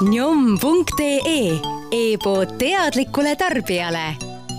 njom.ee 0.00 1.56
e-pood 1.90 2.50
teadlikule 2.60 3.32
tarbijale 3.40 4.10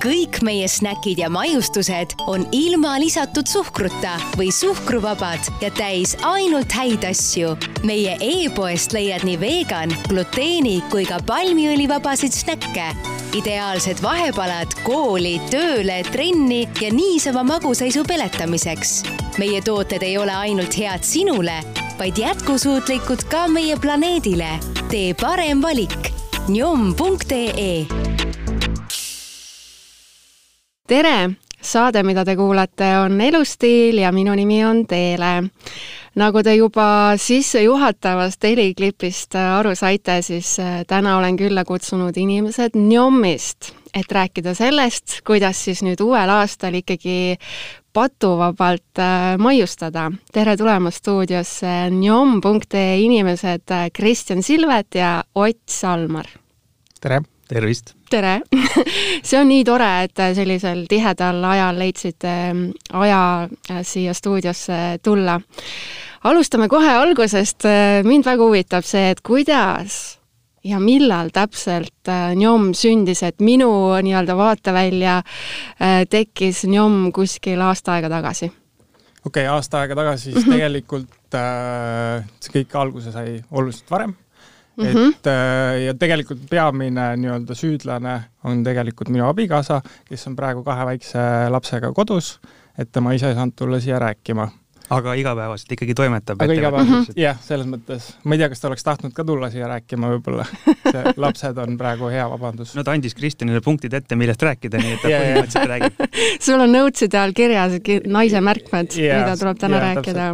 kõik 0.02 0.40
meie 0.46 0.66
snäkid 0.70 1.20
ja 1.22 1.30
maiustused 1.30 2.16
on 2.30 2.48
ilma 2.54 2.96
lisatud 3.02 3.46
suhkruta 3.50 4.16
või 4.38 4.50
suhkruvabad 4.54 5.50
ja 5.62 5.70
täis 5.78 6.16
ainult 6.26 6.74
häid 6.74 7.06
asju. 7.06 7.54
meie 7.86 8.18
e-poest 8.22 8.94
leiad 8.98 9.26
nii 9.30 9.38
vegan, 9.42 9.94
gluteeni 10.10 10.82
kui 10.90 11.06
ka 11.06 11.20
palmiõlivabasid 11.30 12.34
snäkke. 12.34 12.90
ideaalsed 13.38 14.02
vahepalad 14.02 14.74
kooli, 14.84 15.38
tööle, 15.54 16.02
trenni 16.12 16.68
ja 16.82 16.90
niisama 16.94 17.44
magusaisu 17.44 18.04
peletamiseks. 18.04 19.04
meie 19.38 19.62
tooted 19.62 20.02
ei 20.02 20.18
ole 20.18 20.34
ainult 20.34 20.78
head 20.78 21.04
sinule, 21.04 21.62
vaid 22.00 22.18
jätkusuutlikud 22.18 23.24
ka 23.32 23.48
meie 23.48 23.78
planeedile. 23.82 24.60
tee 24.90 25.14
parem 25.14 25.62
valik. 25.62 26.12
njom.ee 26.48 27.86
tere, 30.88 31.30
saade, 31.62 32.04
mida 32.04 32.26
te 32.26 32.36
kuulate, 32.36 32.86
on 33.04 33.22
Elustiil 33.22 33.98
ja 33.98 34.12
minu 34.12 34.36
nimi 34.36 34.66
on 34.66 34.86
Teele. 34.88 35.50
nagu 36.16 36.44
te 36.44 36.56
juba 36.56 37.14
sissejuhatavast 37.18 38.44
heliklipist 38.44 39.36
aru 39.36 39.76
saite, 39.76 40.22
siis 40.22 40.60
äh, 40.60 40.86
täna 40.88 41.18
olen 41.18 41.38
külla 41.38 41.66
kutsunud 41.66 42.18
inimesed 42.18 42.76
Njomist, 42.76 43.74
et 43.94 44.12
rääkida 44.12 44.54
sellest, 44.58 45.22
kuidas 45.28 45.60
siis 45.66 45.84
nüüd 45.86 46.02
uuel 46.04 46.30
aastal 46.30 46.76
ikkagi 46.80 47.38
patuvabalt 47.94 49.00
äh, 49.02 49.38
maiustada. 49.42 50.12
tere 50.34 50.58
tulemast 50.58 51.02
stuudiosse 51.02 51.90
njom.ee 51.90 53.00
inimesed 53.00 53.72
äh, 53.72 53.88
Kristjan 53.94 54.44
Silvet 54.44 54.96
ja 54.96 55.24
Ott 55.36 55.70
Salmar. 55.70 56.28
tere! 57.02 57.22
tervist! 57.48 57.94
tere! 58.10 58.42
see 59.28 59.40
on 59.40 59.48
nii 59.48 59.64
tore, 59.66 59.90
et 60.04 60.22
sellisel 60.36 60.86
tihedal 60.90 61.44
ajal 61.44 61.80
leidsite 61.80 62.36
ähm, 62.52 62.64
aja 62.94 63.48
äh, 63.72 63.82
siia 63.84 64.14
stuudiosse 64.14 65.00
tulla. 65.04 65.40
alustame 66.24 66.68
kohe 66.68 66.92
algusest, 66.92 67.66
äh, 67.66 68.04
mind 68.04 68.26
väga 68.26 68.44
huvitab 68.44 68.86
see, 68.86 69.10
et 69.10 69.22
kuidas 69.22 70.17
ja 70.68 70.80
millal 70.84 71.32
täpselt 71.34 72.12
äh, 72.12 72.36
njom 72.38 72.72
sündis, 72.78 73.24
et 73.24 73.42
minu 73.44 73.72
nii-öelda 74.04 74.38
vaatevälja 74.38 75.22
tekkis 76.10 76.66
njom 76.68 77.12
kuskil 77.16 77.62
aasta 77.64 77.98
aega 77.98 78.12
tagasi? 78.12 78.52
okei 79.28 79.44
okay,, 79.44 79.50
aasta 79.52 79.82
aega 79.82 79.98
tagasi 79.98 80.32
siis 80.32 80.48
tegelikult 80.48 81.36
äh, 81.38 82.24
see 82.44 82.60
kõik 82.60 82.80
alguse 82.80 83.14
sai 83.16 83.42
oluliselt 83.52 83.92
varem 83.92 84.16
Mm 84.78 84.86
-hmm. 84.86 85.10
et 85.10 85.28
äh, 85.28 85.86
ja 85.86 85.94
tegelikult 85.94 86.40
peamine 86.50 87.16
nii-öelda 87.18 87.56
süüdlane 87.58 88.24
on 88.44 88.64
tegelikult 88.64 89.10
minu 89.10 89.26
abikaasa, 89.26 89.82
kes 90.06 90.28
on 90.28 90.36
praegu 90.36 90.64
kahe 90.64 90.86
väikse 90.86 91.20
lapsega 91.50 91.92
kodus, 91.94 92.40
et 92.78 92.92
tema 92.92 93.14
ise 93.14 93.28
ei 93.28 93.34
saanud 93.34 93.56
tulla 93.56 93.80
siia 93.80 94.00
rääkima 94.00 94.48
aga 94.90 95.14
igapäevaselt 95.20 95.72
ikkagi 95.76 95.96
toimetab? 95.98 96.42
aga 96.42 96.56
igapäevaselt, 96.56 97.12
mhm. 97.12 97.20
jah, 97.20 97.40
selles 97.44 97.68
mõttes. 97.70 98.08
ma 98.24 98.36
ei 98.36 98.42
tea, 98.42 98.50
kas 98.54 98.64
ta 98.64 98.70
oleks 98.70 98.86
tahtnud 98.88 99.14
ka 99.16 99.26
tulla 99.28 99.50
siia 99.52 99.68
rääkima 99.72 100.12
võib-olla. 100.16 100.46
lapsed 101.24 101.60
on 101.64 101.78
praegu 101.80 102.12
hea 102.14 102.28
vabandus. 102.32 102.74
no 102.78 102.86
ta 102.88 102.96
andis 102.96 103.16
Kristjanile 103.18 103.62
punktid 103.66 103.94
ette, 103.98 104.16
millest 104.20 104.44
rääkida, 104.48 104.82
nii 104.84 104.96
et 104.96 105.04
ta 105.04 105.12
põhimõtteliselt 105.12 105.72
räägib. 105.74 106.02
sul 106.48 106.64
on 106.64 106.74
notes'ide 106.76 107.22
all 107.22 107.36
kirjas 107.38 107.78
naise 108.08 108.44
märkmed, 108.44 108.96
mida 108.96 109.36
tuleb 109.40 109.62
täna 109.62 109.82
yeah, 109.82 109.90
rääkida. 109.92 110.30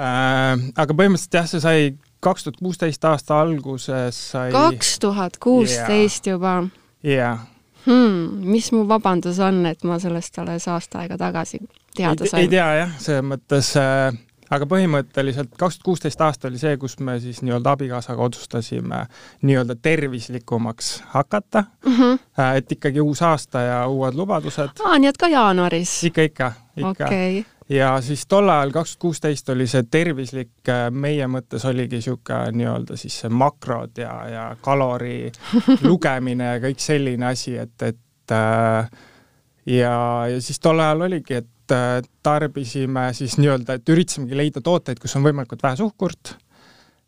Äh, 0.00 0.66
aga 0.74 0.96
põhimõtteliselt 0.96 1.40
jah, 1.40 1.50
see 1.50 1.62
sai 1.62 1.86
kaks 2.24 2.46
tuhat 2.48 2.58
kuusteist 2.60 3.04
aasta 3.08 3.38
alguses 3.40 4.18
sai 4.34 4.50
kaks 4.52 4.98
tuhat 5.00 5.38
kuusteist 5.40 6.26
juba? 6.32 6.62
jah. 7.06 7.46
Hmm, 7.86 8.42
mis 8.44 8.66
mu 8.74 8.82
vabandus 8.88 9.38
on, 9.40 9.62
et 9.64 9.86
ma 9.88 9.96
sellest 10.02 10.36
alles 10.42 10.66
aasta 10.68 11.00
aega 11.00 11.16
tagasi 11.20 11.62
teada 11.96 12.26
sain? 12.26 12.42
ei 12.44 12.48
tea 12.48 12.68
jah, 12.82 12.96
selles 12.98 13.24
mõttes 13.26 13.72
äh, 13.80 14.10
aga 14.50 14.66
põhimõtteliselt 14.70 15.52
kaks 15.54 15.78
tuhat 15.78 15.86
kuusteist 15.86 16.24
aasta 16.26 16.48
oli 16.50 16.58
see, 16.60 16.74
kus 16.80 16.98
me 17.04 17.18
siis 17.22 17.42
nii-öelda 17.46 17.76
abikaasaga 17.76 18.26
otsustasime 18.30 19.04
nii-öelda 19.46 19.76
tervislikumaks 19.82 20.90
hakata 21.14 21.64
mm. 21.86 21.96
-hmm. 21.96 22.18
et 22.56 22.72
ikkagi 22.72 23.00
uus 23.00 23.22
aasta 23.22 23.60
ja 23.60 23.86
uued 23.86 24.14
lubadused. 24.14 24.82
aa, 24.84 24.98
nii 24.98 25.08
et 25.08 25.16
ka 25.16 25.28
jaanuaris? 25.28 26.04
ikka, 26.04 26.22
ikka, 26.22 26.52
ikka 26.76 27.06
okay 27.06 27.42
ja 27.70 28.00
siis 28.00 28.26
tol 28.26 28.48
ajal, 28.48 28.72
kaks 28.74 28.90
tuhat 28.90 29.00
kuusteist 29.00 29.48
oli 29.48 29.66
see 29.70 29.82
tervislik, 29.90 30.52
äh, 30.68 30.88
meie 30.90 31.26
mõttes 31.30 31.64
oligi 31.68 32.00
niisugune 32.00 32.50
nii-öelda 32.58 32.96
siis 32.98 33.20
see 33.22 33.30
makrod 33.30 33.98
ja, 34.02 34.14
ja 34.28 34.44
kalori 34.62 35.30
lugemine 35.88 36.54
ja 36.54 36.58
kõik 36.62 36.82
selline 36.82 37.30
asi, 37.30 37.56
et, 37.58 37.76
et 37.82 38.34
äh, 38.34 38.90
ja, 39.66 39.94
ja 40.32 40.40
siis 40.42 40.58
tol 40.60 40.82
ajal 40.82 41.06
oligi, 41.06 41.38
et 41.44 41.48
tarbisime 42.22 43.08
siis 43.16 43.38
nii-öelda, 43.40 43.78
et 43.78 43.88
üritasimegi 43.92 44.36
leida 44.36 44.62
tooteid, 44.64 45.00
kus 45.00 45.16
on 45.16 45.26
võimalikult 45.26 45.62
vähe 45.62 45.78
suhkurt 45.80 46.36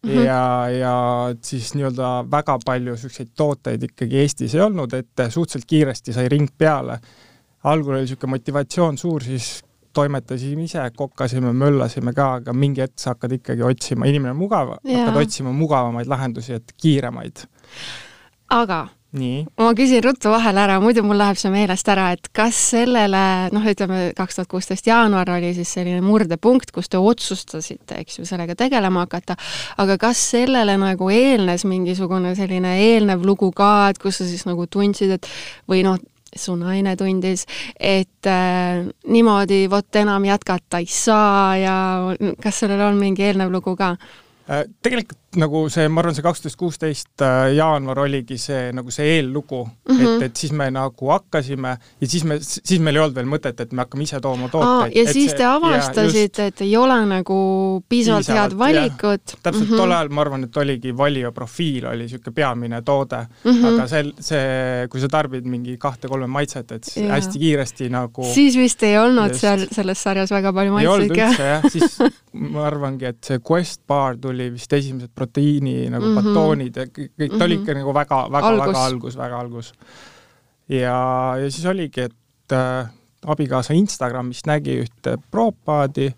Mm 0.03 0.11
-hmm. 0.11 0.27
ja, 0.27 0.69
ja 0.69 0.95
siis 1.43 1.75
nii-öelda 1.75 2.27
väga 2.31 2.59
palju 2.65 2.91
niisuguseid 2.91 3.29
tooteid 3.37 3.83
ikkagi 3.83 4.19
Eestis 4.19 4.55
ei 4.55 4.61
olnud, 4.61 4.93
et 4.93 5.21
suhteliselt 5.29 5.65
kiiresti 5.67 6.13
sai 6.13 6.29
ring 6.29 6.49
peale. 6.59 6.99
algul 7.65 7.95
oli 7.95 8.01
niisugune 8.01 8.31
motivatsioon 8.31 8.99
suur, 8.99 9.23
siis 9.23 9.65
toimetasime 9.93 10.63
ise, 10.63 10.91
kokkasime, 10.97 11.53
möllasime 11.53 12.13
ka, 12.13 12.33
aga 12.35 12.53
mingi 12.53 12.81
hetk 12.81 12.99
sa 12.99 13.11
hakkad 13.11 13.33
ikkagi 13.33 13.63
otsima, 13.63 14.07
inimene 14.07 14.31
on 14.31 14.37
mugav, 14.37 14.73
hakkad 14.73 15.21
otsima 15.23 15.53
mugavamaid 15.53 16.11
lahendusi, 16.11 16.53
et 16.53 16.73
kiiremaid. 16.83 17.45
aga 18.51 18.89
nii. 19.17 19.43
ma 19.61 19.73
küsin 19.77 20.03
ruttu 20.05 20.31
vahele 20.33 20.63
ära, 20.65 20.79
muidu 20.83 21.05
mul 21.07 21.19
läheb 21.21 21.39
see 21.41 21.53
meelest 21.53 21.89
ära, 21.93 22.09
et 22.17 22.31
kas 22.35 22.59
sellele, 22.73 23.23
noh, 23.55 23.67
ütleme 23.69 24.01
kaks 24.17 24.39
tuhat 24.39 24.51
kuusteist 24.53 24.89
jaanuar 24.89 25.29
oli 25.37 25.53
siis 25.57 25.73
selline 25.77 26.01
murdepunkt, 26.05 26.73
kus 26.75 26.89
te 26.93 27.01
otsustasite, 27.01 28.01
eks 28.03 28.21
ju, 28.21 28.27
sellega 28.29 28.57
tegelema 28.59 29.05
hakata, 29.07 29.37
aga 29.83 29.99
kas 30.01 30.23
sellele 30.33 30.79
nagu 30.81 31.11
eelnes 31.13 31.67
mingisugune 31.69 32.35
selline 32.39 32.79
eelnev 32.87 33.27
lugu 33.27 33.53
ka, 33.57 33.93
et 33.93 34.01
kus 34.03 34.23
sa 34.23 34.29
siis 34.29 34.47
nagu 34.49 34.67
tundsid, 34.71 35.17
et 35.19 35.31
või 35.71 35.85
noh, 35.87 36.01
su 36.33 36.55
naine 36.57 36.95
tundis, 36.97 37.45
et 37.77 38.29
äh, 38.29 38.87
niimoodi 39.13 39.67
vot 39.71 40.01
enam 40.01 40.25
jätkata 40.25 40.81
ei 40.81 40.89
saa 40.89 41.57
ja 41.61 41.75
kas 42.41 42.63
sellel 42.63 42.87
on 42.89 43.01
mingi 43.01 43.27
eelnev 43.29 43.53
lugu 43.53 43.77
ka? 43.77 43.93
Äh, 44.49 44.65
tegelikult 44.83 45.22
nagu 45.41 45.63
see, 45.73 45.89
ma 45.89 46.03
arvan, 46.03 46.15
see 46.17 46.25
kaksteist, 46.25 46.59
kuusteist 46.61 47.23
äh, 47.25 47.53
jaanuar 47.57 48.03
oligi 48.05 48.37
see 48.41 48.71
nagu 48.77 48.93
see 48.93 49.07
eellugu 49.17 49.63
mm, 49.65 49.97
-hmm. 49.97 50.17
et, 50.17 50.23
et 50.29 50.37
siis 50.37 50.53
me 50.53 50.69
nagu 50.75 51.09
hakkasime 51.13 51.77
ja 52.01 52.09
siis 52.09 52.25
me, 52.29 52.39
siis 52.43 52.81
meil 52.81 52.99
ei 52.99 53.03
olnud 53.05 53.17
veel 53.17 53.31
mõtet, 53.31 53.61
et 53.65 53.73
me 53.73 53.85
hakkame 53.87 54.05
ise 54.05 54.21
tooma 54.21 54.51
tooteid. 54.53 54.97
ja 54.97 55.05
siis 55.13 55.31
see, 55.31 55.39
te 55.39 55.47
avastasite, 55.49 56.47
et 56.53 56.61
ei 56.67 56.77
ole 56.77 56.99
nagu 57.09 57.39
piisavalt, 57.89 58.27
piisavalt 58.27 58.53
head 58.53 58.59
valikut. 58.59 59.37
täpselt 59.43 59.69
mm 59.69 59.73
-hmm. 59.73 59.83
tol 59.83 59.97
ajal 59.97 60.13
ma 60.13 60.21
arvan, 60.27 60.45
et 60.45 60.57
oligi 60.57 60.97
valija 60.97 61.33
profiil 61.33 61.87
oli 61.87 62.09
niisugune 62.09 62.35
peamine 62.35 62.83
toode 62.83 63.23
mm, 63.45 63.51
-hmm. 63.51 63.67
aga 63.73 63.87
see, 63.89 64.13
see, 64.21 64.89
kui 64.89 65.01
sa 65.01 65.09
tarbid 65.09 65.49
mingi 65.49 65.79
kahte-kolme 65.79 66.27
maitset, 66.27 66.73
et 66.73 66.85
siis 66.85 67.07
ja. 67.07 67.15
hästi 67.15 67.39
kiiresti 67.39 67.89
nagu 67.89 68.29
siis 68.35 68.57
vist 68.57 68.83
ei 68.83 68.99
olnud 68.99 69.33
just, 69.33 69.41
seal 69.41 69.67
selles 69.73 70.03
sarjas 70.03 70.31
väga 70.31 70.53
palju 70.53 70.73
maitseid. 70.73 70.91
ei 70.91 70.95
olnud 70.95 71.17
üldse 71.17 71.43
jah, 71.43 71.71
siis 71.73 71.99
ma 72.53 72.67
arvangi, 72.67 73.05
et 73.05 73.25
see 73.25 73.41
Quest 73.49 73.83
Bar 73.89 74.17
tuli 74.21 74.51
vist 74.53 74.73
esimesed 74.73 75.11
proteiini 75.23 75.77
nagu 75.91 76.05
mm 76.05 76.17
-hmm. 76.17 76.33
batoonid 76.33 76.77
ja 76.77 76.87
kõik, 76.89 77.13
ta 77.17 77.25
mm 77.25 77.29
-hmm. 77.29 77.45
oli 77.45 77.61
ikka 77.61 77.77
nagu 77.79 77.95
väga, 77.95 78.19
väga, 78.33 78.57
väga 78.65 78.85
algus, 78.87 79.17
väga 79.19 79.39
algus. 79.39 79.73
ja, 80.69 80.99
ja 81.43 81.51
siis 81.51 81.67
oligi, 81.67 82.01
et 82.01 82.53
äh, 82.53 82.91
abikaasa 83.27 83.75
Instagramist 83.75 84.47
nägi 84.47 84.83
ühte 84.83 85.19
proopaadi, 85.31 86.13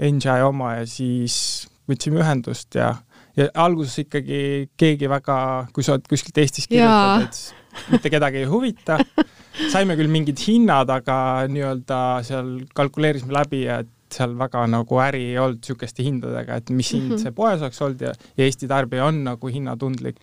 Enjoy 0.00 0.42
oma 0.42 0.74
ja 0.74 0.86
siis 0.86 1.68
võtsime 1.88 2.22
ühendust 2.22 2.74
ja, 2.74 2.94
ja 3.36 3.50
alguses 3.54 3.98
ikkagi 3.98 4.70
keegi 4.76 5.08
väga, 5.08 5.66
kui 5.72 5.84
sa 5.84 5.92
oled 5.92 6.06
kuskilt 6.08 6.38
Eestis 6.38 6.68
kirjutad, 6.68 7.26
et 7.26 7.90
mitte 7.92 8.10
kedagi 8.10 8.36
ei 8.38 8.48
huvita 8.48 8.96
saime 9.72 9.96
küll 9.98 10.08
mingid 10.08 10.40
hinnad, 10.46 10.88
aga 10.88 11.46
nii-öelda 11.52 11.98
seal 12.24 12.52
kalkuleerisime 12.74 13.34
läbi, 13.34 13.66
et 13.68 13.90
seal 14.14 14.36
väga 14.38 14.66
nagu 14.70 15.00
äri 15.02 15.22
ei 15.32 15.38
olnud 15.38 15.60
niisuguste 15.60 16.04
hindadega, 16.06 16.60
et 16.60 16.70
mis 16.70 16.92
hind 16.94 17.08
mm 17.08 17.16
-hmm. 17.16 17.22
see 17.22 17.32
poes 17.36 17.62
oleks 17.62 17.82
olnud 17.82 18.04
ja, 18.06 18.12
ja 18.36 18.44
Eesti 18.44 18.68
tarbija 18.68 19.04
on 19.04 19.24
nagu 19.24 19.48
hinnatundlik. 19.48 20.16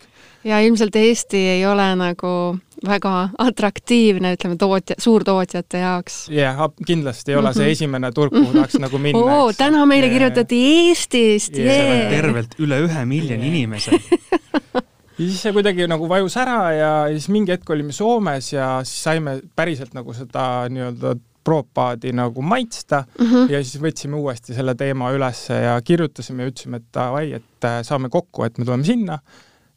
ja 0.43 0.59
ilmselt 0.59 0.95
Eesti 0.95 1.37
ei 1.37 1.65
ole 1.65 1.95
nagu 1.95 2.57
väga 2.85 3.29
atraktiivne, 3.37 4.33
ütleme, 4.35 4.57
tootja, 4.57 4.95
suurtootjate 4.97 5.77
jaoks. 5.77 6.29
jah 6.29 6.59
yeah,, 6.59 6.71
kindlasti 6.85 7.31
ei 7.31 7.37
ole 7.37 7.49
mm 7.49 7.51
-hmm. 7.51 7.57
see 7.57 7.63
mhm. 7.63 7.71
esimene 7.71 8.11
turg, 8.11 8.33
kuhu 8.33 8.53
tahaks 8.53 8.79
nagu 8.79 8.97
minna. 8.97 9.19
oo, 9.19 9.53
täna 9.53 9.85
meile 9.85 10.07
yeah. 10.07 10.17
kirjutati 10.17 10.55
Eestist 10.65 11.57
yeah., 11.57 11.87
yeah. 11.87 12.09
tervelt 12.09 12.59
üle 12.59 12.81
ühe 12.85 13.05
miljoni 13.05 13.43
yeah. 13.43 13.55
inimese 13.55 13.91
ja 15.17 15.25
siis 15.25 15.39
see 15.41 15.53
kuidagi 15.55 15.87
nagu 15.89 16.07
vajus 16.09 16.37
ära 16.37 16.59
ja, 16.75 16.91
ja 17.09 17.15
siis 17.15 17.29
mingi 17.33 17.53
hetk 17.55 17.69
olime 17.73 17.95
Soomes 17.95 18.51
ja 18.53 18.67
siis 18.85 19.03
saime 19.07 19.39
päriselt 19.57 19.95
nagu 19.97 20.13
seda 20.13 20.67
nii-öelda 20.69 21.15
proopaadi 21.47 22.11
nagu 22.11 22.41
maitsta 22.43 23.03
mm 23.07 23.25
-hmm. 23.25 23.51
ja 23.51 23.63
siis 23.63 23.79
võtsime 23.81 24.15
uuesti 24.19 24.53
selle 24.53 24.75
teema 24.75 25.11
ülesse 25.15 25.53
ja 25.63 25.77
kirjutasime 25.81 26.43
ja 26.43 26.49
ütlesime, 26.51 26.77
et 26.81 26.89
davai, 26.93 27.31
et 27.39 27.63
äh, 27.65 27.79
saame 27.87 28.09
kokku, 28.09 28.43
et 28.43 28.57
me 28.57 28.65
tuleme 28.65 28.83
sinna 28.83 29.19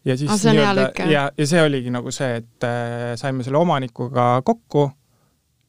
ja 0.05 0.17
siis 0.17 0.31
Ah, 0.47 0.75
lüke. 0.77 1.07
ja, 1.13 1.31
ja 1.39 1.47
see 1.47 1.63
oligi 1.63 1.91
nagu 1.91 2.11
see, 2.11 2.37
et 2.43 2.65
äh, 2.67 3.15
saime 3.21 3.45
selle 3.47 3.59
omanikuga 3.59 4.43
kokku 4.45 4.91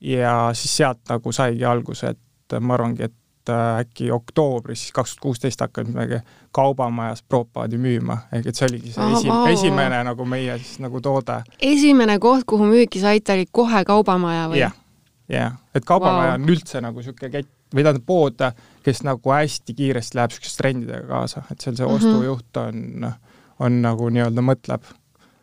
ja 0.01 0.49
siis 0.53 0.77
sealt 0.77 0.99
nagu 1.09 1.31
saigi 1.31 1.65
alguse, 1.65 2.07
et 2.15 2.59
ma 2.59 2.73
arvangi, 2.73 3.03
et 3.03 3.49
äh, 3.49 3.79
äkki 3.83 4.09
oktoobris 4.11 4.79
siis 4.87 4.91
kaks 4.95 5.11
tuhat 5.15 5.21
kuusteist 5.21 5.61
hakkasime 5.61 5.93
midagi 5.99 6.21
kaubamajas 6.51 7.23
Propaadi 7.29 7.77
müüma, 7.77 8.17
ehk 8.33 8.47
et 8.49 8.55
see 8.55 8.67
oligi 8.71 8.91
see 8.95 9.03
Ah, 9.03 9.13
esi, 9.17 9.27
vau. 9.29 9.45
esimene 9.53 10.03
nagu 10.03 10.25
meie 10.25 10.57
siis 10.57 10.79
nagu 10.79 11.01
toode. 11.01 11.41
esimene 11.61 12.19
koht, 12.19 12.43
kuhu 12.45 12.65
müüki 12.65 12.99
saite, 12.99 13.33
oli 13.33 13.45
kohe 13.51 13.83
Kaubamaja 13.85 14.47
või? 14.49 14.57
jah, 14.65 14.73
jah, 15.31 15.57
et 15.75 15.85
kaubamaja 15.85 16.31
Vau. 16.35 16.41
on 16.43 16.49
üldse 16.55 16.81
nagu 16.81 16.99
niisugune 16.99 17.31
kett 17.31 17.49
või 17.73 17.83
tähendab 17.85 18.05
pood, 18.05 18.41
kes 18.83 19.03
nagu 19.07 19.31
hästi 19.31 19.73
kiiresti 19.77 20.17
läheb 20.19 20.29
niisuguste 20.33 20.57
trendidega 20.63 21.07
kaasa, 21.07 21.43
et 21.51 21.61
seal 21.61 21.75
see 21.75 21.85
Mhm. 21.85 21.95
ostujuht 21.95 22.57
on, 22.57 23.13
on 23.59 23.81
nagu 23.81 24.09
nii-öelda 24.09 24.41
mõtleb 24.43 24.81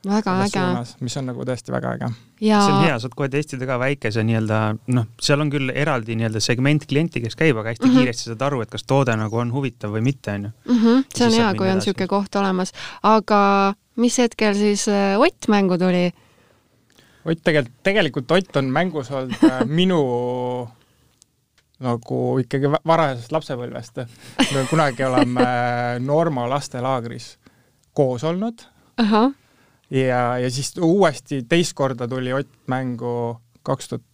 väga 0.09 0.35
äge. 0.45 0.61
mis 1.01 1.17
on 1.17 1.27
nagu 1.27 1.43
tõesti 1.45 1.73
väga 1.73 1.91
äge. 1.97 2.09
ja 2.41 2.61
see 2.63 2.73
on 2.75 2.85
hea, 2.85 2.99
saad 3.03 3.15
kohe 3.17 3.29
testida 3.29 3.67
ka 3.67 3.79
väikese 3.79 4.23
nii-öelda 4.25 4.61
noh, 4.95 5.07
seal 5.21 5.41
on 5.41 5.51
küll 5.51 5.71
eraldi 5.75 6.15
nii-öelda 6.17 6.41
segment 6.41 6.87
klienti, 6.87 7.21
kes 7.21 7.35
käib, 7.35 7.57
aga 7.59 7.71
hästi 7.73 7.85
mm 7.85 7.89
Mhm. 7.89 7.97
-hmm. 7.97 8.05
kiiresti 8.05 8.23
saad 8.31 8.43
aru, 8.43 8.61
et 8.63 8.71
kas 8.71 8.85
toode 8.85 9.17
nagu 9.17 9.37
on 9.37 9.51
huvitav 9.53 9.91
või 9.91 10.01
mitte, 10.03 10.31
onju. 10.33 10.51
mm 10.69 10.77
-hmm, 10.79 11.05
see 11.15 11.27
on 11.27 11.33
hea 11.33 11.55
kui 11.55 11.69
on 11.69 11.79
niisugune 11.79 12.07
koht 12.07 12.37
olemas, 12.37 12.73
aga 13.03 13.75
mis 13.97 14.19
hetkel 14.19 14.55
siis 14.55 14.89
äh, 14.89 15.19
Ott 15.21 15.49
mängu 15.49 15.79
tuli? 15.79 16.13
Ott 17.29 17.45
tegelikult, 17.45 17.83
tegelikult 17.83 18.31
Ott 18.31 18.57
on 18.57 18.73
mängus 18.73 19.11
olnud 19.11 19.45
äh, 19.45 19.63
minu 19.81 20.01
nagu 21.79 22.23
ikkagi 22.43 22.71
va- 22.73 22.83
varajasest 22.87 23.33
lapsepõlvest. 23.33 24.03
me 24.55 24.65
kunagi 24.71 25.05
oleme 25.07 25.45
Norma 26.03 26.49
lastelaagris 26.51 27.37
koos 27.95 28.25
olnud 28.25 28.65
ja, 29.91 30.39
ja 30.39 30.51
siis 30.51 30.75
uuesti 30.83 31.43
teist 31.49 31.75
korda 31.79 32.09
tuli 32.09 32.33
Ott 32.33 32.51
mängu 32.67 33.39
kaks 33.63 33.89
tuhat 33.89 34.05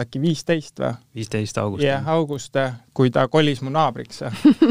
äkki 0.00 0.20
viisteist 0.22 0.80
või? 0.80 0.94
viisteist 1.14 1.58
august 1.58 1.84
jah, 1.84 2.06
august, 2.08 2.56
kui 2.94 3.10
ta 3.12 3.26
kolis 3.28 3.60
mu 3.62 3.70
naabriks. 3.70 4.22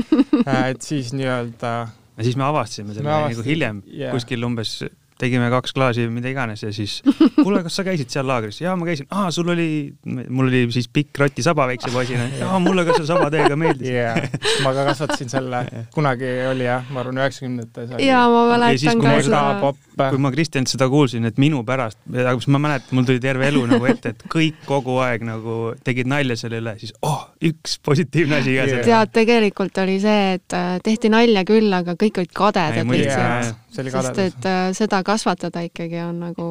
et 0.71 0.81
siis 0.81 1.13
nii-öelda 1.13 1.73
ja 2.17 2.23
siis 2.25 2.37
me 2.37 2.43
avastasime 2.43 2.93
selle 2.95 3.09
nagu 3.09 3.45
hiljem 3.45 3.83
yeah. 3.87 4.11
kuskil 4.13 4.43
umbes 4.45 4.79
tegime 5.21 5.49
kaks 5.53 5.75
klaasi 5.77 6.05
või 6.07 6.17
mida 6.19 6.31
iganes 6.31 6.63
ja 6.65 6.71
siis 6.75 6.99
kuule, 7.43 7.61
kas 7.65 7.77
sa 7.79 7.85
käisid 7.87 8.11
seal 8.13 8.27
laagris? 8.29 8.61
jaa, 8.63 8.75
ma 8.79 8.87
käisin. 8.89 9.09
aa, 9.13 9.29
sul 9.33 9.51
oli, 9.53 9.69
mul 10.05 10.49
oli 10.49 10.63
siis 10.73 10.89
pikk 10.91 11.21
rotisaba 11.21 11.67
väikse 11.71 11.93
poisina. 11.93 12.27
jaa, 12.41 12.59
mulle 12.63 12.85
ka 12.87 12.97
see 12.97 13.09
sabateega 13.09 13.57
meeldis 13.59 13.91
yeah., 13.91 14.17
ma 14.65 14.73
ka 14.77 14.87
kasvatasin 14.91 15.31
selle, 15.31 15.63
kunagi 15.95 16.31
oli 16.49 16.67
jah, 16.67 16.85
ma 16.93 17.03
arvan 17.03 17.21
üheksakümnendates 17.23 17.95
jaa, 18.01 18.25
ma 18.29 18.41
Ja 18.61 18.77
siis, 18.77 18.87
mäletan 18.91 19.01
kui 19.01 19.07
ka 19.07 19.15
ma 19.15 19.23
seda 19.25 20.09
kui 20.09 20.21
ma 20.21 20.31
Kristjanilt 20.33 20.71
seda 20.71 20.87
kuulsin, 20.91 21.25
et 21.29 21.39
minu 21.41 21.61
pärast, 21.67 21.99
aga 22.11 22.35
siis 22.37 22.49
ma 22.53 22.61
mäletan, 22.63 22.95
mul 22.97 23.07
tuli 23.07 23.21
terve 23.23 23.47
elu 23.51 23.63
nagu 23.69 23.87
ette, 23.89 24.13
et 24.15 24.25
kõik 24.31 24.61
kogu 24.67 24.97
aeg 25.03 25.25
nagu 25.27 25.57
tegid 25.85 26.09
nalja 26.09 26.37
selle 26.39 26.61
üle, 26.63 26.75
siis 26.81 26.93
oh, 27.07 27.27
üks 27.51 27.77
positiivne 27.85 28.39
asi 28.41 28.55
ka 28.57 28.67
seal. 28.69 28.85
tead, 28.87 29.13
tegelikult 29.15 29.81
oli 29.83 29.97
see, 30.03 30.37
et 30.37 30.57
äh, 30.57 30.77
tehti 30.83 31.11
nalja 31.13 31.45
küll, 31.47 31.69
aga 31.75 31.97
kõik 31.99 32.23
olid 32.23 32.33
kadedad 32.37 32.95
lihtsalt. 32.95 33.60
See 33.71 33.83
oli 33.83 33.91
sest 33.93 34.07
kadedus. 34.09 34.35
et 34.35 34.47
äh, 34.49 34.61
seda 34.75 35.01
kasvatada 35.07 35.63
ikkagi 35.65 35.99
on 36.03 36.19
nagu 36.25 36.47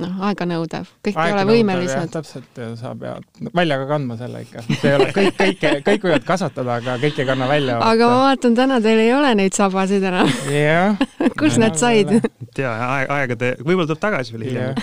noh, 0.00 0.14
aeganõudev, 0.28 0.88
kõik 1.04 1.18
ei 1.20 1.34
ole 1.34 1.44
võimelised. 1.50 2.12
täpselt 2.14 2.60
sa 2.80 2.94
pead 2.98 3.50
välja 3.56 3.78
ka 3.82 3.88
kandma 3.90 4.16
selle 4.20 4.42
ikka. 4.46 4.64
see 4.68 4.90
ei 4.90 4.96
ole 4.98 5.10
kõik, 5.16 5.36
kõike, 5.40 5.72
kõik 5.86 6.06
võivad 6.08 6.26
kasvatada, 6.28 6.78
aga 6.80 6.96
kõik 7.02 7.20
ei 7.20 7.28
kanna 7.28 7.48
välja. 7.50 7.78
aga 7.84 8.10
ma 8.12 8.20
vaatan, 8.24 8.56
täna 8.58 8.80
teil 8.84 9.02
ei 9.04 9.12
ole 9.14 9.34
neid 9.38 9.56
sabasid 9.56 10.06
enam. 10.12 10.30
jah. 10.52 10.96
kus 11.40 11.58
need 11.60 11.76
said? 11.80 12.14
tea, 12.56 12.70
aeg, 12.72 13.10
aegade, 13.18 13.52
võib-olla 13.60 13.90
tuleb 13.90 14.04
tagasi 14.06 14.36
veel 14.36 14.48
hiljem. 14.48 14.80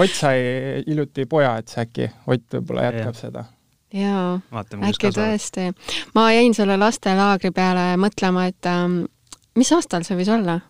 Ott 0.00 0.12
sai 0.14 0.42
hiljuti 0.86 1.24
poja, 1.30 1.56
et 1.58 1.72
see 1.72 1.82
äkki 1.82 2.10
Ott 2.30 2.58
võib-olla 2.58 2.90
jätkab 2.90 3.14
Jah. 3.14 3.20
seda. 3.24 3.44
jaa, 3.96 4.26
vaatame, 4.52 4.86
kus 4.86 4.98
äkki 5.00 5.14
tõesti. 5.16 5.70
ma 6.14 6.28
jäin 6.36 6.54
selle 6.54 6.76
lastelaagri 6.80 7.50
peale 7.56 7.94
mõtlema, 8.00 8.46
et 8.52 8.68
ähm, 8.70 9.02
mis 9.58 9.72
aastal 9.74 10.06
see 10.06 10.18
võis 10.20 10.30
olla 10.30 10.60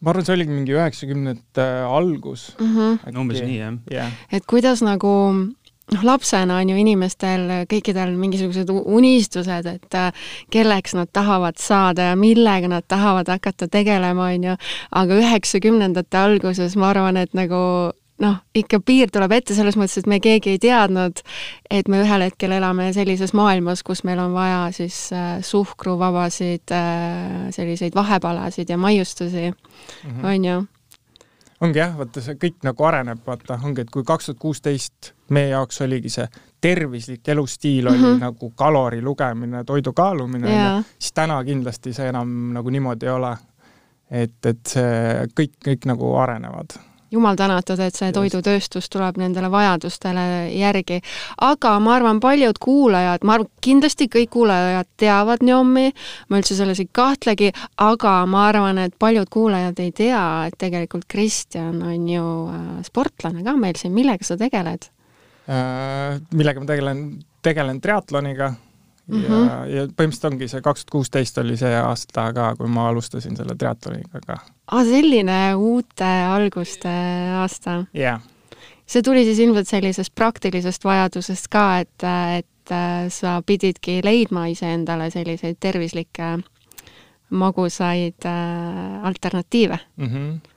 ma 0.00 0.12
arvan, 0.12 0.26
see 0.26 0.36
oligi 0.36 0.54
mingi 0.54 0.76
üheksakümnendate 0.76 1.66
algus. 1.86 2.50
mm? 2.58 2.76
-hmm. 2.76 3.18
umbes 3.20 3.42
nii, 3.44 3.58
jah. 3.58 3.80
jah, 3.90 4.12
et 4.32 4.46
kuidas 4.48 4.82
nagu 4.86 5.12
noh, 5.94 6.04
lapsena 6.06 6.60
on 6.60 6.70
ju 6.70 6.76
inimestel 6.80 7.46
kõikidel 7.70 8.14
mingisugused 8.18 8.70
unistused, 8.70 9.66
et 9.66 9.98
äh, 9.98 10.12
kelleks 10.50 10.94
nad 10.96 11.10
tahavad 11.12 11.58
saada 11.58 12.10
ja 12.10 12.16
millega 12.16 12.68
nad 12.70 12.86
tahavad 12.88 13.28
hakata 13.28 13.68
tegelema, 13.68 14.30
on 14.34 14.50
ju, 14.50 14.58
aga 14.90 15.20
üheksakümnendate 15.22 16.18
alguses 16.18 16.76
ma 16.76 16.92
arvan, 16.94 17.20
et 17.20 17.34
nagu 17.34 17.92
noh, 18.20 18.40
ikka 18.54 18.80
piir 18.84 19.10
tuleb 19.12 19.32
ette 19.32 19.54
selles 19.56 19.78
mõttes, 19.80 20.00
et 20.00 20.10
me 20.10 20.20
keegi 20.22 20.54
ei 20.54 20.60
teadnud, 20.62 21.22
et 21.70 21.88
me 21.88 22.02
ühel 22.04 22.26
hetkel 22.26 22.52
elame 22.56 22.90
sellises 22.96 23.32
maailmas, 23.36 23.84
kus 23.86 24.04
meil 24.08 24.20
on 24.22 24.34
vaja 24.36 24.66
siis 24.76 25.08
äh, 25.16 25.38
suhkruvabasid 25.46 26.74
äh, 26.76 27.48
selliseid 27.54 27.96
vahepalasid 27.96 28.70
ja 28.70 28.78
maiustusi 28.78 29.50
mm, 29.50 30.10
-hmm. 30.10 30.26
on 30.26 30.44
ju 30.44 30.60
ongi 31.60 31.78
jah, 31.78 31.96
vaata 31.96 32.22
see 32.24 32.38
kõik 32.40 32.62
nagu 32.64 32.84
areneb, 32.88 33.20
vaata 33.26 33.58
ongi, 33.64 33.84
et 33.84 33.90
kui 33.92 34.04
kaks 34.04 34.30
tuhat 34.30 34.38
kuusteist 34.40 35.12
meie 35.30 35.52
jaoks 35.52 35.80
oligi 35.84 36.12
see 36.12 36.26
tervislik 36.60 37.28
elustiil 37.28 37.88
oli 37.88 37.98
mm. 37.98 38.04
-hmm. 38.04 38.20
nagu 38.20 38.50
kalori 38.50 39.02
lugemine, 39.02 39.64
toidu 39.64 39.92
kaalumine 39.92 40.54
Jaa., 40.54 40.82
siis 40.98 41.12
täna 41.12 41.44
kindlasti 41.44 41.92
see 41.92 42.08
enam 42.08 42.52
nagu 42.52 42.70
niimoodi 42.70 43.06
ei 43.06 43.12
ole. 43.12 43.36
et, 44.10 44.46
et 44.46 44.66
see 44.66 45.26
kõik, 45.38 45.52
kõik 45.64 45.84
nagu 45.86 46.14
arenevad 46.18 46.74
jumal 47.10 47.36
tänatud, 47.38 47.80
et 47.82 47.96
see 47.96 48.12
toidutööstus 48.14 48.88
tuleb 48.92 49.18
nendele 49.20 49.50
vajadustele 49.50 50.24
järgi. 50.54 51.00
aga 51.40 51.78
ma 51.80 51.94
arvan, 51.96 52.20
paljud 52.20 52.58
kuulajad, 52.60 53.24
ma 53.24 53.38
arvan, 53.38 53.50
kindlasti 53.60 54.08
kõik 54.12 54.30
kuulajad 54.36 54.88
teavad 55.00 55.42
Njomi, 55.42 55.90
ma 56.28 56.40
üldse 56.40 56.56
selles 56.58 56.80
ei 56.80 56.88
kahtlegi, 56.92 57.52
aga 57.76 58.14
ma 58.26 58.46
arvan, 58.48 58.78
et 58.78 58.94
paljud 58.98 59.28
kuulajad 59.30 59.80
ei 59.80 59.92
tea, 59.92 60.46
et 60.46 60.58
tegelikult 60.58 61.08
Kristjan 61.08 61.82
on 61.82 62.08
ju 62.08 62.24
äh, 62.48 62.64
sportlane 62.86 63.44
ka 63.44 63.56
meil 63.56 63.78
siin, 63.80 63.94
millega 63.96 64.24
sa 64.24 64.38
tegeled? 64.40 64.90
äh,. 65.50 66.20
millega 66.34 66.60
ma 66.60 66.66
tegelen, 66.66 67.06
tegelen 67.42 67.80
triatloniga 67.80 68.54
mm 69.10 69.18
Mhm. 69.18 69.32
-hmm. 69.32 69.46
ja, 69.48 69.66
ja 69.66 69.86
põhimõtteliselt 69.86 70.32
ongi 70.32 70.48
see 70.48 70.60
kaks 70.60 70.84
tuhat 70.84 70.90
kuusteist 70.90 71.38
oli 71.38 71.56
see 71.56 71.74
aasta 71.76 72.32
ka, 72.32 72.54
kui 72.56 72.68
ma 72.68 72.88
alustasin 72.88 73.36
selle 73.36 73.56
triatloniga 73.58 74.20
ka. 74.26 74.38
aa, 74.72 74.84
selline 74.84 75.54
uute 75.54 76.12
alguste 76.28 76.88
aasta. 77.40 77.84
jah 77.94 78.20
yeah. 78.20 78.20
see 78.86 79.02
tuli 79.02 79.24
siis 79.24 79.38
ilmselt 79.38 79.68
sellisest 79.68 80.14
praktilisest 80.14 80.84
vajadusest 80.84 81.48
ka, 81.50 81.78
et, 81.78 82.08
et 82.38 82.72
äh, 82.72 83.08
sa 83.08 83.42
pididki 83.46 84.00
leidma 84.04 84.46
iseendale 84.46 85.10
selliseid 85.10 85.56
tervislikke 85.60 86.38
magusaid 87.30 88.26
äh, 88.26 89.04
alternatiive 89.04 89.78
mm. 89.96 90.06
-hmm. 90.06 90.50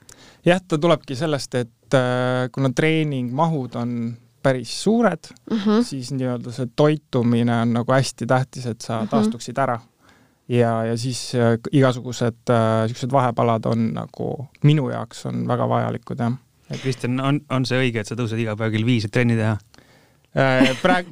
jah, 0.46 0.60
ta 0.68 0.78
tulebki 0.78 1.16
sellest, 1.16 1.54
et 1.54 1.94
äh, 1.94 2.50
kuna 2.52 2.70
treeningmahud 2.70 3.74
on 3.74 4.16
päris 4.44 4.74
suured 4.84 5.30
mm. 5.50 5.56
-hmm. 5.56 5.82
siis 5.88 6.12
nii-öelda 6.12 6.52
see 6.52 6.68
toitumine 6.76 7.56
on 7.62 7.72
nagu 7.78 7.92
hästi 7.92 8.26
tähtis, 8.28 8.66
et 8.70 8.80
sa 8.80 9.00
Mhm. 9.00 9.08
taastuksid 9.10 9.58
ära. 9.58 9.80
ja, 10.48 10.84
ja 10.84 10.96
siis 10.96 11.32
äh, 11.34 11.58
igasugused 11.72 12.34
niisugused 12.48 13.08
äh, 13.08 13.12
vahepalad 13.12 13.66
on 13.66 13.92
nagu 13.94 14.48
minu 14.62 14.90
jaoks 14.90 15.26
on 15.26 15.46
väga 15.48 15.68
vajalikud 15.68 16.18
jah. 16.18 16.32
Kristjan, 16.82 17.20
on, 17.20 17.40
on 17.50 17.64
see 17.66 17.78
õige, 17.78 18.00
et 18.00 18.06
sa 18.06 18.14
tõused 18.16 18.40
iga 18.40 18.56
päev 18.56 18.72
kell 18.72 18.84
viis, 18.84 19.04
et 19.04 19.12
trenni 19.12 19.36
teha? 19.36 19.56
Äh, 20.34 20.72
praegu, 20.82 21.10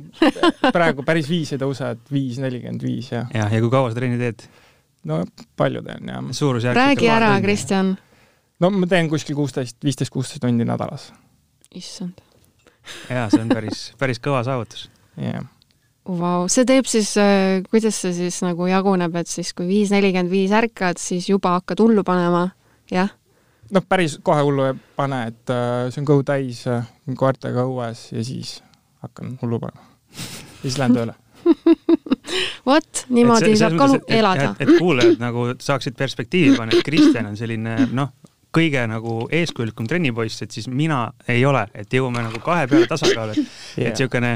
praegu 0.72 1.04
päris 1.06 1.28
viis 1.30 1.52
ei 1.52 1.58
tõuse, 1.58 1.92
et 1.94 2.12
viis 2.12 2.38
nelikümmend 2.42 2.82
viis 2.82 3.12
ja 3.12 3.26
jah, 3.34 3.52
ja 3.52 3.60
kui 3.60 3.70
kaua 3.70 3.92
sa 3.92 4.00
trenni 4.00 4.18
teed? 4.18 4.42
no 5.08 5.22
palju 5.56 5.82
teen 5.86 6.08
jah. 6.08 6.74
räägi 6.74 7.08
ära, 7.08 7.40
Kristjan. 7.40 7.94
no 8.60 8.70
ma 8.70 8.86
teen 8.90 9.08
kuskil 9.10 9.36
kuusteist, 9.38 9.78
viisteist, 9.84 10.12
kuusteist 10.12 10.42
tundi 10.42 10.66
nädalas. 10.66 11.12
issand. 11.74 12.20
jaa, 13.16 13.26
see 13.32 13.42
on 13.42 13.50
päris, 13.52 13.88
päris 14.00 14.22
kõva 14.22 14.44
saavutus. 14.46 14.88
jah, 15.20 15.44
Vau, 16.02 16.48
see 16.50 16.66
teeb 16.66 16.88
siis, 16.90 17.12
kuidas 17.70 18.00
see 18.02 18.10
siis 18.16 18.40
nagu 18.42 18.66
jaguneb, 18.66 19.14
et 19.20 19.30
siis 19.30 19.52
kui 19.54 19.68
viis 19.68 19.92
nelikümmend 19.94 20.32
viis 20.32 20.50
ärkad, 20.50 20.98
siis 20.98 21.28
juba 21.30 21.54
hakkad 21.60 21.78
hullu 21.78 22.02
panema, 22.06 22.48
jah? 22.90 23.12
noh, 23.72 23.84
päris 23.88 24.18
kohe 24.24 24.42
hullu 24.44 24.66
ei 24.66 24.76
pane, 24.98 25.22
et 25.30 25.52
äh, 25.52 25.88
see 25.92 26.02
on 26.02 26.08
kõhu 26.10 26.24
täis 26.26 26.64
äh, 26.70 26.86
koertega 27.18 27.64
õues 27.68 28.08
ja 28.12 28.24
siis 28.26 28.56
hakkan 29.04 29.36
hullu 29.42 29.60
panema. 29.62 29.86
ja 30.10 30.64
siis 30.64 30.78
lähen 30.80 30.96
tööle. 30.96 31.14
vot, 32.68 33.04
niimoodi 33.10 33.54
saab 33.58 33.78
ka 33.78 33.88
elada. 34.14 34.52
et, 34.58 34.66
et 34.66 34.82
kuulajad 34.82 35.22
nagu 35.22 35.48
saaksid 35.62 35.96
perspektiivi 35.98 36.56
panna, 36.58 36.76
et 36.76 36.86
Kristjan 36.86 37.30
on 37.32 37.38
selline 37.38 37.78
noh, 37.94 38.12
kõige 38.52 38.82
nagu 38.88 39.14
eeskujulikum 39.32 39.86
trennipoiss, 39.88 40.42
et 40.44 40.52
siis 40.52 40.68
mina 40.68 41.06
ei 41.30 41.44
ole, 41.48 41.64
et 41.74 41.92
jõuame 41.92 42.24
nagu 42.26 42.40
kahe 42.44 42.66
peale 42.68 42.88
tasakaalu, 42.90 43.36
et 43.38 43.40
yeah., 43.40 43.88
et 43.88 43.96
niisugune 43.96 44.32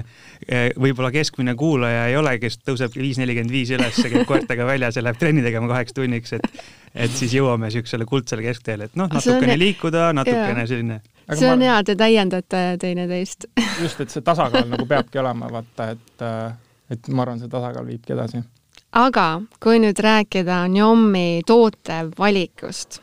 eh, 0.48 0.70
võib-olla 0.80 1.10
keskmine 1.14 1.54
kuulaja 1.58 2.06
ei 2.10 2.16
ole, 2.16 2.36
kes 2.42 2.60
tõuseb 2.62 2.96
viis 2.96 3.20
nelikümmend 3.20 3.52
viis 3.52 3.74
üles, 3.76 4.00
käib 4.00 4.24
koertega 4.28 4.66
väljas 4.68 4.96
ja 4.96 5.04
läheb 5.04 5.20
trenni 5.20 5.44
tegema 5.44 5.68
kaheks 5.74 5.96
tunniks, 5.96 6.36
et 6.38 6.48
et 6.96 7.12
siis 7.12 7.34
jõuame 7.36 7.68
niisugusele 7.68 8.06
kuldsele 8.08 8.46
keskteele, 8.46 8.88
et 8.88 8.96
noh, 8.96 9.10
natukene 9.12 9.52
on... 9.52 9.60
liikuda, 9.60 10.08
natukene 10.16 10.64
yeah. 10.64 10.68
selline 10.70 11.00
Aga 11.26 11.38
see 11.40 11.48
on 11.50 11.58
ma... 11.58 11.70
hea, 11.70 11.78
te 11.84 11.96
täiendate 11.98 12.60
teineteist 12.80 13.48
just, 13.84 14.00
et 14.00 14.12
see 14.14 14.24
tasakaal 14.24 14.68
nagu 14.70 14.86
peabki 14.88 15.20
olema, 15.22 15.50
vaata, 15.52 15.90
et, 15.96 16.22
äh, 16.22 16.54
et 16.94 17.10
ma 17.10 17.26
arvan, 17.26 17.42
see 17.42 17.50
tasakaal 17.52 17.86
viibki 17.88 18.14
edasi. 18.14 18.40
aga 18.96 19.26
kui 19.62 19.82
nüüd 19.82 20.00
rääkida 20.06 20.62
Njommi 20.72 21.42
toote 21.46 22.04
valikust, 22.18 23.00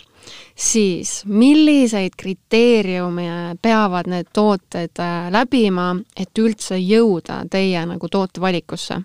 siis 0.55 1.23
milliseid 1.25 2.17
kriteeriume 2.17 3.55
peavad 3.61 4.09
need 4.11 4.29
tooted 4.33 4.99
äh, 4.99 5.31
läbima, 5.33 5.93
et 6.17 6.39
üldse 6.39 6.77
jõuda 6.79 7.43
teie 7.51 7.85
nagu 7.89 8.09
tootevalikusse? 8.09 9.01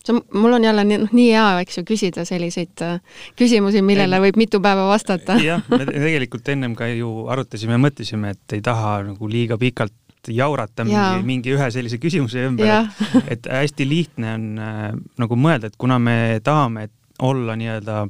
see 0.00 0.16
on, 0.16 0.22
mul 0.40 0.52
on 0.56 0.64
jälle 0.64 0.84
nii, 0.84 0.98
noh, 1.02 1.10
nii 1.12 1.30
hea, 1.34 1.46
eks 1.64 1.78
ju, 1.78 1.84
küsida 1.88 2.24
selliseid 2.28 2.84
äh, 2.84 3.00
küsimusi, 3.38 3.82
millele 3.84 4.20
võib 4.24 4.38
mitu 4.40 4.60
päeva 4.64 4.86
vastata. 4.88 5.36
jah, 5.44 5.64
me 5.68 5.84
tegelikult 5.86 6.48
ennem 6.48 6.76
ka 6.78 6.88
ju 6.88 7.26
arutasime 7.32 7.76
ja 7.76 7.82
mõtlesime, 7.82 8.34
et 8.36 8.56
ei 8.56 8.64
taha 8.64 9.00
nagu 9.10 9.28
liiga 9.28 9.58
pikalt 9.60 9.94
jaurata 10.28 10.84
mingi, 10.84 11.24
mingi 11.24 11.52
ühe 11.56 11.68
sellise 11.72 12.00
küsimuse 12.00 12.44
ümber, 12.48 12.70
et, 12.70 13.28
et 13.36 13.50
hästi 13.60 13.88
lihtne 13.88 14.34
on 14.36 14.48
äh, 14.64 14.88
nagu 15.20 15.38
mõelda, 15.40 15.70
et 15.70 15.78
kuna 15.80 16.00
me 16.02 16.16
tahame 16.44 16.88
olla 17.20 17.56
nii-öelda 17.60 18.06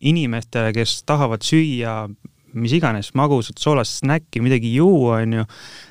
inimestele, 0.00 0.72
kes 0.72 1.02
tahavad 1.06 1.44
süüa 1.44 2.08
mis 2.52 2.72
iganes 2.76 3.12
magusat 3.18 3.60
soolast 3.60 4.00
snäkki, 4.00 4.42
midagi 4.44 4.72
juua, 4.74 5.20
onju, 5.24 5.44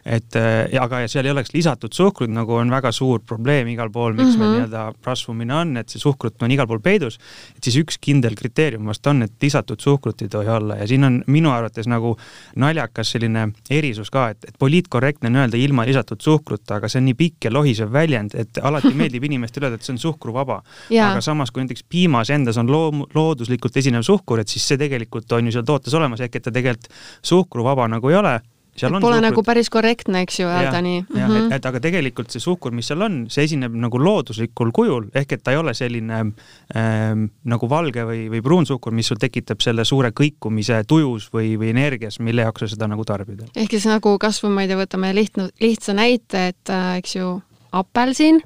et 0.09 0.37
äh, 0.39 0.79
aga 0.81 1.03
seal 1.11 1.27
ei 1.27 1.33
oleks 1.33 1.53
lisatud 1.53 1.93
suhkrut, 1.95 2.31
nagu 2.33 2.55
on 2.57 2.71
väga 2.73 2.91
suur 2.95 3.21
probleem 3.25 3.69
igal 3.73 3.91
pool, 3.93 4.13
miks 4.13 4.33
mm 4.33 4.33
-hmm. 4.33 4.39
meil 4.39 4.49
mhm. 4.49 4.57
nii-öelda 4.57 5.05
rasvumine 5.05 5.55
on, 5.55 5.77
et 5.77 5.89
see 5.89 6.01
suhkrut 6.01 6.41
on 6.43 6.51
igal 6.51 6.67
pool 6.67 6.79
peidus, 6.79 7.19
et 7.57 7.63
siis 7.63 7.77
üks 7.83 7.99
kindel 8.01 8.35
kriteerium 8.35 8.85
vast 8.85 9.07
on, 9.07 9.23
et 9.23 9.33
lisatud 9.41 9.79
suhkrut 9.79 10.21
ei 10.21 10.29
tohi 10.29 10.47
olla 10.47 10.75
ja 10.75 10.87
siin 10.87 11.03
on 11.03 11.23
minu 11.27 11.51
arvates 11.51 11.87
nagu 11.87 12.17
naljakas 12.55 13.11
selline 13.15 13.49
erisus 13.69 14.09
ka, 14.09 14.29
et, 14.29 14.43
et 14.47 14.55
poliitkorrektne 14.59 15.29
on 15.29 15.35
öelda 15.43 15.57
ilma 15.57 15.85
lisatud 15.85 16.21
suhkruta, 16.21 16.75
aga 16.75 16.89
see 16.89 16.99
on 16.99 17.05
nii 17.05 17.17
pikk 17.19 17.49
ja 17.49 17.53
lohisev 17.53 17.91
väljend, 17.93 18.35
et 18.35 18.57
alati 18.61 18.93
meeldib 18.99 19.23
inimestele 19.23 19.69
öelda, 19.69 19.79
et 19.79 19.87
see 19.87 19.93
on 19.93 20.01
suhkruvaba. 20.01 20.61
aga 20.89 21.21
samas, 21.21 21.51
kui 21.51 21.63
näiteks 21.63 21.83
piimas 21.89 22.29
endas 22.29 22.57
on 22.57 22.69
loom-, 22.69 23.05
looduslikult 23.15 23.77
esinev 23.77 24.03
suhkur, 24.07 24.39
et 24.39 24.47
siis 24.47 24.65
see 24.67 24.77
tegelikult 24.79 25.31
on 25.37 25.49
ju 25.49 25.55
seal 25.55 25.67
tootes 25.67 25.93
olemas, 25.93 26.21
ehk 26.25 26.39
et 26.39 26.48
ta 26.49 26.57
tegelikult 26.59 26.89
suhkruvaba 27.31 27.87
nagu 27.95 28.11
ei 28.11 28.19
ole 28.19 28.39
seal 28.79 28.93
on 28.95 29.01
Pole 29.01 29.17
suhkrut. 29.17 29.29
nagu 29.29 29.43
päris 29.43 29.69
korrektne, 29.73 30.21
eks 30.25 30.39
ju, 30.39 30.47
öelda 30.47 30.81
nii. 30.83 30.99
jah 31.15 31.27
mm 31.29 31.35
-hmm., 31.35 31.47
et, 31.47 31.55
et 31.59 31.65
aga 31.65 31.81
tegelikult 31.83 32.31
see 32.31 32.43
suhkur, 32.43 32.73
mis 32.75 32.87
seal 32.87 33.01
on, 33.05 33.17
see 33.31 33.45
esineb 33.47 33.75
nagu 33.75 33.99
looduslikul 33.99 34.71
kujul, 34.75 35.09
ehk 35.15 35.35
et 35.35 35.43
ta 35.43 35.55
ei 35.55 35.59
ole 35.59 35.73
selline 35.73 36.19
ähm, 36.19 37.25
nagu 37.43 37.69
valge 37.69 38.05
või, 38.07 38.27
või 38.33 38.41
pruunsuhkur, 38.45 38.95
mis 38.95 39.11
sul 39.11 39.19
tekitab 39.19 39.61
selle 39.65 39.85
suure 39.85 40.11
kõikumise 40.21 40.83
tujus 40.87 41.29
või, 41.33 41.55
või 41.59 41.73
energias, 41.75 42.19
mille 42.19 42.47
jaoks 42.47 42.65
sa 42.65 42.71
seda 42.75 42.87
nagu 42.87 43.05
tarbida. 43.05 43.49
ehk 43.55 43.75
siis 43.75 43.89
nagu 43.89 44.17
kasvõi, 44.19 44.53
ma 44.53 44.65
ei 44.65 44.71
tea, 44.71 44.79
võtame 44.79 45.13
lihtne, 45.15 45.49
lihtsa 45.59 45.93
näite, 45.97 46.47
et 46.53 46.73
äh, 46.73 46.95
eks 47.03 47.15
ju, 47.15 47.41
apelsin 47.71 48.41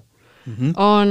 mm 0.46 0.54
-hmm. 0.54 0.74
on 0.78 1.10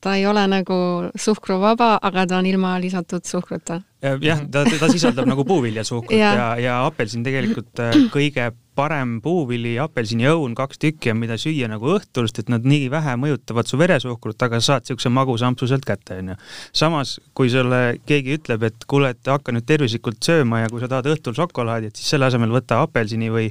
ta 0.00 0.14
ei 0.18 0.26
ole 0.26 0.44
nagu 0.50 0.78
suhkruvaba, 1.18 1.96
aga 2.02 2.26
ta 2.26 2.38
on 2.38 2.46
ilma 2.46 2.76
lisatud 2.80 3.26
suhkruta. 3.26 3.80
Jah, 4.22 4.44
ta, 4.50 4.62
ta 4.64 4.88
sisaldab 4.92 5.26
nagu 5.26 5.42
puuviljasuhkrut 5.44 6.14
ja, 6.14 6.30
ja, 6.38 6.48
ja 6.62 6.74
apelsin 6.86 7.24
tegelikult 7.26 7.82
äh, 7.82 7.96
kõige 8.14 8.52
parem 8.78 9.16
puuvili, 9.22 9.74
apelsiniõun, 9.82 10.54
kaks 10.58 10.78
tükki 10.82 11.10
on, 11.12 11.18
mida 11.18 11.38
süüa 11.40 11.66
nagu 11.70 11.90
õhtulist, 11.96 12.38
et 12.42 12.52
nad 12.52 12.66
nii 12.68 12.86
vähe 12.92 13.16
mõjutavad 13.18 13.66
su 13.66 13.78
veresuhkrut, 13.80 14.38
aga 14.46 14.60
saad 14.62 14.86
niisuguse 14.86 15.10
magusa 15.12 15.48
ampsu 15.50 15.66
sealt 15.70 15.86
kätte, 15.88 16.20
onju. 16.22 16.36
samas, 16.76 17.16
kui 17.34 17.50
sulle 17.50 17.98
keegi 18.06 18.38
ütleb, 18.38 18.68
et 18.68 18.86
kuule, 18.90 19.10
et 19.16 19.30
hakka 19.32 19.54
nüüd 19.54 19.66
tervislikult 19.66 20.22
sööma 20.24 20.62
ja 20.62 20.70
kui 20.70 20.82
sa 20.82 20.90
tahad 20.90 21.10
õhtul 21.10 21.34
šokolaadi, 21.38 21.90
et 21.90 21.98
siis 21.98 22.12
selle 22.14 22.28
asemel 22.28 22.54
võta 22.54 22.78
apelsini 22.84 23.32
või, 23.34 23.48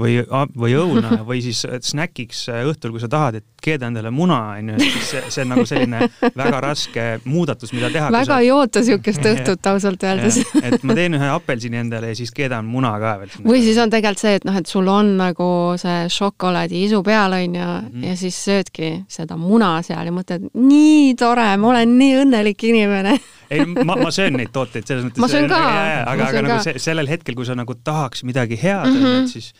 või, 0.00 0.20
või 0.56 0.76
õuna 0.80 1.20
või 1.28 1.42
siis 1.44 1.62
snäkiks 1.90 2.46
õhtul, 2.54 2.94
kui 2.96 3.04
sa 3.04 3.10
tahad, 3.12 3.40
et 3.42 3.46
keeda 3.60 3.90
endale 3.90 4.12
muna, 4.14 4.40
onju, 4.56 4.78
et 4.78 4.86
siis 4.86 5.12
see, 5.12 5.24
see 5.36 5.44
on 5.44 5.52
nagu 5.54 5.66
selline 5.68 6.08
väga 6.40 6.62
raske 6.64 7.06
muudatus, 7.28 7.74
mida 7.76 7.92
teha. 7.92 8.08
väga 8.14 8.32
sa... 8.32 8.40
ei 8.40 8.50
oota 8.54 8.80
niisugust 8.80 9.28
õhtut 9.34 9.70
ausalt 9.74 10.08
öeldes. 10.08 10.40
et 10.62 10.88
ma 10.88 10.96
teen 10.96 11.18
ühe 11.20 11.30
apelsini 11.34 11.82
endale 11.82 12.14
ja 12.14 12.20
siis 12.22 12.32
keedan 12.34 12.64
muna 12.70 12.94
ka 13.02 13.16
veel. 13.20 13.36
või 13.44 13.60
siis 13.66 13.78
on 13.82 13.92
tegelikult 13.92 14.24
see, 14.24 14.36
et 14.40 14.48
noh, 14.48 14.56
et 14.56 14.69
sul 14.70 14.88
on 14.90 15.12
nagu 15.18 15.48
see 15.80 16.06
šokolaadi 16.12 16.84
isu 16.86 17.02
peal, 17.06 17.34
on 17.36 17.58
ju, 17.58 17.68
mhm. 17.90 18.06
ja 18.06 18.16
siis 18.18 18.38
söödki 18.46 18.92
seda 19.10 19.38
muna 19.40 19.76
seal 19.86 20.10
ja 20.10 20.14
mõtled, 20.14 20.50
nii 20.54 21.14
tore, 21.20 21.48
ma 21.60 21.72
olen 21.74 21.96
nii 21.98 22.18
õnnelik 22.24 22.66
inimene 22.70 23.18
ei, 23.50 23.64
ma, 23.66 23.96
ma 23.98 24.10
söön 24.14 24.36
neid 24.38 24.52
tooteid 24.54 24.86
selles 24.86 25.06
mõttes. 25.06 25.22
ma 25.22 25.30
söön 25.30 25.48
ka. 25.50 25.62
aga, 26.06 26.28
aga 26.28 26.44
nagu 26.46 26.58
see, 26.64 26.82
sellel 26.82 27.10
hetkel, 27.10 27.36
kui 27.38 27.48
sa 27.48 27.56
nagu 27.58 27.74
tahaks 27.74 28.24
midagi 28.28 28.58
head 28.60 28.92
mm, 28.92 29.00
-hmm. 29.06 29.26
siis 29.30 29.50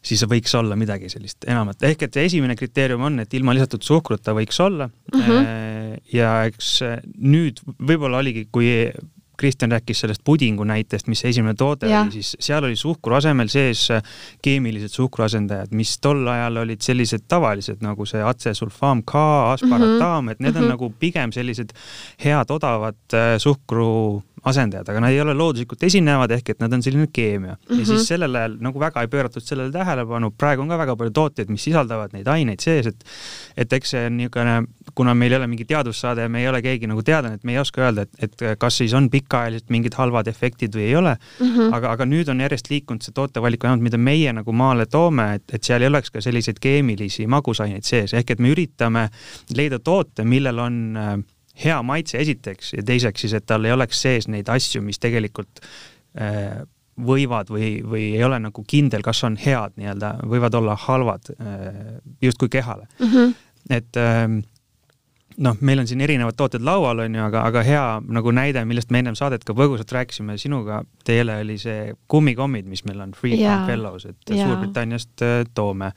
siis 0.00 0.24
võiks 0.24 0.54
olla 0.56 0.76
midagi 0.80 1.10
sellist 1.12 1.44
enamat, 1.44 1.82
ehk 1.84 2.06
et 2.06 2.16
esimene 2.22 2.56
kriteerium 2.56 3.02
on, 3.04 3.20
et 3.20 3.34
ilma 3.36 3.52
lisatud 3.56 3.84
suhkruta 3.84 4.32
võiks 4.36 4.60
olla 4.64 4.88
mm. 4.88 5.20
-hmm. 5.20 5.96
ja 6.16 6.44
eks 6.48 6.78
nüüd 7.16 7.60
võib-olla 7.78 8.22
oligi, 8.24 8.46
kui 8.52 8.90
Kristjan 9.40 9.72
rääkis 9.72 10.02
sellest 10.04 10.22
pudingu 10.24 10.64
näitest, 10.68 11.08
mis 11.08 11.22
see 11.22 11.32
esimene 11.32 11.54
toode 11.58 11.88
ja. 11.90 12.02
oli, 12.04 12.20
siis 12.20 12.36
seal 12.40 12.64
oli 12.66 12.76
suhkru 12.76 13.16
asemel 13.16 13.48
sees 13.52 13.86
äh, 13.94 14.02
keemilised 14.44 14.92
suhkruasendajad, 14.92 15.72
mis 15.76 15.96
tol 16.02 16.26
ajal 16.28 16.60
olid 16.64 16.84
sellised 16.84 17.24
tavalised 17.28 17.80
nagu 17.84 18.06
see 18.08 18.22
atsesulfaam 18.24 19.04
K, 19.08 19.22
asparataam 19.54 20.24
mm, 20.24 20.28
-hmm. 20.28 20.32
et 20.32 20.40
need 20.40 20.56
on 20.56 20.62
mm 20.62 20.66
-hmm. 20.66 20.76
nagu 20.76 20.92
pigem 20.98 21.32
sellised 21.32 21.72
head 22.24 22.50
odavad 22.50 23.00
äh, 23.14 23.38
suhkru 23.38 24.22
asendajad, 24.44 24.88
aga 24.88 25.00
nad 25.00 25.12
ei 25.12 25.20
ole 25.20 25.34
looduslikult 25.36 25.82
esinevad, 25.84 26.32
ehk 26.32 26.54
et 26.54 26.62
nad 26.62 26.72
on 26.72 26.82
selline 26.82 27.06
keemia 27.12 27.52
mm. 27.52 27.58
-hmm. 27.66 27.78
ja 27.78 27.86
siis 27.86 27.98
mhm. 27.98 28.06
sellel 28.06 28.34
ajal 28.34 28.56
nagu 28.60 28.80
väga 28.80 29.02
ei 29.04 29.08
pööratud 29.08 29.44
sellele 29.44 29.72
tähelepanu, 29.72 30.30
praegu 30.30 30.62
on 30.62 30.68
ka 30.68 30.78
väga 30.78 30.96
palju 30.96 31.10
tooteid, 31.10 31.48
mis 31.48 31.64
sisaldavad 31.64 32.12
neid 32.12 32.28
aineid 32.28 32.60
sees, 32.60 32.86
et 32.86 33.04
et 33.56 33.72
eks 33.72 33.90
see 33.90 34.06
on 34.06 34.16
niisugune, 34.16 34.64
kuna 34.94 35.14
meil 35.14 35.32
ei 35.32 35.38
ole 35.38 35.46
mingi 35.46 35.64
teadussaade 35.64 36.22
ja 36.22 36.28
me 36.28 36.40
ei 36.40 36.48
ole 36.48 36.62
keegi 36.62 36.86
nagu 36.86 37.02
teadlane, 37.02 37.34
et 37.34 37.44
me 37.44 37.52
ei 37.52 37.58
oska 37.58 37.82
öelda, 37.82 38.02
et, 38.02 38.10
et 38.22 38.58
kas 38.58 38.78
siis 38.78 38.94
on 38.94 39.10
pikaajaliselt 39.30 39.70
mingid 39.70 39.94
halvad 39.94 40.28
efektid 40.30 40.74
või 40.74 40.88
ei 40.88 40.96
ole 40.98 41.14
mm, 41.14 41.46
-hmm. 41.46 41.74
aga, 41.76 41.92
aga 41.94 42.06
nüüd 42.06 42.28
on 42.28 42.40
järjest 42.40 42.70
liikunud 42.70 43.02
see 43.02 43.14
tootevalik 43.14 43.62
vähemalt, 43.62 43.82
mida 43.82 43.98
meie 43.98 44.32
nagu 44.32 44.52
maale 44.52 44.86
toome, 44.86 45.34
et, 45.38 45.46
et 45.54 45.62
seal 45.62 45.82
ei 45.82 45.90
oleks 45.90 46.10
ka 46.10 46.20
selliseid 46.20 46.58
keemilisi 46.60 47.26
magusaineid 47.26 47.86
sees, 47.86 48.14
ehk 48.14 48.30
et 48.30 48.40
me 48.40 48.50
üritame 48.50 49.08
leida 49.56 49.78
toote, 49.78 50.24
millel 50.24 50.58
on 50.58 50.80
äh, 50.96 51.14
hea 51.64 51.78
maitse 51.82 52.18
esiteks 52.18 52.74
ja 52.74 52.82
teiseks 52.82 53.20
siis, 53.26 53.34
et 53.38 53.46
tal 53.46 53.64
ei 53.64 53.72
oleks 53.72 54.02
sees 54.02 54.28
neid 54.28 54.48
asju, 54.48 54.82
mis 54.82 54.98
tegelikult 54.98 55.62
äh, 56.18 56.62
võivad 57.00 57.48
või, 57.48 57.80
või 57.86 58.10
ei 58.16 58.24
ole 58.24 58.40
nagu 58.42 58.64
kindel, 58.66 59.02
kas 59.02 59.22
on 59.24 59.38
head 59.40 59.76
nii-öelda, 59.80 60.16
võivad 60.28 60.56
olla 60.58 60.76
halvad 60.88 61.32
äh, 61.36 61.68
justkui 62.22 62.48
kehale 62.48 62.88
mm. 62.98 63.06
-hmm. 63.06 63.34
et 63.70 63.96
äh, 63.96 64.26
noh, 65.40 65.56
meil 65.64 65.80
on 65.80 65.88
siin 65.88 66.02
erinevad 66.04 66.36
tooted 66.36 66.62
laual, 66.64 67.00
on 67.04 67.16
ju, 67.16 67.22
aga, 67.24 67.42
aga 67.48 67.62
hea 67.64 67.84
nagu 68.12 68.32
näide, 68.36 68.62
millest 68.68 68.92
me 68.92 69.00
ennem 69.00 69.16
saadet 69.18 69.44
ka 69.46 69.54
põgusalt 69.56 69.92
rääkisime 69.96 70.36
sinuga, 70.40 70.82
teile 71.06 71.38
oli 71.44 71.56
see 71.60 71.94
kummikommid, 72.12 72.68
mis 72.68 72.84
meil 72.88 73.00
on, 73.06 73.14
Free 73.16 73.38
Farm 73.40 73.66
Fellows, 73.70 74.06
et 74.10 74.34
ja. 74.34 74.44
Suurbritanniast 74.44 75.24
äh, 75.26 75.42
toome. 75.56 75.92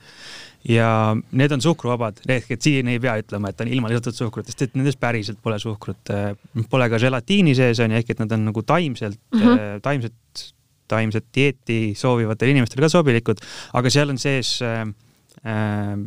ja 0.64 0.88
need 1.36 1.52
on 1.52 1.60
suhkruvabad, 1.60 2.22
ehk 2.30 2.54
et 2.56 2.64
siin 2.64 2.88
ei 2.88 3.00
pea 3.02 3.18
ütlema, 3.20 3.52
et 3.52 3.60
on 3.60 3.68
ilma 3.68 3.90
lisatud 3.92 4.16
suhkrut, 4.16 4.48
sest 4.48 4.64
et 4.64 4.78
nendes 4.78 4.96
päriselt 4.96 5.42
pole 5.44 5.58
suhkrut, 5.60 6.12
äh, 6.14 6.32
pole 6.72 6.88
ka 6.88 7.00
želatiini 7.02 7.52
sees, 7.56 7.82
on 7.84 7.92
ju, 7.92 8.00
ehk 8.00 8.14
et 8.14 8.24
nad 8.24 8.32
on 8.32 8.48
nagu 8.48 8.64
taimselt 8.64 9.20
mm, 9.34 9.40
-hmm. 9.44 9.84
taimset, 9.84 10.46
taimset 10.88 11.28
dieeti 11.36 11.80
soovivatele 11.96 12.56
inimestele 12.56 12.86
ka 12.86 12.92
sobilikud, 12.96 13.44
aga 13.76 13.92
seal 13.92 14.08
on 14.08 14.18
sees 14.18 14.56
äh, 14.64 14.86
äh, 15.44 15.98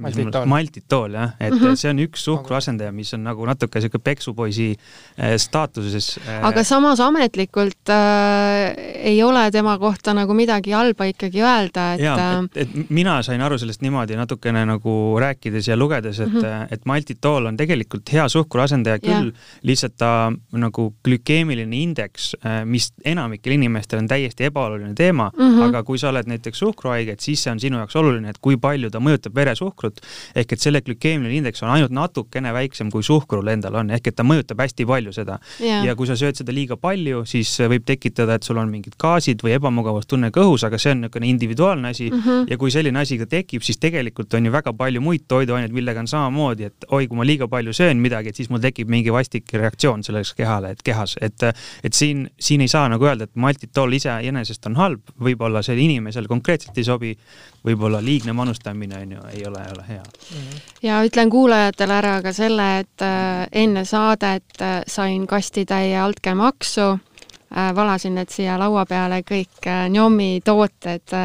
maltitool. 0.00 0.46
maltitool 0.46 1.14
jah, 1.14 1.32
et 1.40 1.52
mm 1.52 1.58
-hmm. 1.58 1.76
see 1.76 1.90
on 1.90 1.98
üks 2.04 2.24
suhkruasendaja, 2.24 2.92
mis 2.92 3.14
on 3.14 3.24
nagu 3.24 3.46
natuke 3.46 3.80
sihuke 3.80 3.98
peksupoisi 3.98 4.68
äh, 4.72 5.36
staatuses 5.36 6.18
äh.... 6.18 6.44
aga 6.44 6.64
samas 6.64 7.00
ametlikult 7.00 7.88
äh, 7.88 8.74
ei 9.12 9.22
ole 9.22 9.50
tema 9.50 9.78
kohta 9.78 10.14
nagu 10.14 10.34
midagi 10.34 10.70
halba 10.70 11.04
ikkagi 11.04 11.42
öelda, 11.42 11.94
et. 11.94 12.00
jaa, 12.00 12.16
äh, 12.16 12.44
et, 12.54 12.68
et 12.76 12.90
mina 12.90 13.22
sain 13.22 13.40
aru 13.40 13.58
sellest 13.58 13.82
niimoodi 13.82 14.16
natukene 14.16 14.64
nagu 14.66 14.94
rääkides 15.20 15.68
ja 15.68 15.76
lugedes, 15.76 16.20
et 16.20 16.32
mm, 16.32 16.40
-hmm. 16.40 16.66
et 16.70 16.84
maltitool 16.84 17.46
on 17.46 17.56
tegelikult 17.56 18.12
hea 18.12 18.28
suhkruasendaja 18.28 18.98
küll, 18.98 19.32
lihtsalt 19.62 19.96
ta 19.96 20.32
nagu 20.52 20.94
glükeemiline 21.04 21.76
indeks, 21.76 22.34
mis 22.64 22.92
enamikel 23.04 23.52
inimestel 23.52 23.98
on 23.98 24.08
täiesti 24.08 24.44
ebaoluline 24.44 24.94
teema 24.94 25.30
mm, 25.36 25.44
-hmm. 25.44 25.62
aga 25.68 25.82
kui 25.82 25.98
sa 25.98 26.08
oled 26.08 26.26
näiteks 26.26 26.58
suhkruhaige, 26.58 27.12
et 27.12 27.20
siis 27.20 27.42
see 27.42 27.52
on 27.52 27.60
sinu 27.60 27.76
jaoks 27.76 27.96
oluline, 27.96 28.30
et 28.30 28.38
kui 28.38 28.56
palju 28.56 28.90
ta 28.90 28.98
mõjutab 28.98 29.34
veresuhkrut 29.34 29.89
tegelikult. 29.90 30.06
ehk 30.34 30.52
et 30.52 30.60
selle 30.60 30.80
glükeemiline 30.80 31.40
indeks 31.40 31.62
on 31.62 31.70
ainult 31.70 31.92
natukene 31.92 32.52
väiksem 32.52 32.90
kui 32.90 33.02
suhkrul 33.02 33.48
endal 33.48 33.74
on, 33.80 33.90
ehk 33.90 34.10
et 34.10 34.16
ta 34.16 34.24
mõjutab 34.24 34.60
hästi 34.62 34.86
palju 34.86 35.12
seda 35.12 35.38
yeah.. 35.60 35.84
ja 35.84 35.94
kui 35.96 36.06
sa 36.06 36.16
sööd 36.16 36.36
seda 36.38 36.52
liiga 36.52 36.76
palju, 36.76 37.24
siis 37.26 37.50
võib 37.70 37.84
tekitada, 37.86 38.36
et 38.36 38.46
sul 38.46 38.58
on 38.58 38.70
mingid 38.70 38.96
gaasid 39.00 39.42
või 39.42 39.54
ebamugavustunne 39.58 40.30
kõhus, 40.34 40.64
aga 40.66 40.78
see 40.78 40.94
on 40.94 41.02
niisugune 41.04 41.28
individuaalne 41.30 41.90
asi 41.90 42.10
mm 42.10 42.20
-hmm. 42.20 42.50
ja 42.50 42.58
kui 42.58 42.70
selline 42.70 43.00
asi 43.00 43.18
ka 43.18 43.26
tekib, 43.26 43.62
siis 43.62 43.78
tegelikult 43.78 44.34
on 44.34 44.46
ju 44.46 44.52
väga 44.52 44.72
palju 44.72 45.00
muid 45.00 45.26
toiduaineid, 45.28 45.72
millega 45.72 46.00
on 46.00 46.08
samamoodi, 46.08 46.64
et 46.70 46.88
oi, 46.90 47.06
kui 47.06 47.16
ma 47.16 47.24
liiga 47.24 47.48
palju 47.48 47.72
söön 47.72 47.96
midagi, 47.96 48.28
et 48.28 48.36
siis 48.36 48.50
mul 48.50 48.60
tekib 48.60 48.88
mingi 48.88 49.12
vastik 49.12 49.52
reaktsioon 49.52 50.04
selles 50.04 50.34
kehale, 50.34 50.70
et 50.70 50.82
kehas, 50.82 51.16
et 51.20 51.40
et 51.84 51.94
siin, 51.94 52.28
siin 52.40 52.60
ei 52.60 52.68
saa 52.68 52.88
nagu 52.88 53.04
öelda, 53.04 53.24
et 53.24 53.36
maltitool 53.36 53.92
iseenesest 53.92 54.66
on 54.66 54.76
halb, 54.76 55.00
võib-olla 55.20 55.62
see 55.62 55.76
inimesel 55.80 56.26
konkreetselt 56.28 56.76
ei 56.78 56.84
sobi, 56.84 57.16
võib-olla 57.64 58.00
liigne 58.04 58.32
manustamine 58.32 59.02
on 59.02 59.12
ju, 59.12 59.26
ei 59.34 59.44
ole, 59.46 59.60
ei 59.66 59.74
ole 59.74 59.84
hea 59.88 60.02
mm. 60.02 60.38
-hmm. 60.38 60.60
ja 60.82 61.02
ütlen 61.04 61.30
kuulajatele 61.30 61.94
ära 61.94 62.22
ka 62.22 62.32
selle, 62.32 62.78
et 62.78 63.02
äh, 63.02 63.46
enne 63.52 63.84
saadet 63.84 64.62
äh, 64.62 64.80
sain 64.86 65.26
kastitäie 65.26 65.98
altkäemaksu 65.98 66.88
äh,, 66.90 67.74
valasin 67.74 68.14
need 68.14 68.32
siia 68.32 68.58
laua 68.58 68.86
peale 68.86 69.22
kõik 69.22 69.68
Njomi 69.88 70.40
tooted 70.44 71.16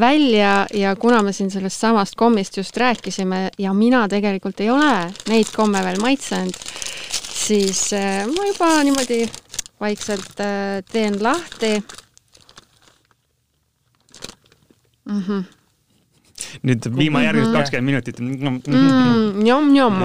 välja 0.00 0.66
ja 0.74 0.96
kuna 0.96 1.22
me 1.22 1.32
siin 1.32 1.50
sellest 1.50 1.80
samast 1.80 2.14
kommist 2.16 2.56
just 2.56 2.76
rääkisime 2.76 3.48
ja 3.58 3.72
mina 3.74 4.08
tegelikult 4.08 4.60
ei 4.60 4.70
ole 4.70 5.12
neid 5.28 5.52
komme 5.56 5.84
veel 5.84 6.00
maitsenud, 6.00 6.56
siis 7.22 7.90
ma 8.26 8.46
juba 8.46 8.82
niimoodi 8.82 9.28
vaikselt 9.80 10.34
teen 10.90 11.22
lahti 11.22 11.76
mm. 15.08 15.22
-hmm 15.22 15.46
nüüd 16.62 16.86
viima 16.96 17.22
järgmised 17.22 17.50
mhm. 17.50 17.56
kakskümmend 17.56 17.86
minutit. 17.86 18.18
Mm, 18.20 19.42
njom, 19.42 19.72
njom. 19.72 19.96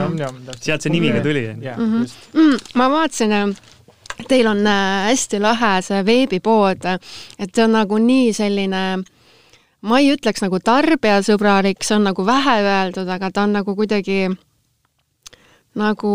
sealt 0.64 0.82
see 0.82 0.92
nimi 0.92 1.12
ka 1.12 1.20
tuli. 1.24 1.42
Mhm. 1.52 2.04
Mm, 2.34 2.56
ma 2.80 2.88
vaatasin, 2.90 3.32
äh, 3.32 4.24
teil 4.28 4.48
on 4.48 4.66
äh, 4.66 5.10
hästi 5.10 5.40
lahe 5.44 5.74
see 5.84 6.00
veebipood, 6.06 6.88
et 7.38 7.52
see 7.54 7.64
on 7.66 7.76
nagu 7.76 7.98
nii 8.00 8.32
selline 8.32 8.84
ma 9.84 10.00
ei 10.00 10.14
ütleks 10.14 10.40
nagu 10.44 10.60
tarbijasõbralik, 10.64 11.84
see 11.84 11.98
on 11.98 12.08
nagu 12.08 12.26
vähe 12.26 12.56
öeldud, 12.64 13.08
aga 13.08 13.30
ta 13.30 13.44
on 13.44 13.52
nagu 13.58 13.76
kuidagi 13.76 14.30
nagu 15.74 16.14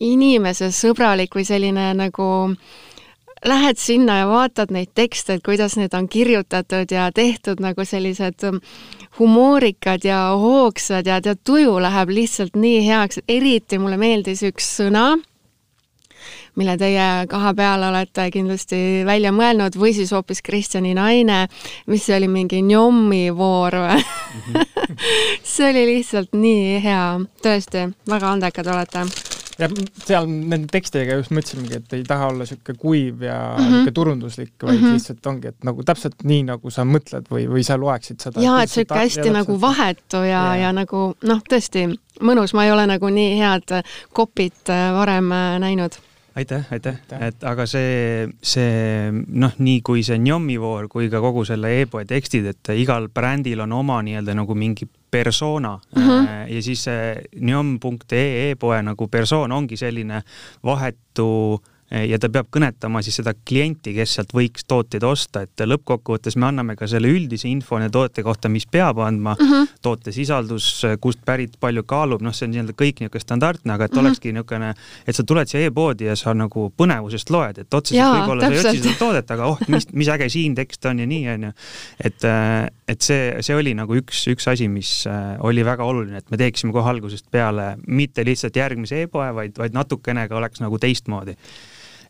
inimesesõbralik 0.00 1.34
või 1.34 1.44
selline 1.46 1.90
nagu 1.98 2.28
lähed 3.44 3.78
sinna 3.78 4.18
ja 4.18 4.28
vaatad 4.28 4.72
neid 4.72 4.92
tekste, 4.94 5.36
et 5.36 5.44
kuidas 5.44 5.76
need 5.76 5.94
on 5.94 6.08
kirjutatud 6.08 6.90
ja 6.90 7.10
tehtud 7.14 7.60
nagu 7.60 7.84
sellised 7.84 8.44
ähm, 8.44 8.62
humoorikad 9.18 10.04
ja 10.04 10.20
hoogsad 10.40 11.06
ja 11.06 11.20
tead, 11.20 11.42
tuju 11.44 11.76
läheb 11.82 12.08
lihtsalt 12.08 12.56
nii 12.56 12.80
heaks, 12.86 13.20
eriti 13.28 13.78
mulle 13.78 13.98
meeldis 14.00 14.42
üks 14.48 14.70
sõna, 14.80 15.12
mille 16.56 16.76
teie 16.80 17.26
kahe 17.28 17.52
peale 17.58 17.90
olete 17.90 18.30
kindlasti 18.32 18.80
välja 19.06 19.32
mõelnud 19.34 19.76
või 19.76 19.92
siis 19.96 20.14
hoopis 20.14 20.42
Kristjani 20.42 20.94
naine, 20.96 21.44
mis 21.90 22.08
oli, 22.14 22.30
mingi 22.30 22.62
njommi 22.62 23.28
voor 23.36 23.80
või 23.84 24.00
mm? 24.00 24.42
-hmm. 24.56 24.98
see 25.54 25.70
oli 25.70 25.86
lihtsalt 25.92 26.32
nii 26.32 26.82
hea, 26.84 27.06
tõesti, 27.44 27.88
väga 28.08 28.36
andekad 28.36 28.72
olete 28.72 29.08
ja 29.58 29.68
seal 30.04 30.28
nende 30.28 30.68
tekstidega 30.72 31.18
just 31.20 31.34
mõtlesimegi, 31.34 31.78
et 31.78 31.96
ei 31.98 32.04
taha 32.06 32.30
olla 32.32 32.46
niisugune 32.46 32.78
kuiv 32.80 33.22
ja 33.26 33.38
mm 33.58 33.66
-hmm. 33.66 33.92
turunduslik, 33.94 34.54
vaid 34.62 34.80
mm 34.80 34.86
-hmm. 34.86 34.92
lihtsalt 34.98 35.26
ongi, 35.26 35.48
et 35.48 35.64
nagu 35.64 35.82
täpselt 35.82 36.24
nii, 36.24 36.42
nagu 36.50 36.70
sa 36.70 36.84
mõtled 36.84 37.28
või, 37.30 37.46
või 37.50 37.62
sa 37.62 37.78
loeksid 37.80 38.20
seda. 38.20 38.40
jaa, 38.40 38.62
et 38.62 38.70
niisugune 38.70 39.00
hästi 39.00 39.30
nagu 39.30 39.60
vahetu 39.60 40.16
ja, 40.16 40.24
ja, 40.26 40.56
ja 40.56 40.72
nagu 40.72 41.14
noh, 41.22 41.42
tõesti 41.50 41.86
mõnus, 42.20 42.54
ma 42.54 42.64
ei 42.64 42.72
ole 42.72 42.86
nagu 42.86 43.08
nii 43.08 43.38
head 43.38 43.78
kopit 44.12 44.68
äh, 44.68 44.90
varem 44.94 45.32
äh, 45.32 45.58
näinud 45.60 46.00
aitäh, 46.34 46.66
aitäh, 46.70 46.96
et 47.20 47.44
aga 47.46 47.66
see, 47.66 48.26
see 48.42 49.10
noh, 49.12 49.54
nii 49.58 49.80
kui 49.86 50.02
see 50.02 50.18
Njomi 50.18 50.58
voor 50.60 50.88
kui 50.90 51.08
ka 51.10 51.20
kogu 51.22 51.44
selle 51.44 51.70
e-poe 51.80 52.04
tekstid, 52.04 52.46
et 52.50 52.72
igal 52.74 53.08
brändil 53.14 53.60
on 53.60 53.72
oma 53.72 54.00
nii-öelda 54.02 54.34
nagu 54.34 54.54
mingi 54.58 54.88
persona 55.14 55.76
äh, 55.96 56.02
-huh. 56.02 56.54
ja 56.54 56.62
siis 56.62 56.82
see 56.88 57.14
njom.ee 57.40 58.50
e-poe 58.50 58.82
nagu 58.82 59.08
persoon 59.08 59.52
ongi 59.52 59.78
selline 59.78 60.22
vahetu 60.66 61.30
äh, 61.54 61.73
ja 61.92 62.18
ta 62.20 62.30
peab 62.32 62.48
kõnetama 62.52 63.02
siis 63.04 63.18
seda 63.20 63.34
klienti, 63.36 63.92
kes 63.96 64.16
sealt 64.16 64.32
võiks 64.34 64.64
tooteid 64.68 65.04
osta, 65.06 65.44
et 65.44 65.64
lõppkokkuvõttes 65.68 66.36
me 66.40 66.48
anname 66.48 66.76
ka 66.78 66.88
selle 66.90 67.10
üldise 67.12 67.48
info 67.50 67.78
nende 67.78 67.92
toote 67.94 68.24
kohta, 68.24 68.48
mis 68.52 68.66
peab 68.66 68.98
andma 69.04 69.34
uh, 69.36 69.50
-huh. 69.50 69.74
toote 69.84 70.12
sisaldus, 70.14 70.66
kust 71.00 71.20
pärit, 71.24 71.58
palju 71.60 71.84
kaalub, 71.86 72.24
noh, 72.24 72.34
see 72.34 72.48
on 72.48 72.54
nii-öelda 72.54 72.76
kõik 72.78 73.02
niisugune 73.04 73.22
standardne, 73.22 73.72
aga 73.74 73.84
et 73.84 73.92
uh 73.92 73.98
-huh. 73.98 74.06
olekski 74.06 74.32
niisugune, 74.32 74.72
et 75.06 75.16
sa 75.16 75.22
tuled 75.22 75.50
siia 75.50 75.68
e-poodi 75.68 76.08
ja 76.08 76.16
sa 76.16 76.34
nagu 76.34 76.70
põnevusest 76.76 77.30
loed, 77.30 77.58
et 77.58 77.74
otseselt 77.74 78.16
võib-olla 78.16 78.48
sa 78.48 78.52
ei 78.52 78.58
otsi 78.58 78.82
seda 78.82 78.98
toodet, 78.98 79.30
aga 79.30 79.46
oh, 79.46 79.60
mis, 79.68 79.88
mis 79.92 80.08
äge 80.08 80.28
siin 80.28 80.54
tekst 80.54 80.84
on 80.86 80.98
ja 80.98 81.06
nii, 81.06 81.28
onju. 81.36 81.52
et, 82.00 82.26
et 82.88 83.00
see, 83.00 83.36
see 83.40 83.56
oli 83.56 83.74
nagu 83.74 83.94
üks, 83.94 84.26
üks 84.32 84.48
asi, 84.50 84.68
mis 84.68 85.04
oli 85.40 85.64
väga 85.64 85.84
oluline, 85.84 86.16
et 86.16 86.30
me 86.30 86.40
teeksime 86.40 86.72
kohe 86.72 86.90
algusest 86.90 87.30
peale 87.30 87.76
mitte 87.86 88.24
lihtsalt 88.24 88.56
järgmise 88.56 89.02
e-poe, 89.02 89.34
vaid, 89.34 89.58
vaid 89.58 89.72
natukene 89.72 90.28
ka 90.28 90.36
oleks 90.36 90.60
nagu 90.64 90.78
teistmoodi 90.78 91.36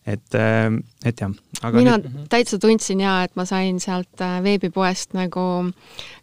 et, 0.06 0.34
äh, 0.34 0.70
et 1.04 1.20
jah. 1.20 1.32
mina 1.72 1.96
nüüd... 1.96 2.08
Mhm. 2.10 2.26
täitsa 2.32 2.58
tundsin 2.60 3.00
ja, 3.00 3.16
et 3.24 3.34
ma 3.36 3.46
sain 3.48 3.80
sealt 3.80 4.20
äh, 4.24 4.36
veebipoest 4.44 5.16
nagu 5.16 5.44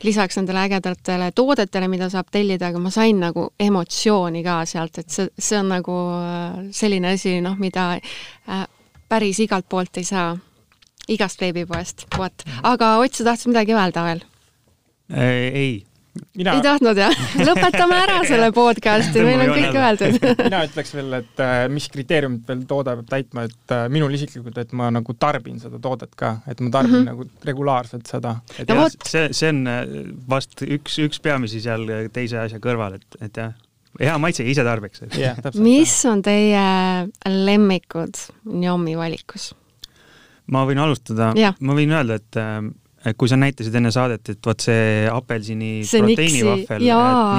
lisaks 0.04 0.38
nendele 0.38 0.65
ägedatele 0.67 1.32
toodetele, 1.36 1.89
mida 1.91 2.10
saab 2.13 2.30
tellida, 2.32 2.70
aga 2.70 2.80
ma 2.80 2.94
sain 2.94 3.20
nagu 3.20 3.50
emotsiooni 3.60 4.44
ka 4.46 4.62
sealt, 4.70 5.02
et 5.02 5.10
see, 5.10 5.30
see 5.38 5.60
on 5.60 5.72
nagu 5.74 5.98
äh, 6.17 6.63
selline 6.78 7.15
asi, 7.15 7.39
noh, 7.41 7.58
mida 7.62 7.91
päris 9.10 9.41
igalt 9.44 9.67
poolt 9.70 9.98
ei 9.98 10.08
saa. 10.08 10.38
igast 11.12 11.41
veebipoest, 11.41 12.06
vot. 12.17 12.44
Mhm. 12.46 12.60
aga 12.63 12.98
Ott, 13.02 13.15
sa 13.17 13.24
tahtsid 13.24 13.52
midagi 13.52 13.74
öelda 13.74 14.04
veel? 14.06 14.22
ei 15.12 15.86
mina... 16.36 16.56
ei 16.56 16.63
tahtnud 16.65 17.00
jah? 17.00 17.21
lõpetame 17.47 17.97
ära 18.04 18.17
selle 18.28 18.50
podcast'i, 18.56 19.24
meil 19.26 19.43
on 19.45 19.54
kõik 19.56 19.80
öeldud 19.80 20.28
mina 20.45 20.63
ütleks 20.67 20.93
veel, 20.97 21.15
et 21.21 21.43
äh, 21.43 21.63
mis 21.71 21.88
kriteeriumid 21.93 22.43
veel 22.50 22.65
toode 22.69 22.95
peab 23.00 23.10
täitma, 23.12 23.45
et 23.50 23.76
äh, 23.76 23.86
minul 23.93 24.15
isiklikult, 24.17 24.60
et 24.62 24.76
ma 24.78 24.91
nagu 24.93 25.15
tarbin 25.19 25.60
seda 25.62 25.80
toodet 25.84 26.13
ka, 26.19 26.36
et 26.52 26.62
ma 26.63 26.74
tarbin 26.74 27.02
mm 27.02 27.08
-hmm. 27.08 27.10
nagu 27.12 27.47
regulaarselt 27.52 28.12
seda. 28.12 28.38
no 28.67 28.80
vot. 28.82 28.97
see, 29.08 29.30
see 29.32 29.54
on 29.54 29.63
äh, 29.67 29.86
vast 30.30 30.62
üks, 30.62 31.00
üks 31.06 31.21
peamisi 31.21 31.62
seal 31.63 31.88
teise 32.13 32.39
asja 32.43 32.60
kõrval, 32.60 33.00
et, 33.00 33.21
et 33.21 33.41
jah, 33.43 33.56
hea 34.00 34.17
maitse 34.17 34.43
ise 34.47 34.63
tarbiks 34.63 35.04
yeah,. 35.17 35.38
mis 35.56 35.95
on 36.06 36.21
teie 36.21 36.67
lemmikud 37.28 38.19
Njomi 38.45 38.95
valikus? 38.97 39.52
ma 40.52 40.65
võin 40.67 40.80
alustada, 40.84 41.32
ma 41.60 41.76
võin 41.78 41.91
öelda, 41.95 42.19
et 42.19 42.36
et 42.36 42.81
kui 43.18 43.30
sa 43.32 43.38
näitasid 43.40 43.76
enne 43.80 43.92
saadet, 43.94 44.34
et 44.36 44.46
vot 44.46 44.62
see 44.62 45.10
apelsini 45.10 45.82
proteiinivahvel, 45.90 46.88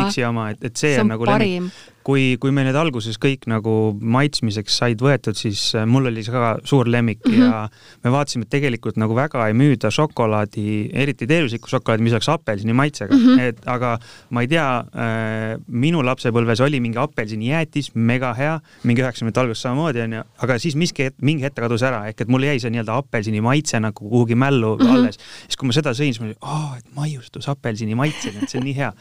Nixi 0.03 0.25
oma, 0.27 0.51
et, 0.55 0.63
et 0.63 0.77
see, 0.77 0.95
see 0.97 1.01
on, 1.01 1.07
on 1.07 1.15
nagu 1.17 1.29
parim 1.29 1.71
kui, 2.07 2.37
kui 2.43 2.53
meil 2.55 2.69
need 2.69 2.79
alguses 2.79 3.19
kõik 3.23 3.47
nagu 3.51 3.75
maitsmiseks 4.01 4.79
said 4.83 5.03
võetud, 5.03 5.39
siis 5.39 5.73
äh, 5.79 5.87
mul 5.89 6.11
oli 6.11 6.25
see 6.25 6.35
ka 6.35 6.57
suur 6.69 6.89
lemmik 6.91 7.23
mm 7.25 7.33
-hmm. 7.33 7.43
ja 7.43 8.05
me 8.05 8.13
vaatasime, 8.15 8.47
et 8.47 8.53
tegelikult 8.53 8.97
nagu 9.01 9.15
väga 9.15 9.47
ei 9.49 9.57
müüda 9.57 9.91
šokolaadi, 9.91 10.91
eriti 10.93 11.27
tervislikku 11.27 11.69
šokolaadi, 11.69 12.03
mis 12.03 12.13
oleks 12.13 12.29
apelsini 12.29 12.73
maitsega 12.73 13.15
mm, 13.15 13.27
-hmm. 13.27 13.41
et 13.41 13.63
aga 13.67 13.99
ma 14.31 14.43
ei 14.43 14.49
tea 14.49 14.69
äh,, 14.79 15.61
minu 15.69 16.03
lapsepõlves 16.03 16.61
oli 16.61 16.81
mingi 16.81 16.99
apelsinijäätis, 16.99 17.95
mega 17.95 18.35
hea, 18.35 18.61
mingi 18.85 19.03
üheksakümnendate 19.03 19.41
alguses 19.41 19.63
samamoodi 19.63 20.01
onju, 20.01 20.23
aga 20.39 20.59
siis 20.59 20.77
miski, 20.77 21.11
mingi 21.21 21.45
hetk 21.45 21.61
kadus 21.63 21.83
ära, 21.83 22.07
ehk 22.09 22.21
et 22.21 22.29
mul 22.29 22.43
jäi 22.43 22.59
see 22.61 22.71
nii-öelda 22.71 22.97
apelsini 22.97 23.41
maitse 23.41 23.81
nagu 23.81 24.09
kuhugi 24.09 24.35
mällu 24.35 24.77
mm 24.77 24.87
-hmm. 24.87 24.93
alles. 24.93 25.19
siis 25.47 25.57
kui 25.57 25.67
ma 25.67 25.73
seda 25.73 25.91
sõin, 25.91 26.13
siis 26.13 26.21
ma 26.21 26.27
olin, 26.27 26.37
aa, 26.41 26.77
et 26.79 26.87
maiustus 26.95 27.49
apelsini 27.49 27.95
maitsega, 27.95 28.39
et 28.43 28.49
see 28.49 28.59
on 28.59 28.65
nii 28.65 28.77
hea. 28.77 28.93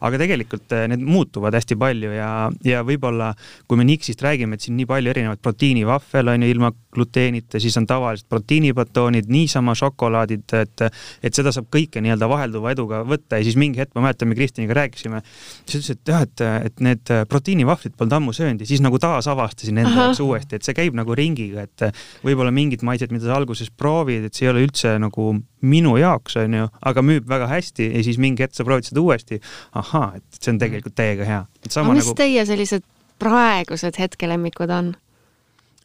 aga 0.00 0.18
tegelikult 0.18 0.72
äh, 0.72 0.88
need 0.88 1.00
muutuvad 1.00 1.54
hästi 1.54 1.76
palju 1.76 2.12
ja 2.12 2.49
ja, 2.64 2.82
võib-olla 2.86 3.32
kui 3.68 3.78
me 3.80 3.86
Nixist 3.88 4.22
räägime, 4.24 4.56
et 4.56 4.66
siin 4.66 4.76
nii 4.78 4.88
palju 4.90 5.12
erinevaid 5.12 5.42
proteiinivahvel 5.42 6.32
on 6.34 6.44
ju 6.44 6.50
ilma 6.54 6.72
gluteenita, 6.94 7.60
siis 7.62 7.76
on 7.78 7.86
tavalised 7.86 8.26
proteiinibatoonid, 8.30 9.28
niisama 9.30 9.74
šokolaadid, 9.78 10.46
et 10.58 10.86
et 11.22 11.36
seda 11.36 11.52
saab 11.54 11.68
kõike 11.72 12.02
nii-öelda 12.02 12.28
vahelduva 12.30 12.72
eduga 12.74 13.02
võtta 13.06 13.38
ja 13.38 13.46
siis 13.46 13.58
mingi 13.60 13.80
hetk, 13.82 13.94
ma 13.94 14.08
mäletan, 14.08 14.30
me 14.30 14.38
Kristiniga 14.38 14.76
rääkisime, 14.80 15.22
siis 15.64 15.84
ütles, 15.84 15.92
et 15.94 16.12
jah, 16.12 16.24
et, 16.26 16.44
et 16.70 16.82
need 16.84 17.14
proteiinivahvlid 17.30 17.96
polnud 17.98 18.18
ammu 18.18 18.34
söönud 18.36 18.64
ja 18.64 18.70
siis 18.70 18.82
nagu 18.84 18.98
taasavastasin 19.02 19.82
enda 19.84 19.94
jaoks 20.06 20.22
uuesti, 20.24 20.58
et 20.58 20.66
see 20.66 20.76
käib 20.76 20.98
nagu 20.98 21.14
ringiga, 21.16 21.66
et 21.68 22.02
võib-olla 22.26 22.52
mingid 22.54 22.84
maitsed, 22.86 23.14
mida 23.14 23.28
sa 23.28 23.38
alguses 23.38 23.70
proovid, 23.70 24.26
et 24.26 24.36
see 24.36 24.48
ei 24.48 24.54
ole 24.54 24.66
üldse 24.66 24.96
nagu 25.00 25.32
minu 25.60 25.96
jaoks, 26.00 26.36
on 26.40 26.54
ju, 26.56 26.68
aga 26.88 27.02
müüb 27.04 27.26
väga 27.28 27.48
hästi 27.50 27.90
ja 27.90 28.02
siis 28.04 28.18
mingi 28.20 28.44
hetk 28.44 28.56
sa 28.56 28.64
proovid 28.66 28.88
seda 28.88 29.02
uuesti, 29.02 29.40
ahaa, 29.76 30.14
et 30.16 30.40
see 30.40 30.54
on 30.54 30.60
tegelikult 30.60 30.96
täiega 30.96 31.26
hea. 31.28 31.40
aga 31.68 31.84
mis 31.92 32.06
nagu... 32.06 32.16
teie 32.16 32.39
sellised 32.46 32.84
praegused 33.18 33.98
hetkelemmikud 33.98 34.70
on? 34.70 34.94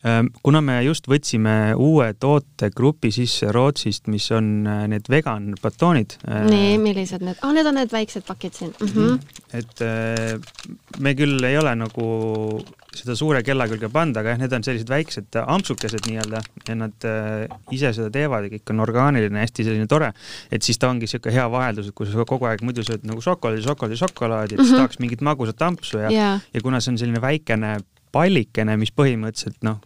Ehm, 0.06 0.30
kuna 0.46 0.62
me 0.62 0.76
just 0.86 1.08
võtsime 1.10 1.74
uue 1.82 2.12
tootegrupi 2.22 3.10
sisse 3.14 3.50
Rootsist, 3.56 4.06
mis 4.14 4.28
on 4.36 4.68
äh, 4.70 4.84
need 4.92 5.10
vegan 5.10 5.56
batoonid. 5.62 6.20
Äh, 6.30 6.44
nii, 6.46 6.76
millised 6.82 7.26
need, 7.26 7.40
aa, 7.42 7.54
need 7.56 7.66
on 7.66 7.80
need 7.80 7.94
väiksed 7.94 8.26
pakid 8.28 8.54
siin 8.54 8.74
mm. 8.76 8.92
-hmm. 8.94 9.40
et 9.58 9.82
äh, 9.82 10.36
me 11.02 11.16
küll 11.18 11.42
ei 11.50 11.58
ole 11.58 11.74
nagu 11.80 12.10
seda 12.96 13.16
suure 13.18 13.42
kella 13.44 13.66
külge 13.68 13.90
pannud, 13.92 14.20
aga 14.22 14.36
jah, 14.36 14.44
need 14.44 14.54
on 14.54 14.64
sellised 14.68 14.94
väiksed 14.94 15.40
ampsukesed 15.42 16.06
nii-öelda 16.08 16.44
ja 16.70 16.76
nad 16.80 17.08
ise 17.74 17.92
seda 17.98 18.08
teevad 18.14 18.46
ja 18.46 18.54
kõik 18.54 18.72
on 18.72 18.86
orgaaniline, 18.86 19.42
hästi 19.42 19.66
selline 19.68 19.90
tore. 19.92 20.14
et 20.52 20.62
siis 20.62 20.80
ta 20.80 20.88
ongi 20.94 21.10
niisugune 21.10 21.34
hea 21.34 21.50
vaheldus, 21.52 21.90
et 21.90 21.98
kui 21.98 22.08
sa 22.08 22.24
kogu 22.30 22.48
aeg 22.48 22.64
muidu 22.64 22.86
sööd 22.86 23.04
nagu 23.04 23.20
šokolaadi, 23.26 23.66
šokolaadi, 23.66 24.00
šokolaadi, 24.00 24.54
et 24.54 24.62
siis 24.62 24.70
mm 24.70 24.74
-hmm. 24.74 24.86
tahaks 24.86 25.00
mingit 25.00 25.22
magusat 25.22 25.62
ampsu 25.62 25.98
ja 25.98 26.12
yeah., 26.12 26.48
ja 26.54 26.62
kuna 26.62 26.80
see 26.80 26.94
on 26.94 26.98
selline 26.98 27.22
väikene 27.22 27.80
pallikene, 28.16 28.78
mis 28.78 28.94
põhimõtteliselt 28.96 29.60
noh, 29.68 29.82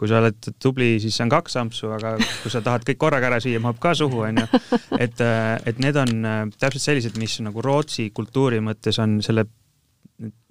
kui 0.00 0.08
sa 0.08 0.16
oled 0.22 0.50
tubli, 0.62 0.94
siis 1.02 1.12
see 1.12 1.26
on 1.26 1.32
kaks 1.32 1.58
ampsu, 1.60 1.90
aga 1.92 2.14
kui 2.40 2.52
sa 2.52 2.62
tahad 2.64 2.86
kõik 2.88 3.00
korraga 3.02 3.28
ära 3.28 3.40
süüa, 3.44 3.60
mahub 3.60 3.76
ka 3.82 3.92
suhu, 3.98 4.22
onju. 4.30 4.46
et, 4.96 5.20
et 5.68 5.82
need 5.84 5.98
on 6.00 6.14
äh, 6.24 6.42
täpselt 6.56 6.86
sellised, 6.86 7.18
mis 7.20 7.36
nagu 7.44 7.60
Rootsi 7.64 8.08
kultuuri 8.16 8.62
mõttes 8.64 8.96
on 9.02 9.18
selle 9.24 9.44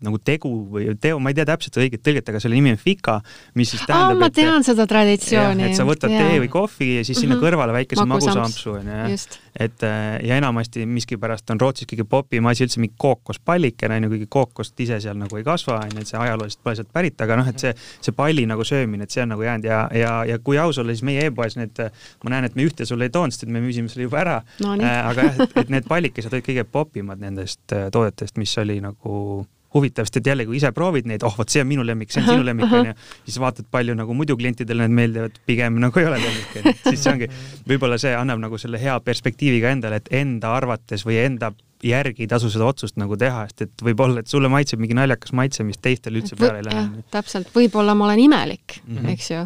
nagu 0.04 0.18
tegu 0.24 0.50
või 0.72 0.94
teo, 1.02 1.20
ma 1.22 1.32
ei 1.32 1.38
tea 1.38 1.46
täpselt 1.50 1.78
õiget 1.82 2.02
tõlget, 2.04 2.30
aga 2.32 2.40
selle 2.42 2.56
nimi 2.56 2.72
on 2.74 2.80
fika, 2.80 3.18
mis 3.60 3.74
siis 3.74 3.84
tähendab, 3.88 4.16
et 4.16 4.22
ma 4.24 4.30
tean 4.34 4.66
seda 4.66 4.86
traditsiooni. 4.90 5.66
et 5.68 5.76
sa 5.78 5.86
võtad 5.88 6.14
ja. 6.14 6.22
tee 6.24 6.40
või 6.46 6.50
kohvi 6.54 6.88
ja 6.96 7.04
siis 7.04 7.18
mm 7.18 7.22
-hmm. 7.22 7.36
sinna 7.36 7.38
kõrvale 7.44 7.76
väikese 7.76 8.06
magusampsu, 8.08 8.72
onju. 8.80 9.18
et 9.60 9.84
äh, 9.84 10.08
ja 10.26 10.40
enamasti 10.40 10.86
miskipärast 10.86 11.52
on 11.52 11.60
Rootsis 11.60 11.88
kõige 11.92 12.08
popim 12.08 12.48
asi 12.48 12.64
üldse 12.64 12.80
mingi 12.80 12.96
kookospallikene, 12.98 14.00
onju, 14.00 14.10
kuigi 14.16 14.30
kookost 14.30 14.80
ise 14.80 15.02
seal 15.04 15.20
nagu 15.20 15.38
ei 15.38 15.44
kasva, 15.44 15.82
onju, 15.84 16.00
et 16.00 16.08
see 16.08 16.20
ajalooliselt 16.20 16.64
pole 16.64 16.76
sealt 16.80 16.92
pärit, 16.94 17.22
aga 17.22 17.40
noh, 17.42 17.48
et 17.48 17.60
see, 17.60 17.76
see 18.02 18.16
palli 18.16 18.48
nagu 18.50 18.64
söömine, 18.64 19.04
et 19.04 19.12
see 19.12 19.24
on 19.24 19.36
nagu 19.36 19.44
jäänud 19.44 19.68
ja, 19.68 19.84
ja, 19.94 20.16
ja 20.26 20.40
kui 20.40 20.58
aus 20.58 20.78
olla, 20.78 20.96
siis 20.96 21.04
meie 21.04 21.28
e-poes 21.28 21.60
need, 21.60 21.84
ma 22.24 22.36
näen, 22.36 22.50
et 22.50 22.56
me 22.56 22.64
ühte 22.64 22.88
sulle 22.88 23.10
ei 23.10 23.14
toonud, 23.14 23.36
sest 23.36 23.44
et 23.44 23.54
me 23.54 23.62
müüsime 23.62 23.92
selle 23.92 24.08
juba 24.08 24.24
ära 24.24 24.42
no,. 24.64 24.78
Äh, 24.80 25.06
aga 25.10 25.24
jah, 25.28 25.40
et, 25.44 25.56
et 25.60 25.70
need 25.70 25.88
pallikesed 25.90 26.34
olid 26.34 26.46
kõige 26.46 26.64
popimad 26.64 27.20
nendest 27.20 27.74
äh, 27.76 27.90
toodetest, 27.92 28.38
mis 28.40 28.58
oli 28.62 28.80
nagu 28.82 29.46
huvitav, 29.74 30.08
sest 30.08 30.20
et 30.22 30.30
jälle, 30.32 30.46
kui 30.50 30.58
ise 30.58 30.72
proovid 30.76 31.08
neid, 31.10 31.24
oh 31.28 31.38
vot 31.38 31.50
see 31.50 31.62
on 31.64 31.70
minu 31.70 31.86
lemmik, 31.86 32.12
see 32.14 32.24
on 32.24 32.32
sinu 32.32 32.46
lemmik, 32.46 32.74
onju, 32.80 32.96
siis 33.28 33.40
vaatad, 33.42 33.70
palju 33.72 33.96
nagu 33.98 34.18
muidu 34.18 34.38
klientidele 34.40 34.88
need 34.88 34.98
meeldivad, 34.98 35.40
pigem 35.50 35.80
nagu 35.84 36.02
ei 36.02 36.10
ole 36.10 36.20
lemmik, 36.24 36.60
onju. 36.62 36.76
siis 36.90 37.04
see 37.06 37.14
ongi, 37.14 37.32
võib-olla 37.70 38.00
see 38.02 38.14
annab 38.18 38.42
nagu 38.42 38.60
selle 38.62 38.82
hea 38.82 38.98
perspektiivi 39.06 39.62
ka 39.64 39.74
endale, 39.78 40.02
et 40.02 40.14
enda 40.22 40.56
arvates 40.58 41.06
või 41.06 41.22
enda 41.22 41.54
järgi 41.84 42.26
ei 42.26 42.28
tasu 42.28 42.50
seda 42.52 42.66
otsust 42.68 42.98
nagu 43.00 43.16
teha, 43.20 43.46
sest 43.48 43.64
et 43.64 43.84
võib-olla, 43.86 44.24
et 44.24 44.32
sulle 44.32 44.50
maitseb 44.52 44.82
mingi 44.82 44.98
naljakas 44.98 45.32
maitse, 45.38 45.64
mis 45.64 45.80
teistele 45.80 46.20
üldse 46.20 46.36
peale 46.40 46.60
ei 46.60 46.68
lähe. 46.68 47.06
täpselt, 47.14 47.54
võib-olla 47.56 47.96
ma 47.96 48.10
olen 48.10 48.20
imelik 48.26 48.82
mm, 48.82 48.98
-hmm. 48.98 49.14
eks 49.14 49.32
ju 49.32 49.46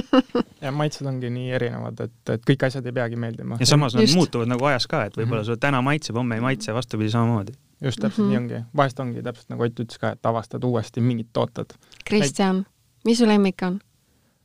ja 0.64 0.72
maitsed 0.72 1.06
ongi 1.06 1.30
nii 1.30 1.52
erinevad, 1.58 2.00
et, 2.06 2.16
et 2.32 2.48
kõik 2.48 2.64
asjad 2.70 2.86
ei 2.86 2.96
peagi 2.96 3.20
meeldima. 3.20 3.60
ja 3.60 3.68
samas 3.68 3.98
nad 3.98 4.08
muutuvad 4.14 4.48
nagu 4.48 4.72
ajas 4.72 4.88
ka, 4.88 5.04
et 5.04 5.16
võib-olla 5.16 5.42
mm 5.42 5.42
-hmm. 5.42 5.52
sulle 5.52 5.64
täna 5.68 5.82
maitseb, 5.82 6.16
homme 6.16 6.40
ei 6.40 6.44
maitse, 6.48 6.74
vastupidi 6.74 7.12
samamoodi 7.12 7.52
just 7.84 8.00
täpselt 8.00 8.26
mm 8.26 8.34
-hmm. 8.34 8.38
nii 8.40 8.54
ongi, 8.54 8.64
vahest 8.76 9.00
ongi 9.00 9.22
täpselt 9.22 9.48
nagu 9.48 9.62
Ott 9.62 9.80
ütles 9.80 9.98
ka, 10.00 10.12
et 10.12 10.26
avastad 10.26 10.64
uuesti 10.64 11.00
mingid 11.00 11.28
tooted. 11.32 11.74
Kristjan, 12.04 12.66
mis 13.04 13.18
su 13.18 13.26
lemmik 13.26 13.62
on? 13.62 13.80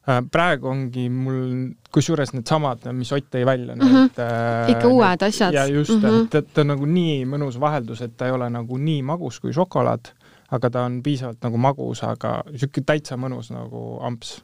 Äh, 0.10 0.24
praegu 0.32 0.68
ongi 0.68 1.10
mul 1.10 1.74
kusjuures 1.94 2.34
needsamad, 2.34 2.92
mis 2.92 3.12
Ott 3.12 3.28
tõi 3.36 3.46
välja 3.46 3.76
mm, 3.76 3.82
-hmm. 3.82 4.10
äh, 4.20 4.70
ikka 4.70 4.88
uued 4.88 5.22
asjad. 5.22 5.54
ja 5.54 5.66
just 5.66 5.92
mm, 5.92 6.02
-hmm. 6.02 6.38
et 6.38 6.54
ta 6.54 6.62
on 6.62 6.68
nagu 6.68 6.86
nii 6.86 7.26
mõnus 7.26 7.60
vaheldus, 7.60 8.02
et 8.02 8.18
ta 8.18 8.26
ei 8.26 8.32
ole 8.32 8.50
nagu 8.50 8.78
nii 8.78 9.02
magus 9.02 9.40
kui 9.40 9.54
šokolaad, 9.54 10.12
aga 10.52 10.70
ta 10.70 10.82
on 10.82 11.04
piisavalt 11.04 11.38
nagu 11.42 11.58
magus, 11.58 12.04
aga 12.04 12.44
niisugune 12.52 12.86
täitsa 12.86 13.16
mõnus 13.16 13.52
nagu 13.54 14.00
amps 14.02 14.44